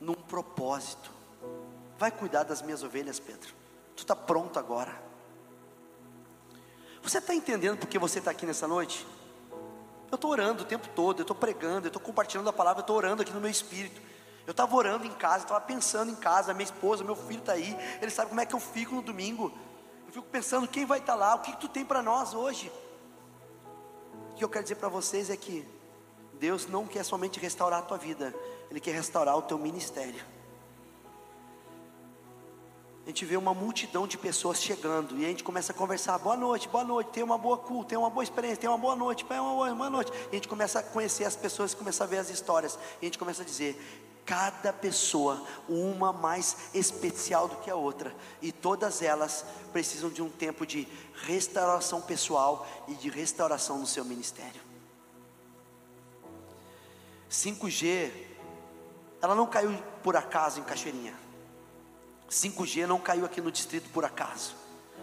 num 0.01 0.15
propósito. 0.15 1.11
Vai 1.99 2.11
cuidar 2.11 2.45
das 2.45 2.63
minhas 2.63 2.83
ovelhas, 2.83 3.21
Pedro. 3.21 3.53
Tu 3.95 4.01
está 4.01 4.17
pronto 4.17 4.59
agora. 4.59 4.99
Você 7.03 7.19
está 7.19 7.35
entendendo 7.35 7.77
porque 7.77 7.99
você 7.99 8.19
está 8.19 8.31
aqui 8.31 8.47
nessa 8.47 8.67
noite? 8.67 9.07
Eu 10.11 10.15
estou 10.15 10.31
orando 10.31 10.63
o 10.63 10.67
tempo 10.67 10.89
todo, 10.97 11.19
eu 11.19 11.25
estou 11.25 11.37
pregando, 11.37 11.87
eu 11.87 11.89
estou 11.91 12.01
compartilhando 12.01 12.49
a 12.49 12.53
palavra, 12.55 12.81
eu 12.81 12.85
estou 12.85 12.97
orando 12.97 13.21
aqui 13.21 13.33
no 13.35 13.43
meu 13.43 13.51
espírito. 13.51 14.01
Eu 14.49 14.53
estava 14.53 14.75
orando 14.75 15.05
em 15.05 15.13
casa, 15.13 15.45
estava 15.45 15.61
pensando 15.61 16.11
em 16.11 16.15
casa, 16.15 16.55
minha 16.55 16.65
esposa, 16.65 17.05
meu 17.05 17.15
filho 17.15 17.41
está 17.41 17.53
aí, 17.53 17.77
ele 18.01 18.11
sabe 18.11 18.31
como 18.31 18.41
é 18.41 18.47
que 18.47 18.55
eu 18.55 18.59
fico 18.59 18.95
no 18.95 19.03
domingo. 19.03 19.53
Eu 20.07 20.13
fico 20.15 20.27
pensando 20.27 20.67
quem 20.67 20.87
vai 20.87 21.01
estar 21.01 21.13
tá 21.13 21.19
lá, 21.19 21.35
o 21.35 21.41
que, 21.41 21.53
que 21.53 21.59
tu 21.59 21.69
tem 21.69 21.85
para 21.85 22.01
nós 22.01 22.33
hoje. 22.33 22.73
O 24.33 24.37
que 24.37 24.43
eu 24.43 24.49
quero 24.49 24.63
dizer 24.63 24.77
para 24.77 24.89
vocês 24.89 25.29
é 25.29 25.37
que 25.37 25.69
Deus 26.41 26.67
não 26.67 26.87
quer 26.87 27.05
somente 27.05 27.39
restaurar 27.39 27.81
a 27.81 27.83
tua 27.83 27.99
vida, 27.99 28.35
Ele 28.71 28.81
quer 28.81 28.93
restaurar 28.93 29.37
o 29.37 29.43
teu 29.43 29.59
ministério. 29.59 30.25
A 33.05 33.09
gente 33.09 33.27
vê 33.27 33.37
uma 33.37 33.53
multidão 33.53 34.07
de 34.07 34.17
pessoas 34.17 34.63
chegando 34.63 35.19
e 35.19 35.27
a 35.27 35.29
gente 35.29 35.45
começa 35.45 35.73
a 35.73 35.75
conversar, 35.75 36.17
boa 36.17 36.39
noite, 36.39 36.71
boa 36.71 36.85
noite, 36.85 37.11
tem 37.11 37.23
uma 37.23 37.37
boa 37.37 37.59
culto, 37.59 37.91
tem 37.91 37.99
uma 37.99 38.09
boa 38.09 38.25
experiência, 38.25 38.63
tem 38.63 38.71
uma 38.71 38.79
boa 38.79 38.97
noite, 38.97 39.27
tem 39.27 39.39
uma 39.39 39.53
boa, 39.53 39.75
boa 39.75 39.91
noite. 39.91 40.11
E 40.11 40.29
a 40.31 40.35
gente 40.37 40.49
começa 40.49 40.79
a 40.79 40.83
conhecer 40.83 41.25
as 41.25 41.37
pessoas, 41.37 41.75
começa 41.75 42.05
a 42.05 42.07
ver 42.07 42.17
as 42.17 42.31
histórias, 42.31 42.79
e 43.03 43.05
a 43.05 43.05
gente 43.05 43.19
começa 43.19 43.43
a 43.43 43.45
dizer, 43.45 44.08
cada 44.29 44.75
pessoa 44.75 45.43
uma 45.67 46.13
mais 46.13 46.69
especial 46.75 47.49
do 47.49 47.57
que 47.57 47.71
a 47.71 47.75
outra, 47.75 48.15
e 48.43 48.53
todas 48.53 49.01
elas 49.01 49.43
precisam 49.73 50.11
de 50.11 50.21
um 50.21 50.29
tempo 50.29 50.67
de 50.67 50.87
restauração 51.23 52.03
pessoal 52.03 52.67
e 52.87 52.95
de 52.95 53.09
restauração 53.09 53.79
no 53.79 53.87
seu 53.87 54.05
ministério. 54.05 54.61
5G, 57.31 58.13
ela 59.23 59.35
não 59.35 59.47
caiu 59.47 59.73
por 60.03 60.15
acaso 60.15 60.61
em 60.61 60.63
Cachoeirinha. 60.63 61.15
5G 62.31 62.87
não 62.87 63.01
caiu 63.01 63.25
aqui 63.25 63.41
no 63.41 63.51
distrito 63.51 63.89
por 63.89 64.05
acaso. 64.05 64.55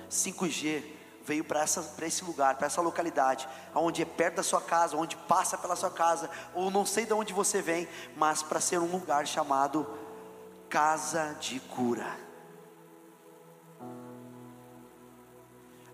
5G 0.08 0.84
veio 1.26 1.44
para 1.44 1.64
esse 1.64 2.24
lugar, 2.24 2.56
para 2.56 2.68
essa 2.68 2.82
localidade, 2.82 3.50
onde 3.74 4.02
é 4.02 4.06
perto 4.06 4.36
da 4.36 4.44
sua 4.44 4.62
casa, 4.62 4.96
onde 4.96 5.16
passa 5.16 5.58
pela 5.58 5.76
sua 5.76 5.90
casa, 5.90 6.30
ou 6.54 6.70
não 6.70 6.86
sei 6.86 7.06
de 7.06 7.14
onde 7.14 7.34
você 7.34 7.62
vem, 7.62 7.88
mas 8.16 8.44
para 8.44 8.62
ser 8.62 8.80
um 8.80 8.92
lugar 8.92 9.26
chamado 9.26 9.88
Casa 10.70 11.36
de 11.40 11.60
Cura. 11.60 12.16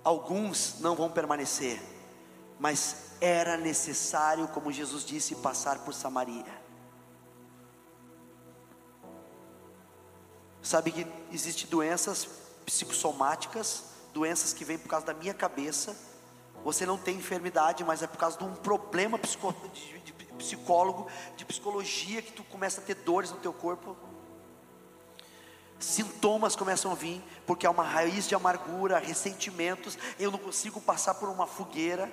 Alguns 0.03 0.79
não 0.79 0.95
vão 0.95 1.09
permanecer, 1.09 1.81
mas 2.59 3.11
era 3.21 3.55
necessário, 3.55 4.47
como 4.49 4.71
Jesus 4.71 5.05
disse, 5.05 5.35
passar 5.35 5.79
por 5.79 5.93
Samaria. 5.93 6.61
Sabe 10.61 10.91
que 10.91 11.07
existem 11.31 11.67
doenças 11.69 12.27
psicossomáticas, 12.65 13.90
doenças 14.13 14.53
que 14.53 14.63
vêm 14.63 14.77
por 14.77 14.87
causa 14.87 15.05
da 15.05 15.13
minha 15.13 15.33
cabeça. 15.33 15.95
Você 16.63 16.85
não 16.85 16.97
tem 16.97 17.17
enfermidade, 17.17 17.83
mas 17.83 18.03
é 18.03 18.07
por 18.07 18.17
causa 18.17 18.37
de 18.37 18.43
um 18.43 18.53
problema 18.53 19.17
de, 19.17 19.99
de 19.99 20.13
psicólogo, 20.37 21.07
de 21.35 21.45
psicologia, 21.45 22.21
que 22.21 22.31
tu 22.31 22.43
começa 22.43 22.81
a 22.81 22.83
ter 22.83 22.95
dores 22.95 23.31
no 23.31 23.37
teu 23.37 23.53
corpo. 23.53 23.95
Sintomas 25.79 26.55
começam 26.55 26.91
a 26.91 26.95
vir, 26.95 27.23
porque 27.45 27.65
há 27.65 27.71
uma 27.71 27.83
raiz 27.83 28.27
de 28.27 28.35
amargura, 28.35 28.99
ressentimentos. 28.99 29.97
Eu 30.19 30.29
não 30.29 30.37
consigo 30.37 30.79
passar 30.79 31.15
por 31.15 31.27
uma 31.29 31.47
fogueira. 31.47 32.11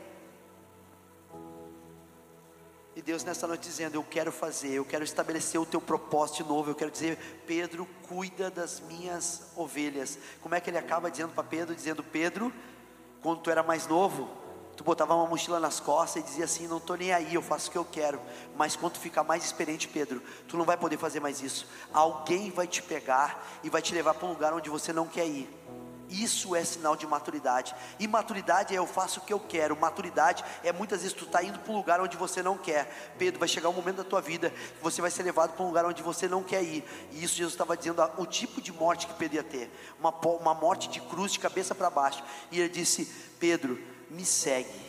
E 2.99 3.03
Deus 3.03 3.23
nessa 3.23 3.47
noite 3.47 3.63
dizendo: 3.63 3.95
Eu 3.95 4.03
quero 4.03 4.33
fazer, 4.33 4.73
eu 4.73 4.85
quero 4.85 5.05
estabelecer 5.05 5.61
o 5.61 5.65
teu 5.65 5.81
propósito 5.81 6.43
de 6.43 6.49
novo. 6.49 6.73
Eu 6.73 6.75
quero 6.75 6.91
dizer, 6.91 7.17
Pedro, 7.47 7.87
cuida 8.09 8.51
das 8.51 8.81
minhas 8.81 9.53
ovelhas. 9.55 10.19
Como 10.41 10.57
é 10.57 10.61
que 10.61 10.69
ele 10.69 10.79
acaba 10.79 11.09
dizendo 11.09 11.33
para 11.33 11.45
Pedro? 11.45 11.77
Dizendo: 11.77 12.03
Pedro, 12.03 12.53
quando 13.23 13.41
tu 13.41 13.53
era 13.53 13.63
mais 13.63 13.87
novo, 13.87 14.29
tu 14.77 14.83
botava 14.83 15.15
uma 15.15 15.29
mochila 15.29 15.61
nas 15.61 15.79
costas 15.79 16.25
e 16.25 16.27
dizia 16.27 16.45
assim: 16.45 16.67
Não 16.67 16.79
estou 16.79 16.97
nem 16.97 17.13
aí, 17.13 17.37
eu 17.37 17.41
faço 17.41 17.69
o 17.69 17.71
que 17.71 17.79
eu 17.79 17.85
quero. 17.85 18.21
Mas 18.57 18.75
quando 18.75 18.95
tu 18.95 18.99
ficar 18.99 19.23
mais 19.23 19.45
experiente, 19.45 19.87
Pedro, 19.87 20.21
tu 20.49 20.57
não 20.57 20.65
vai 20.65 20.77
poder 20.77 20.99
fazer 20.99 21.21
mais 21.21 21.41
isso. 21.41 21.69
Alguém 21.95 22.51
vai 22.51 22.67
te 22.67 22.83
pegar 22.83 23.61
e 23.63 23.71
vai 23.71 23.81
te 23.81 23.95
levar 23.95 24.15
para 24.15 24.27
um 24.27 24.33
lugar 24.33 24.53
onde 24.53 24.69
você 24.69 24.93
não 24.93 25.07
quer 25.07 25.29
ir. 25.29 25.49
Isso 26.09 26.57
é 26.57 26.65
sinal 26.65 26.97
de 26.97 27.07
maturidade. 27.07 27.75
E 27.99 28.09
maturidade 28.09 28.75
é 28.75 28.79
eu 28.79 28.87
faço 28.87 29.21
o 29.21 29.23
que 29.23 29.33
eu 29.33 29.41
quero. 29.41 29.77
Maturidade 29.77 30.43
é 30.65 30.73
muitas 30.73 31.03
vezes 31.03 31.15
tu 31.15 31.25
está 31.25 31.43
indo 31.43 31.59
para 31.59 31.73
um 31.73 31.77
lugar 31.77 32.01
onde 32.01 32.17
você 32.17 32.43
não 32.43 32.57
quer. 32.57 33.15
Pedro, 33.19 33.39
vai 33.39 33.49
chegar 33.49 33.69
um 33.69 33.75
momento 33.75 33.97
da 33.97 34.05
tua 34.05 34.21
vida 34.21 34.51
que 34.51 34.83
você 34.83 35.03
vai 35.03 35.11
ser 35.11 35.23
levado 35.23 35.53
para 35.53 35.63
um 35.63 35.69
lugar 35.69 35.85
onde 35.85 36.03
você 36.03 36.27
não 36.27 36.43
quer 36.43 36.63
ir. 36.63 36.83
E 37.13 37.23
isso 37.23 37.35
Jesus 37.35 37.53
estava 37.53 37.77
dizendo 37.77 38.03
o 38.17 38.25
tipo 38.25 38.61
de 38.61 38.73
morte 38.73 39.07
que 39.07 39.15
Pedro 39.15 39.37
ia 39.37 39.43
ter. 39.43 39.71
Uma, 40.01 40.11
uma 40.11 40.55
morte 40.55 40.89
de 40.89 41.01
cruz 41.01 41.33
de 41.33 41.39
cabeça 41.39 41.75
para 41.75 41.91
baixo. 41.91 42.23
E 42.51 42.59
ele 42.59 42.71
disse: 42.71 43.05
Pedro, 43.39 43.79
me 44.11 44.25
segue. 44.25 44.89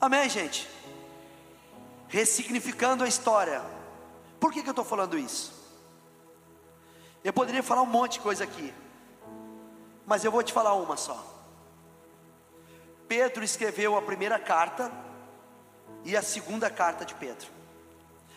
Amém, 0.00 0.28
gente? 0.28 0.68
Ressignificando 2.08 3.04
a 3.04 3.08
história. 3.08 3.62
Por 4.40 4.52
que, 4.52 4.62
que 4.62 4.68
eu 4.68 4.72
estou 4.72 4.84
falando 4.84 5.16
isso? 5.16 5.53
Eu 7.24 7.32
poderia 7.32 7.62
falar 7.62 7.80
um 7.80 7.86
monte 7.86 8.14
de 8.14 8.20
coisa 8.20 8.44
aqui, 8.44 8.72
mas 10.04 10.22
eu 10.22 10.30
vou 10.30 10.42
te 10.42 10.52
falar 10.52 10.74
uma 10.74 10.94
só. 10.94 11.34
Pedro 13.08 13.42
escreveu 13.42 13.96
a 13.96 14.02
primeira 14.02 14.38
carta 14.38 14.92
e 16.04 16.14
a 16.14 16.22
segunda 16.22 16.68
carta 16.68 17.02
de 17.02 17.14
Pedro. 17.14 17.48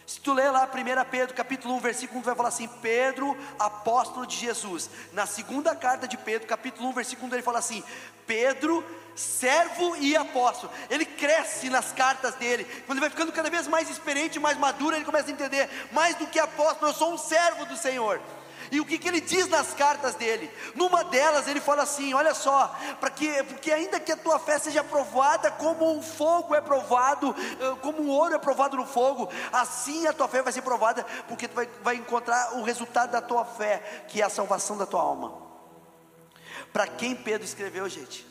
Se 0.06 0.22
tu 0.22 0.32
ler 0.32 0.50
lá 0.52 0.64
1 0.66 1.10
Pedro 1.12 1.36
capítulo 1.36 1.74
1, 1.76 1.80
versículo 1.82 2.20
1, 2.20 2.22
tu 2.22 2.26
vai 2.28 2.36
falar 2.36 2.48
assim: 2.48 2.70
Pedro, 2.82 3.38
apóstolo 3.60 4.26
de 4.26 4.38
Jesus. 4.38 4.90
Na 5.12 5.26
segunda 5.26 5.76
carta 5.76 6.08
de 6.08 6.16
Pedro, 6.16 6.48
capítulo 6.48 6.88
1, 6.88 6.94
versículo 6.94 7.30
1, 7.30 7.36
ele 7.36 7.44
fala 7.44 7.60
assim: 7.60 7.84
Pedro, 8.26 8.86
servo 9.18 9.98
e 9.98 10.16
apóstolo. 10.16 10.72
Ele 10.90 11.04
cresce 11.04 11.70
nas 11.70 11.92
cartas 11.92 12.36
dele. 12.36 12.64
Quando 12.86 13.00
ele 13.00 13.02
vai 13.02 13.10
ficando 13.10 13.34
cada 13.34 13.50
vez 13.50 13.68
mais 13.68 13.90
experiente, 13.90 14.40
mais 14.40 14.58
maduro, 14.58 14.96
ele 14.96 15.04
começa 15.04 15.28
a 15.28 15.34
entender: 15.34 15.70
mais 15.92 16.16
do 16.16 16.26
que 16.26 16.40
apóstolo, 16.40 16.92
eu 16.92 16.96
sou 16.96 17.14
um 17.14 17.18
servo 17.18 17.66
do 17.66 17.76
Senhor. 17.76 18.22
E 18.72 18.80
o 18.80 18.86
que, 18.86 18.98
que 18.98 19.08
ele 19.08 19.22
diz 19.22 19.48
nas 19.48 19.74
cartas 19.74 20.16
dele? 20.16 20.52
Numa 20.76 21.04
delas 21.04 21.48
ele 21.48 21.62
fala 21.62 21.84
assim: 21.84 22.14
olha 22.14 22.34
só, 22.34 22.76
para 23.00 23.10
que, 23.10 23.44
porque 23.44 23.72
ainda 23.72 24.00
que 24.00 24.12
a 24.12 24.18
tua 24.18 24.40
fé 24.40 24.60
seja 24.60 24.84
provada 24.84 25.50
como 25.52 25.98
o 25.98 26.02
fogo 26.02 26.54
é 26.54 26.62
provado, 26.62 27.36
eh, 27.40 27.76
como 27.82 28.04
o 28.04 28.10
ouro 28.10 28.36
é 28.36 28.40
provado 28.40 28.76
no 28.76 28.86
fogo, 28.86 29.30
assim 29.52 30.06
a 30.08 30.14
tua 30.14 30.28
fé 30.28 30.42
vai 30.42 30.52
ser 30.52 30.62
provada, 30.62 31.06
porque 31.28 31.48
tu 31.48 31.56
vai, 31.56 31.70
vai 31.82 31.96
encontrar 31.96 32.58
o 32.58 32.64
resultado 32.64 33.12
da 33.12 33.22
tua 33.22 33.46
fé, 33.46 34.06
que 34.10 34.22
é 34.22 34.26
a 34.26 34.30
salvação 34.30 34.78
da 34.78 34.86
tua 34.86 35.02
alma. 35.02 35.34
Para 36.74 36.88
quem 36.88 37.16
Pedro 37.16 37.46
escreveu, 37.46 37.88
gente? 37.88 38.27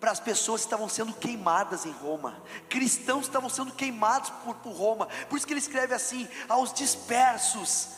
Para 0.00 0.10
as 0.10 0.20
pessoas 0.20 0.60
que 0.60 0.66
estavam 0.66 0.88
sendo 0.88 1.12
queimadas 1.12 1.86
em 1.86 1.92
Roma, 1.92 2.42
cristãos 2.68 3.22
que 3.22 3.28
estavam 3.28 3.48
sendo 3.48 3.72
queimados 3.72 4.30
por, 4.44 4.54
por 4.56 4.72
Roma, 4.72 5.08
por 5.28 5.36
isso 5.36 5.46
que 5.46 5.52
ele 5.52 5.60
escreve 5.60 5.94
assim: 5.94 6.28
aos 6.48 6.72
dispersos. 6.72 7.88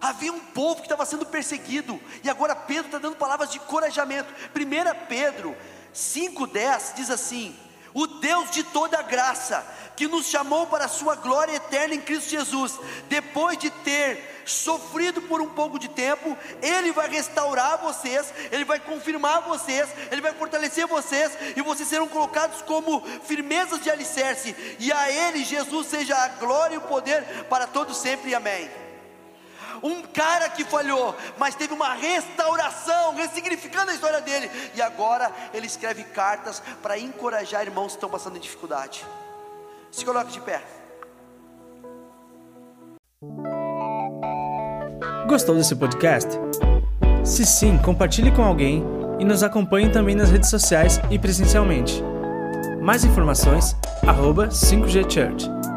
Havia 0.00 0.32
um 0.32 0.38
povo 0.38 0.76
que 0.76 0.82
estava 0.82 1.04
sendo 1.04 1.26
perseguido, 1.26 2.00
e 2.22 2.30
agora 2.30 2.54
Pedro 2.54 2.86
está 2.86 2.98
dando 2.98 3.16
palavras 3.16 3.50
de 3.50 3.58
encorajamento. 3.58 4.32
1 4.54 5.06
Pedro 5.08 5.56
5,10 5.92 6.94
diz 6.94 7.10
assim: 7.10 7.56
O 7.92 8.06
Deus 8.06 8.50
de 8.50 8.62
toda 8.62 9.02
graça, 9.02 9.66
que 9.96 10.06
nos 10.06 10.26
chamou 10.26 10.68
para 10.68 10.84
a 10.84 10.88
sua 10.88 11.16
glória 11.16 11.56
eterna 11.56 11.94
em 11.94 12.00
Cristo 12.00 12.30
Jesus, 12.30 12.78
depois 13.08 13.58
de 13.58 13.70
ter 13.70 14.37
sofrido 14.50 15.22
por 15.22 15.40
um 15.40 15.48
pouco 15.48 15.78
de 15.78 15.88
tempo, 15.88 16.36
Ele 16.62 16.92
vai 16.92 17.08
restaurar 17.08 17.78
vocês, 17.78 18.32
Ele 18.50 18.64
vai 18.64 18.80
confirmar 18.80 19.42
vocês, 19.42 19.88
Ele 20.10 20.20
vai 20.20 20.32
fortalecer 20.32 20.86
vocês, 20.86 21.32
e 21.56 21.62
vocês 21.62 21.88
serão 21.88 22.08
colocados 22.08 22.62
como 22.62 23.00
firmezas 23.24 23.80
de 23.80 23.90
alicerce, 23.90 24.54
e 24.78 24.90
a 24.92 25.10
Ele, 25.10 25.44
Jesus, 25.44 25.88
seja 25.88 26.16
a 26.16 26.28
glória 26.28 26.74
e 26.74 26.78
o 26.78 26.82
poder 26.82 27.22
para 27.48 27.66
todos 27.66 27.96
sempre, 27.98 28.34
amém. 28.34 28.70
Um 29.82 30.02
cara 30.02 30.48
que 30.48 30.64
falhou, 30.64 31.14
mas 31.36 31.54
teve 31.54 31.72
uma 31.72 31.94
restauração, 31.94 33.14
ressignificando 33.14 33.90
a 33.90 33.94
história 33.94 34.20
dele. 34.20 34.50
E 34.74 34.82
agora 34.82 35.32
ele 35.54 35.66
escreve 35.66 36.04
cartas 36.04 36.60
para 36.82 36.98
encorajar 36.98 37.62
irmãos 37.62 37.92
que 37.92 37.98
estão 37.98 38.10
passando 38.10 38.38
dificuldade. 38.38 39.06
Se 39.90 40.04
coloque 40.04 40.32
de 40.32 40.40
pé. 40.40 40.62
Gostou 45.28 45.54
desse 45.54 45.76
podcast? 45.76 46.40
Se 47.22 47.44
sim, 47.44 47.76
compartilhe 47.84 48.32
com 48.32 48.42
alguém 48.42 48.82
e 49.18 49.24
nos 49.26 49.42
acompanhe 49.42 49.90
também 49.90 50.14
nas 50.16 50.30
redes 50.30 50.48
sociais 50.48 50.98
e 51.10 51.18
presencialmente. 51.18 52.02
Mais 52.80 53.04
informações, 53.04 53.76
arroba 54.06 54.48
5G 54.48 55.02
Church. 55.02 55.67